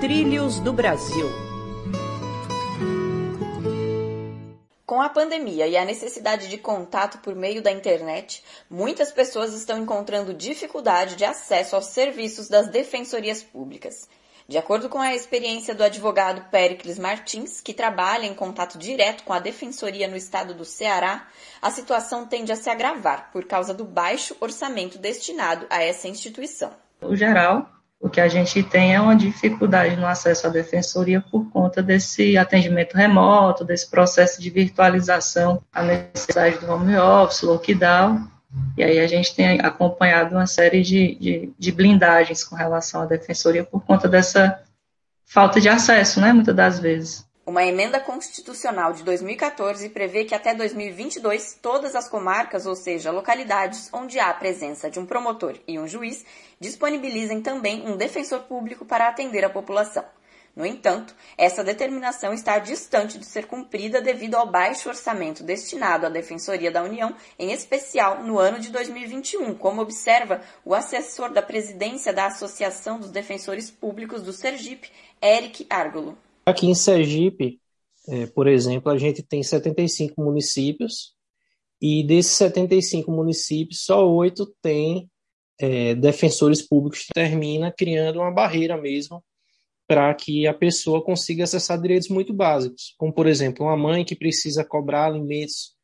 Trilhos 0.00 0.58
do 0.60 0.72
Brasil. 0.72 1.53
Com 4.94 5.02
a 5.02 5.08
pandemia 5.08 5.66
e 5.66 5.76
a 5.76 5.84
necessidade 5.84 6.46
de 6.46 6.56
contato 6.56 7.18
por 7.18 7.34
meio 7.34 7.60
da 7.60 7.72
internet, 7.72 8.44
muitas 8.70 9.10
pessoas 9.10 9.52
estão 9.52 9.76
encontrando 9.76 10.32
dificuldade 10.32 11.16
de 11.16 11.24
acesso 11.24 11.74
aos 11.74 11.86
serviços 11.86 12.48
das 12.48 12.68
defensorias 12.68 13.42
públicas. 13.42 14.08
De 14.46 14.56
acordo 14.56 14.88
com 14.88 15.00
a 15.00 15.12
experiência 15.12 15.74
do 15.74 15.82
advogado 15.82 16.48
Pericles 16.48 16.96
Martins, 16.96 17.60
que 17.60 17.74
trabalha 17.74 18.24
em 18.24 18.34
contato 18.34 18.78
direto 18.78 19.24
com 19.24 19.32
a 19.32 19.40
defensoria 19.40 20.06
no 20.06 20.16
estado 20.16 20.54
do 20.54 20.64
Ceará, 20.64 21.26
a 21.60 21.72
situação 21.72 22.24
tende 22.24 22.52
a 22.52 22.56
se 22.56 22.70
agravar 22.70 23.32
por 23.32 23.46
causa 23.46 23.74
do 23.74 23.84
baixo 23.84 24.36
orçamento 24.38 24.96
destinado 24.96 25.66
a 25.70 25.82
essa 25.82 26.06
instituição. 26.06 26.70
Geral, 27.10 27.68
o 28.04 28.10
que 28.10 28.20
a 28.20 28.28
gente 28.28 28.62
tem 28.62 28.94
é 28.94 29.00
uma 29.00 29.16
dificuldade 29.16 29.96
no 29.96 30.06
acesso 30.06 30.46
à 30.46 30.50
defensoria 30.50 31.22
por 31.22 31.48
conta 31.48 31.82
desse 31.82 32.36
atendimento 32.36 32.98
remoto, 32.98 33.64
desse 33.64 33.90
processo 33.90 34.42
de 34.42 34.50
virtualização, 34.50 35.62
a 35.72 35.82
necessidade 35.82 36.58
do 36.58 36.70
home 36.70 36.94
office, 36.98 37.40
lockdown, 37.40 38.28
e 38.76 38.84
aí 38.84 38.98
a 39.00 39.06
gente 39.06 39.34
tem 39.34 39.58
acompanhado 39.58 40.34
uma 40.34 40.46
série 40.46 40.82
de, 40.82 41.14
de, 41.14 41.54
de, 41.58 41.72
blindagens 41.72 42.44
com 42.44 42.54
relação 42.54 43.00
à 43.00 43.06
defensoria 43.06 43.64
por 43.64 43.82
conta 43.82 44.06
dessa 44.06 44.60
falta 45.24 45.58
de 45.58 45.70
acesso, 45.70 46.20
né, 46.20 46.30
muitas 46.30 46.54
das 46.54 46.78
vezes. 46.78 47.23
Uma 47.46 47.62
emenda 47.62 48.00
constitucional 48.00 48.94
de 48.94 49.02
2014 49.02 49.90
prevê 49.90 50.24
que 50.24 50.34
até 50.34 50.54
2022 50.54 51.58
todas 51.60 51.94
as 51.94 52.08
comarcas, 52.08 52.64
ou 52.64 52.74
seja, 52.74 53.10
localidades 53.10 53.90
onde 53.92 54.18
há 54.18 54.30
a 54.30 54.34
presença 54.34 54.88
de 54.88 54.98
um 54.98 55.04
promotor 55.04 55.54
e 55.68 55.78
um 55.78 55.86
juiz, 55.86 56.24
disponibilizem 56.58 57.42
também 57.42 57.86
um 57.86 57.98
defensor 57.98 58.40
público 58.44 58.86
para 58.86 59.08
atender 59.08 59.44
a 59.44 59.50
população. 59.50 60.06
No 60.56 60.64
entanto, 60.64 61.14
essa 61.36 61.62
determinação 61.62 62.32
está 62.32 62.58
distante 62.58 63.18
de 63.18 63.26
ser 63.26 63.46
cumprida 63.46 64.00
devido 64.00 64.36
ao 64.36 64.50
baixo 64.50 64.88
orçamento 64.88 65.42
destinado 65.42 66.06
à 66.06 66.08
Defensoria 66.08 66.70
da 66.70 66.82
União, 66.82 67.14
em 67.38 67.52
especial 67.52 68.22
no 68.22 68.38
ano 68.38 68.58
de 68.58 68.70
2021, 68.70 69.54
como 69.56 69.82
observa 69.82 70.40
o 70.64 70.74
assessor 70.74 71.30
da 71.30 71.42
presidência 71.42 72.10
da 72.10 72.24
Associação 72.24 72.98
dos 72.98 73.10
Defensores 73.10 73.70
Públicos 73.70 74.22
do 74.22 74.32
Sergipe, 74.32 74.90
Eric 75.20 75.66
Argolo. 75.68 76.16
Aqui 76.46 76.66
em 76.66 76.74
Sergipe, 76.74 77.60
é, 78.08 78.26
por 78.26 78.46
exemplo, 78.46 78.90
a 78.90 78.98
gente 78.98 79.22
tem 79.22 79.42
75 79.42 80.22
municípios 80.22 81.14
e 81.80 82.02
desses 82.02 82.32
75 82.32 83.10
municípios, 83.10 83.84
só 83.84 84.06
oito 84.08 84.54
têm 84.60 85.10
é, 85.58 85.94
defensores 85.94 86.62
públicos. 86.62 87.06
Termina 87.14 87.72
criando 87.72 88.20
uma 88.20 88.30
barreira 88.30 88.76
mesmo 88.76 89.24
para 89.86 90.14
que 90.14 90.46
a 90.46 90.54
pessoa 90.54 91.04
consiga 91.04 91.44
acessar 91.44 91.80
direitos 91.80 92.08
muito 92.08 92.32
básicos, 92.32 92.94
como, 92.96 93.12
por 93.12 93.26
exemplo, 93.26 93.66
uma 93.66 93.76
mãe 93.76 94.04
que 94.04 94.16
precisa 94.16 94.64
cobrar 94.64 95.06
alimentos 95.06 95.74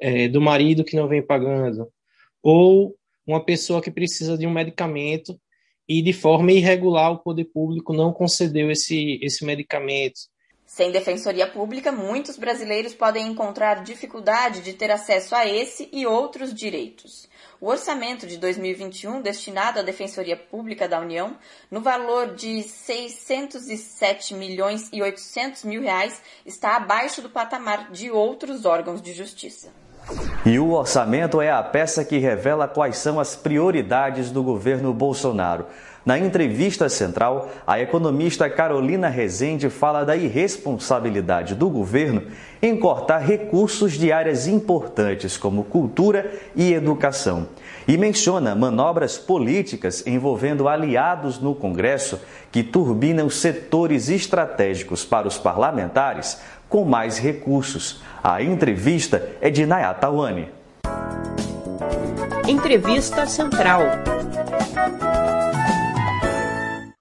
é, 0.00 0.28
do 0.28 0.40
marido 0.40 0.84
que 0.84 0.96
não 0.96 1.08
vem 1.08 1.24
pagando, 1.24 1.88
ou 2.42 2.96
uma 3.26 3.44
pessoa 3.44 3.82
que 3.82 3.90
precisa 3.90 4.38
de 4.38 4.46
um 4.46 4.50
medicamento 4.50 5.38
e 5.88 6.02
de 6.02 6.12
forma 6.12 6.52
irregular 6.52 7.12
o 7.12 7.18
poder 7.18 7.46
público 7.46 7.92
não 7.92 8.12
concedeu 8.12 8.70
esse, 8.70 9.18
esse 9.22 9.44
medicamento. 9.44 10.20
Sem 10.66 10.92
defensoria 10.92 11.46
pública, 11.46 11.90
muitos 11.90 12.36
brasileiros 12.36 12.94
podem 12.94 13.26
encontrar 13.26 13.82
dificuldade 13.82 14.60
de 14.60 14.74
ter 14.74 14.90
acesso 14.90 15.34
a 15.34 15.46
esse 15.46 15.88
e 15.90 16.06
outros 16.06 16.52
direitos. 16.52 17.26
O 17.58 17.68
orçamento 17.68 18.26
de 18.26 18.36
2021 18.36 19.22
destinado 19.22 19.80
à 19.80 19.82
Defensoria 19.82 20.36
Pública 20.36 20.86
da 20.86 21.00
União, 21.00 21.38
no 21.70 21.80
valor 21.80 22.34
de 22.34 22.62
607 22.62 24.34
milhões 24.34 24.90
e 24.92 25.02
800 25.02 25.64
mil 25.64 25.80
reais, 25.80 26.22
está 26.44 26.76
abaixo 26.76 27.22
do 27.22 27.30
patamar 27.30 27.90
de 27.90 28.10
outros 28.10 28.66
órgãos 28.66 29.00
de 29.00 29.14
justiça. 29.14 29.72
E 30.46 30.58
o 30.58 30.70
orçamento 30.70 31.40
é 31.40 31.50
a 31.50 31.62
peça 31.62 32.04
que 32.04 32.18
revela 32.18 32.68
quais 32.68 32.96
são 32.98 33.18
as 33.18 33.34
prioridades 33.34 34.30
do 34.30 34.42
governo 34.42 34.92
Bolsonaro. 34.92 35.66
Na 36.06 36.18
entrevista 36.18 36.88
central, 36.88 37.50
a 37.66 37.80
economista 37.80 38.48
Carolina 38.48 39.08
Rezende 39.08 39.68
fala 39.68 40.04
da 40.04 40.16
irresponsabilidade 40.16 41.54
do 41.54 41.68
governo 41.68 42.22
em 42.62 42.78
cortar 42.78 43.18
recursos 43.18 43.92
de 43.92 44.10
áreas 44.10 44.46
importantes 44.46 45.36
como 45.36 45.64
cultura 45.64 46.32
e 46.56 46.72
educação. 46.72 47.48
E 47.86 47.98
menciona 47.98 48.54
manobras 48.54 49.18
políticas 49.18 50.06
envolvendo 50.06 50.66
aliados 50.66 51.40
no 51.40 51.54
Congresso 51.54 52.18
que 52.50 52.62
turbinam 52.62 53.28
setores 53.28 54.08
estratégicos 54.08 55.04
para 55.04 55.28
os 55.28 55.36
parlamentares 55.36 56.40
com 56.68 56.84
mais 56.84 57.18
recursos. 57.18 58.02
A 58.22 58.42
entrevista 58.42 59.36
é 59.40 59.50
de 59.50 59.64
Nayata 59.64 60.08
Wani. 60.10 60.48
Entrevista 62.46 63.26
Central. 63.26 63.82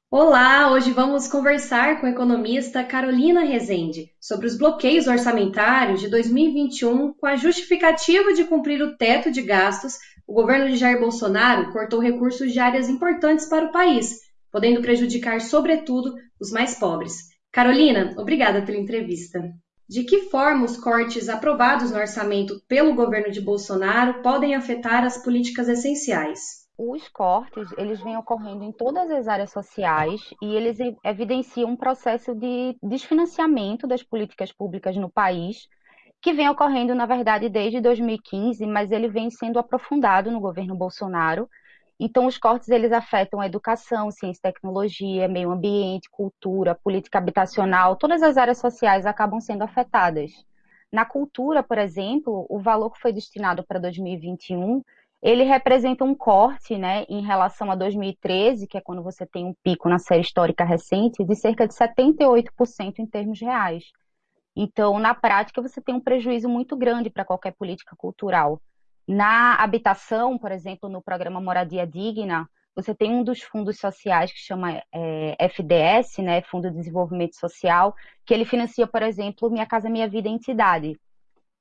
Olá, 0.10 0.72
hoje 0.72 0.92
vamos 0.92 1.28
conversar 1.28 2.00
com 2.00 2.08
a 2.08 2.10
economista 2.10 2.84
Carolina 2.84 3.44
Rezende 3.44 4.10
sobre 4.20 4.48
os 4.48 4.58
bloqueios 4.58 5.06
orçamentários 5.06 6.00
de 6.00 6.10
2021 6.10 7.14
com 7.14 7.28
a 7.28 7.36
justificativa 7.36 8.34
de 8.34 8.46
cumprir 8.46 8.82
o 8.82 8.96
teto 8.96 9.30
de 9.32 9.42
gastos. 9.42 9.96
O 10.26 10.34
governo 10.34 10.70
de 10.70 10.78
Jair 10.78 11.00
Bolsonaro 11.00 11.72
cortou 11.72 12.00
recursos 12.00 12.52
de 12.52 12.60
áreas 12.60 12.90
importantes 12.90 13.46
para 13.48 13.66
o 13.66 13.72
país, 13.72 14.22
podendo 14.52 14.82
prejudicar 14.82 15.40
sobretudo 15.42 16.16
os 16.40 16.52
mais 16.52 16.76
pobres. 16.76 17.37
Carolina, 17.58 18.14
obrigada 18.20 18.62
pela 18.62 18.78
entrevista. 18.78 19.52
De 19.90 20.04
que 20.04 20.30
forma 20.30 20.64
os 20.64 20.78
cortes 20.78 21.28
aprovados 21.28 21.90
no 21.90 21.98
orçamento 21.98 22.62
pelo 22.68 22.94
governo 22.94 23.32
de 23.32 23.42
Bolsonaro 23.42 24.22
podem 24.22 24.54
afetar 24.54 25.04
as 25.04 25.24
políticas 25.24 25.68
essenciais? 25.68 26.68
os 26.78 27.08
cortes 27.08 27.68
eles 27.76 28.00
vêm 28.04 28.16
ocorrendo 28.16 28.64
em 28.64 28.72
todas 28.72 29.10
as 29.10 29.28
áreas 29.28 29.50
sociais 29.50 30.22
e 30.40 30.56
eles 30.56 30.78
evidenciam 31.04 31.72
um 31.72 31.76
processo 31.76 32.36
de 32.36 32.78
desfinanciamento 32.84 33.88
das 33.88 34.04
políticas 34.04 34.54
públicas 34.54 34.96
no 34.96 35.10
país 35.10 35.68
que 36.22 36.34
vem 36.34 36.48
ocorrendo 36.48 36.94
na 36.94 37.08
verdade 37.08 37.50
desde 37.50 37.82
2015, 37.82 38.68
mas 38.68 38.92
ele 38.92 39.08
vem 39.08 39.32
sendo 39.32 39.58
aprofundado 39.58 40.30
no 40.30 40.40
governo 40.40 40.76
Bolsonaro. 40.76 41.50
Então 42.00 42.26
os 42.28 42.38
cortes 42.38 42.70
eles 42.70 42.92
afetam 42.92 43.40
a 43.40 43.48
educação, 43.48 44.12
ciência 44.12 44.40
e 44.40 44.52
tecnologia, 44.52 45.28
meio 45.28 45.52
ambiente, 45.52 46.10
cultura, 46.12 46.76
política 46.76 47.18
habitacional, 47.18 47.96
todas 47.96 48.22
as 48.22 48.38
áreas 48.38 48.60
sociais 48.60 49.06
acabam 49.06 49.40
sendo 49.40 49.64
afetadas. 49.64 50.32
Na 50.92 51.06
cultura, 51.06 51.64
por 51.64 51.78
exemplo, 51.78 52.46
o 52.50 52.60
valor 52.60 52.92
que 52.92 53.00
foi 53.00 53.12
destinado 53.12 53.66
para 53.66 53.80
2021 53.80 54.82
ele 55.22 55.44
representa 55.44 56.04
um 56.04 56.14
corte, 56.14 56.78
né, 56.78 57.04
em 57.10 57.22
relação 57.22 57.72
a 57.72 57.76
2013, 57.76 58.68
que 58.68 58.78
é 58.78 58.82
quando 58.82 59.02
você 59.02 59.26
tem 59.26 59.46
um 59.46 59.54
pico 59.64 59.90
na 59.90 59.98
série 59.98 60.22
histórica 60.22 60.64
recente, 60.64 61.24
de 61.24 61.36
cerca 61.36 61.68
de 61.68 61.74
78% 61.74 63.00
em 63.00 63.06
termos 63.06 63.42
reais. 63.42 63.86
Então, 64.56 65.00
na 65.00 65.14
prática, 65.16 65.62
você 65.62 65.82
tem 65.82 65.96
um 65.96 66.00
prejuízo 66.00 66.48
muito 66.48 66.76
grande 66.76 67.10
para 67.10 67.26
qualquer 67.26 67.54
política 67.54 67.96
cultural. 67.96 68.62
Na 69.08 69.56
habitação, 69.56 70.38
por 70.38 70.52
exemplo, 70.52 70.90
no 70.90 71.02
programa 71.02 71.40
Moradia 71.40 71.88
Digna, 71.88 72.50
você 72.76 72.94
tem 72.94 73.12
um 73.12 73.24
dos 73.24 73.42
fundos 73.42 73.80
sociais 73.80 74.32
que 74.32 74.38
chama 74.38 74.84
é, 74.94 75.36
FDS, 75.40 76.18
né, 76.20 76.42
Fundo 76.44 76.70
de 76.70 76.78
Desenvolvimento 76.78 77.36
Social, 77.36 77.96
que 78.26 78.34
ele 78.34 78.46
financia, 78.46 78.86
por 78.86 79.02
exemplo, 79.02 79.50
Minha 79.50 79.66
Casa 79.66 79.90
Minha 79.90 80.08
Vida 80.08 80.30
Entidade. 80.30 81.00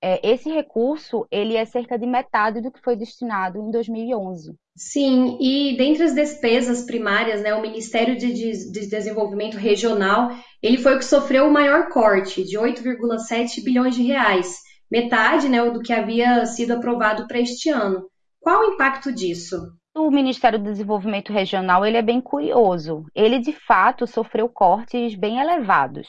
É, 0.03 0.20
esse 0.28 0.51
recurso, 0.51 1.26
ele 1.30 1.57
é 1.57 1.64
cerca 1.64 1.99
de 1.99 2.07
metade 2.07 2.61
do 2.61 2.70
que 2.70 2.82
foi 2.82 2.97
destinado 2.97 3.59
em 3.59 3.70
2011. 3.70 4.55
Sim, 4.76 5.38
e 5.40 5.74
dentre 5.78 6.03
as 6.03 6.14
despesas 6.14 6.84
primárias, 6.84 7.40
né, 7.40 7.55
o 7.55 7.62
Ministério 7.62 8.14
de, 8.18 8.32
de 8.34 8.86
Desenvolvimento 8.86 9.57
Regional, 9.57 10.30
ele 10.62 10.76
foi 10.76 10.97
o 10.97 10.99
que 10.99 11.05
sofreu 11.05 11.47
o 11.47 11.53
maior 11.53 11.88
corte, 11.88 12.44
de 12.44 12.59
8,7 12.59 13.64
bilhões 13.64 13.94
de 13.94 14.03
reais, 14.03 14.66
metade 14.91 15.49
né, 15.49 15.62
do 15.70 15.80
que 15.80 15.93
havia 15.93 16.45
sido 16.47 16.72
aprovado 16.72 17.26
para 17.26 17.39
este 17.39 17.68
ano. 17.70 18.09
Qual 18.41 18.61
o 18.61 18.74
impacto 18.74 19.12
disso? 19.12 19.72
O 19.95 20.11
Ministério 20.11 20.59
do 20.59 20.70
Desenvolvimento 20.70 21.32
Regional 21.32 21.84
ele 21.84 21.97
é 21.97 22.03
bem 22.03 22.20
curioso. 22.20 23.05
Ele 23.14 23.39
de 23.39 23.53
fato 23.53 24.07
sofreu 24.07 24.49
cortes 24.49 25.14
bem 25.14 25.39
elevados, 25.39 26.07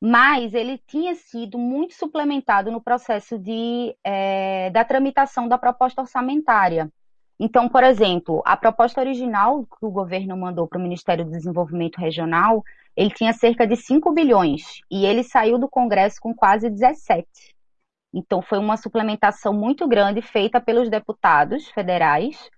mas 0.00 0.54
ele 0.54 0.78
tinha 0.86 1.14
sido 1.14 1.58
muito 1.58 1.94
suplementado 1.94 2.70
no 2.70 2.80
processo 2.80 3.38
de, 3.38 3.96
é, 4.04 4.70
da 4.70 4.84
tramitação 4.84 5.48
da 5.48 5.58
proposta 5.58 6.02
orçamentária. 6.02 6.92
Então, 7.40 7.68
por 7.68 7.84
exemplo, 7.84 8.42
a 8.44 8.56
proposta 8.56 9.00
original 9.00 9.64
que 9.64 9.86
o 9.86 9.90
governo 9.90 10.36
mandou 10.36 10.66
para 10.66 10.78
o 10.78 10.82
Ministério 10.82 11.24
do 11.24 11.30
Desenvolvimento 11.30 11.96
Regional, 11.96 12.64
ele 12.96 13.10
tinha 13.10 13.32
cerca 13.32 13.66
de 13.66 13.76
5 13.76 14.12
bilhões 14.12 14.80
e 14.90 15.06
ele 15.06 15.22
saiu 15.22 15.56
do 15.58 15.68
Congresso 15.68 16.20
com 16.20 16.34
quase 16.34 16.68
17. 16.68 17.26
Então, 18.12 18.42
foi 18.42 18.58
uma 18.58 18.76
suplementação 18.76 19.52
muito 19.52 19.86
grande 19.86 20.22
feita 20.22 20.60
pelos 20.60 20.88
deputados 20.90 21.68
federais 21.68 22.50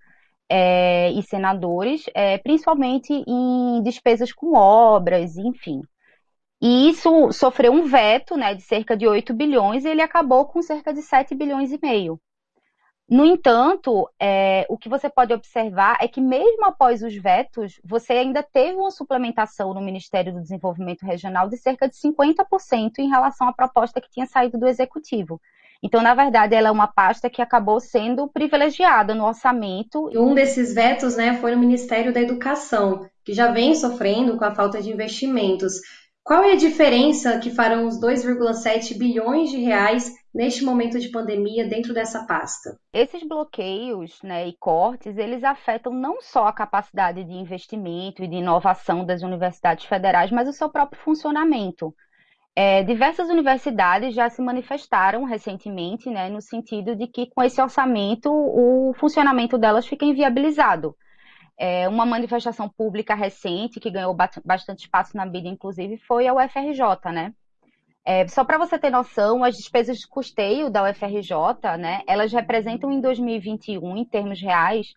é, 0.49 1.11
e 1.11 1.23
senadores, 1.23 2.05
é, 2.13 2.37
principalmente 2.37 3.13
em 3.27 3.81
despesas 3.83 4.33
com 4.33 4.53
obras, 4.55 5.37
enfim. 5.37 5.81
E 6.61 6.89
isso 6.89 7.31
sofreu 7.31 7.71
um 7.73 7.85
veto 7.85 8.37
né, 8.37 8.53
de 8.53 8.61
cerca 8.61 8.95
de 8.95 9.07
8 9.07 9.33
bilhões 9.33 9.83
e 9.83 9.89
ele 9.89 10.01
acabou 10.01 10.45
com 10.45 10.61
cerca 10.61 10.93
de 10.93 11.01
7 11.01 11.33
bilhões 11.35 11.71
e 11.71 11.79
meio. 11.81 12.19
No 13.11 13.25
entanto, 13.25 14.09
é, 14.17 14.65
o 14.69 14.77
que 14.77 14.87
você 14.87 15.09
pode 15.09 15.33
observar 15.33 15.97
é 15.99 16.07
que, 16.07 16.21
mesmo 16.21 16.63
após 16.63 17.03
os 17.03 17.13
vetos, 17.13 17.77
você 17.83 18.13
ainda 18.13 18.41
teve 18.41 18.77
uma 18.77 18.89
suplementação 18.89 19.73
no 19.73 19.81
Ministério 19.81 20.31
do 20.31 20.41
Desenvolvimento 20.41 21.05
Regional 21.05 21.49
de 21.49 21.57
cerca 21.57 21.89
de 21.89 21.95
50% 21.97 22.99
em 22.99 23.09
relação 23.09 23.49
à 23.49 23.53
proposta 23.53 23.99
que 23.99 24.09
tinha 24.09 24.25
saído 24.25 24.57
do 24.57 24.65
Executivo. 24.65 25.41
Então, 25.83 26.01
na 26.01 26.15
verdade, 26.15 26.55
ela 26.55 26.69
é 26.69 26.71
uma 26.71 26.87
pasta 26.87 27.29
que 27.29 27.41
acabou 27.41 27.81
sendo 27.81 28.29
privilegiada 28.29 29.13
no 29.13 29.25
orçamento. 29.25 30.09
Um 30.15 30.33
desses 30.33 30.73
vetos 30.73 31.17
né, 31.17 31.35
foi 31.35 31.51
no 31.53 31.59
Ministério 31.59 32.13
da 32.13 32.21
Educação, 32.21 33.09
que 33.25 33.33
já 33.33 33.51
vem 33.51 33.75
sofrendo 33.75 34.37
com 34.37 34.45
a 34.45 34.55
falta 34.55 34.81
de 34.81 34.89
investimentos. 34.89 35.81
Qual 36.23 36.43
é 36.43 36.53
a 36.53 36.57
diferença 36.57 37.39
que 37.39 37.49
farão 37.49 37.87
os 37.87 37.99
2,7 37.99 38.97
bilhões 38.97 39.49
de 39.49 39.57
reais 39.57 40.13
neste 40.33 40.63
momento 40.63 40.99
de 40.99 41.09
pandemia 41.09 41.67
dentro 41.67 41.93
dessa 41.93 42.25
pasta? 42.25 42.77
Esses 42.93 43.23
bloqueios 43.27 44.21
né, 44.23 44.47
e 44.47 44.55
cortes, 44.57 45.17
eles 45.17 45.43
afetam 45.43 45.91
não 45.91 46.21
só 46.21 46.45
a 46.45 46.53
capacidade 46.53 47.23
de 47.23 47.33
investimento 47.33 48.23
e 48.23 48.27
de 48.27 48.35
inovação 48.35 49.03
das 49.03 49.23
universidades 49.23 49.85
federais, 49.85 50.31
mas 50.31 50.47
o 50.47 50.53
seu 50.53 50.69
próprio 50.69 51.01
funcionamento. 51.01 51.93
É, 52.55 52.83
diversas 52.83 53.29
universidades 53.29 54.13
já 54.13 54.29
se 54.29 54.41
manifestaram 54.41 55.23
recentemente, 55.23 56.09
né, 56.09 56.29
no 56.29 56.41
sentido 56.41 56.95
de 56.95 57.07
que 57.07 57.29
com 57.33 57.41
esse 57.41 57.61
orçamento 57.61 58.29
o 58.29 58.93
funcionamento 58.93 59.57
delas 59.57 59.87
fica 59.87 60.05
inviabilizado. 60.05 60.95
É, 61.63 61.87
uma 61.87 62.07
manifestação 62.07 62.67
pública 62.67 63.13
recente 63.13 63.79
que 63.79 63.91
ganhou 63.91 64.17
bastante 64.43 64.79
espaço 64.79 65.15
na 65.15 65.27
mídia, 65.27 65.47
inclusive, 65.47 65.95
foi 65.99 66.27
a 66.27 66.33
UFRJ, 66.33 67.11
né? 67.13 67.35
É, 68.03 68.27
só 68.27 68.43
para 68.43 68.57
você 68.57 68.79
ter 68.79 68.89
noção, 68.89 69.43
as 69.43 69.55
despesas 69.55 69.99
de 69.99 70.07
custeio 70.07 70.71
da 70.71 70.89
UFRJ, 70.89 71.77
né, 71.77 72.01
elas 72.07 72.33
representam 72.33 72.91
em 72.91 72.99
2021, 72.99 73.95
em 73.95 74.03
termos 74.03 74.41
reais, 74.41 74.87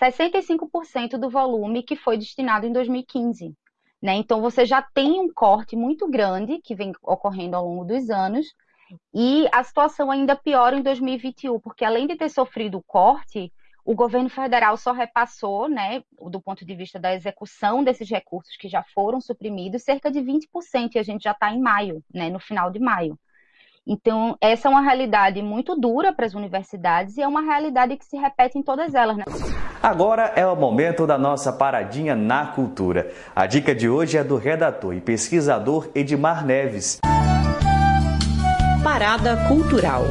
65% 0.00 1.18
do 1.18 1.28
volume 1.28 1.82
que 1.82 1.96
foi 1.96 2.16
destinado 2.16 2.66
em 2.66 2.72
2015. 2.72 3.52
Né? 4.00 4.14
Então, 4.14 4.40
você 4.40 4.64
já 4.64 4.80
tem 4.80 5.18
um 5.18 5.28
corte 5.28 5.74
muito 5.74 6.08
grande 6.08 6.60
que 6.62 6.76
vem 6.76 6.92
ocorrendo 7.02 7.56
ao 7.56 7.66
longo 7.66 7.84
dos 7.84 8.10
anos, 8.10 8.46
e 9.12 9.48
a 9.50 9.64
situação 9.64 10.08
ainda 10.08 10.36
piora 10.36 10.76
em 10.76 10.82
2021, 10.82 11.58
porque 11.58 11.84
além 11.84 12.06
de 12.06 12.14
ter 12.14 12.28
sofrido 12.28 12.78
o 12.78 12.82
corte, 12.82 13.52
o 13.84 13.94
governo 13.94 14.28
federal 14.28 14.76
só 14.76 14.92
repassou, 14.92 15.68
né, 15.68 16.02
do 16.20 16.40
ponto 16.40 16.64
de 16.64 16.74
vista 16.74 16.98
da 16.98 17.14
execução 17.14 17.82
desses 17.82 18.08
recursos 18.08 18.56
que 18.56 18.68
já 18.68 18.82
foram 18.94 19.20
suprimidos, 19.20 19.82
cerca 19.82 20.10
de 20.10 20.20
20%, 20.20 20.94
e 20.94 20.98
a 20.98 21.02
gente 21.02 21.24
já 21.24 21.32
está 21.32 21.52
em 21.52 21.60
maio, 21.60 22.02
né, 22.12 22.30
no 22.30 22.38
final 22.38 22.70
de 22.70 22.78
maio. 22.78 23.18
Então, 23.84 24.36
essa 24.40 24.68
é 24.68 24.70
uma 24.70 24.80
realidade 24.80 25.42
muito 25.42 25.74
dura 25.74 26.12
para 26.12 26.24
as 26.24 26.34
universidades 26.34 27.16
e 27.16 27.22
é 27.22 27.26
uma 27.26 27.40
realidade 27.40 27.96
que 27.96 28.04
se 28.04 28.16
repete 28.16 28.56
em 28.56 28.62
todas 28.62 28.94
elas. 28.94 29.16
Né? 29.16 29.24
Agora 29.82 30.32
é 30.36 30.46
o 30.46 30.54
momento 30.54 31.04
da 31.04 31.18
nossa 31.18 31.52
paradinha 31.52 32.14
na 32.14 32.46
cultura. 32.46 33.12
A 33.34 33.44
dica 33.44 33.74
de 33.74 33.88
hoje 33.88 34.16
é 34.16 34.22
do 34.22 34.36
redator 34.36 34.94
e 34.94 35.00
pesquisador 35.00 35.90
Edmar 35.96 36.46
Neves. 36.46 37.00
Parada 38.84 39.36
Cultural. 39.48 40.04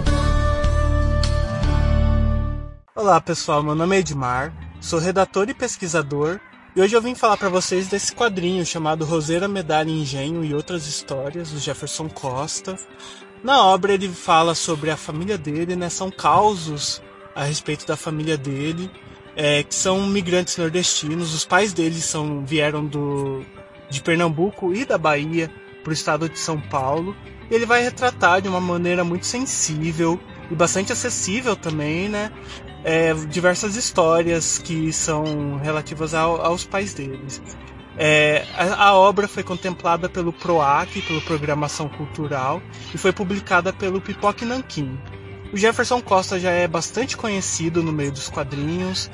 Olá 3.01 3.19
pessoal, 3.19 3.63
meu 3.63 3.73
nome 3.73 3.95
é 3.95 3.99
Edmar, 3.99 4.53
sou 4.79 4.99
redator 4.99 5.49
e 5.49 5.55
pesquisador 5.55 6.39
e 6.75 6.81
hoje 6.81 6.95
eu 6.95 7.01
vim 7.01 7.15
falar 7.15 7.35
para 7.35 7.49
vocês 7.49 7.87
desse 7.87 8.13
quadrinho 8.13 8.63
chamado 8.63 9.05
Roseira, 9.05 9.47
Medalha, 9.47 9.89
Engenho 9.89 10.45
e 10.45 10.53
Outras 10.53 10.85
Histórias, 10.85 11.49
do 11.49 11.57
Jefferson 11.57 12.07
Costa. 12.07 12.77
Na 13.43 13.65
obra 13.65 13.95
ele 13.95 14.07
fala 14.07 14.53
sobre 14.53 14.91
a 14.91 14.95
família 14.95 15.35
dele, 15.35 15.75
né? 15.75 15.89
São 15.89 16.11
causos 16.11 17.01
a 17.33 17.43
respeito 17.43 17.87
da 17.87 17.97
família 17.97 18.37
dele, 18.37 18.87
é, 19.35 19.63
que 19.63 19.73
são 19.73 20.05
migrantes 20.05 20.55
nordestinos. 20.57 21.33
Os 21.33 21.43
pais 21.43 21.73
dele 21.73 21.99
são, 21.99 22.45
vieram 22.45 22.85
do, 22.85 23.43
de 23.89 23.99
Pernambuco 23.99 24.75
e 24.75 24.85
da 24.85 24.99
Bahia 24.99 25.51
para 25.83 25.89
o 25.89 25.93
estado 25.93 26.29
de 26.29 26.37
São 26.37 26.61
Paulo. 26.61 27.15
Ele 27.49 27.65
vai 27.65 27.81
retratar 27.81 28.43
de 28.43 28.47
uma 28.47 28.61
maneira 28.61 29.03
muito 29.03 29.25
sensível 29.25 30.19
e 30.51 30.55
bastante 30.55 30.91
acessível 30.91 31.55
também, 31.55 32.09
né? 32.09 32.31
É, 32.83 33.13
diversas 33.13 33.75
histórias 33.75 34.57
que 34.57 34.91
são 34.91 35.57
relativas 35.57 36.13
ao, 36.13 36.41
aos 36.41 36.65
pais 36.65 36.93
deles. 36.93 37.41
É, 37.97 38.45
a, 38.55 38.87
a, 38.87 38.95
obra 38.95 39.27
foi 39.27 39.43
contemplada 39.43 40.09
pelo 40.09 40.33
PROAC, 40.33 41.01
pelo 41.03 41.21
Programação 41.21 41.87
Cultural, 41.87 42.61
e 42.93 42.97
foi 42.97 43.13
publicada 43.13 43.71
pelo 43.71 44.01
Pipoque 44.01 44.43
Nanquim. 44.43 44.99
O 45.53 45.57
Jefferson 45.57 46.01
Costa 46.01 46.39
já 46.39 46.51
é 46.51 46.67
bastante 46.67 47.15
conhecido 47.15 47.83
no 47.83 47.91
meio 47.91 48.11
dos 48.11 48.29
quadrinhos 48.29 49.09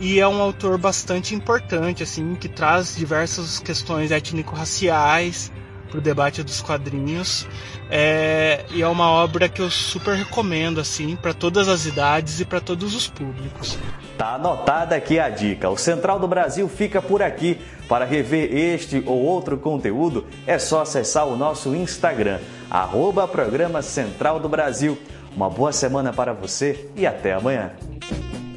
e 0.00 0.20
é 0.20 0.28
um 0.28 0.40
autor 0.40 0.78
bastante 0.78 1.34
importante, 1.34 2.02
assim, 2.02 2.34
que 2.34 2.48
traz 2.48 2.94
diversas 2.94 3.58
questões 3.58 4.10
étnico-raciais 4.10 5.50
para 5.92 5.98
o 5.98 6.00
debate 6.00 6.42
dos 6.42 6.62
quadrinhos. 6.62 7.46
É, 7.90 8.64
e 8.70 8.80
é 8.80 8.88
uma 8.88 9.10
obra 9.10 9.46
que 9.46 9.60
eu 9.60 9.70
super 9.70 10.16
recomendo, 10.16 10.80
assim, 10.80 11.14
para 11.14 11.34
todas 11.34 11.68
as 11.68 11.84
idades 11.84 12.40
e 12.40 12.46
para 12.46 12.60
todos 12.60 12.94
os 12.94 13.06
públicos. 13.06 13.78
Tá 14.16 14.36
anotada 14.36 14.96
aqui 14.96 15.18
a 15.18 15.28
dica. 15.28 15.68
O 15.68 15.76
Central 15.76 16.18
do 16.18 16.26
Brasil 16.26 16.66
fica 16.66 17.02
por 17.02 17.22
aqui. 17.22 17.60
Para 17.88 18.06
rever 18.06 18.56
este 18.56 19.02
ou 19.04 19.20
outro 19.20 19.58
conteúdo, 19.58 20.24
é 20.46 20.58
só 20.58 20.80
acessar 20.80 21.26
o 21.26 21.36
nosso 21.36 21.74
Instagram, 21.74 22.38
arroba 22.70 23.28
Programa 23.28 23.82
Central 23.82 24.40
do 24.40 24.48
Brasil. 24.48 24.98
Uma 25.36 25.50
boa 25.50 25.72
semana 25.72 26.10
para 26.10 26.32
você 26.32 26.88
e 26.96 27.06
até 27.06 27.34
amanhã. 27.34 27.72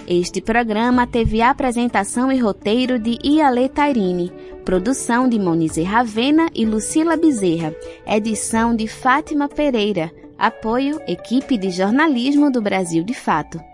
Este 0.05 0.41
programa 0.41 1.07
teve 1.07 1.41
apresentação 1.41 2.29
e 2.33 2.37
roteiro 2.37 2.99
de 2.99 3.17
Iale 3.23 3.69
Tairine, 3.69 4.29
produção 4.65 5.29
de 5.29 5.39
Monize 5.39 5.83
Ravena 5.83 6.49
e 6.53 6.65
Lucila 6.65 7.15
Bezerra, 7.15 7.73
edição 8.05 8.75
de 8.75 8.89
Fátima 8.89 9.47
Pereira, 9.47 10.11
apoio 10.37 10.99
equipe 11.07 11.57
de 11.57 11.69
jornalismo 11.69 12.51
do 12.51 12.61
Brasil 12.61 13.05
de 13.05 13.13
Fato. 13.13 13.68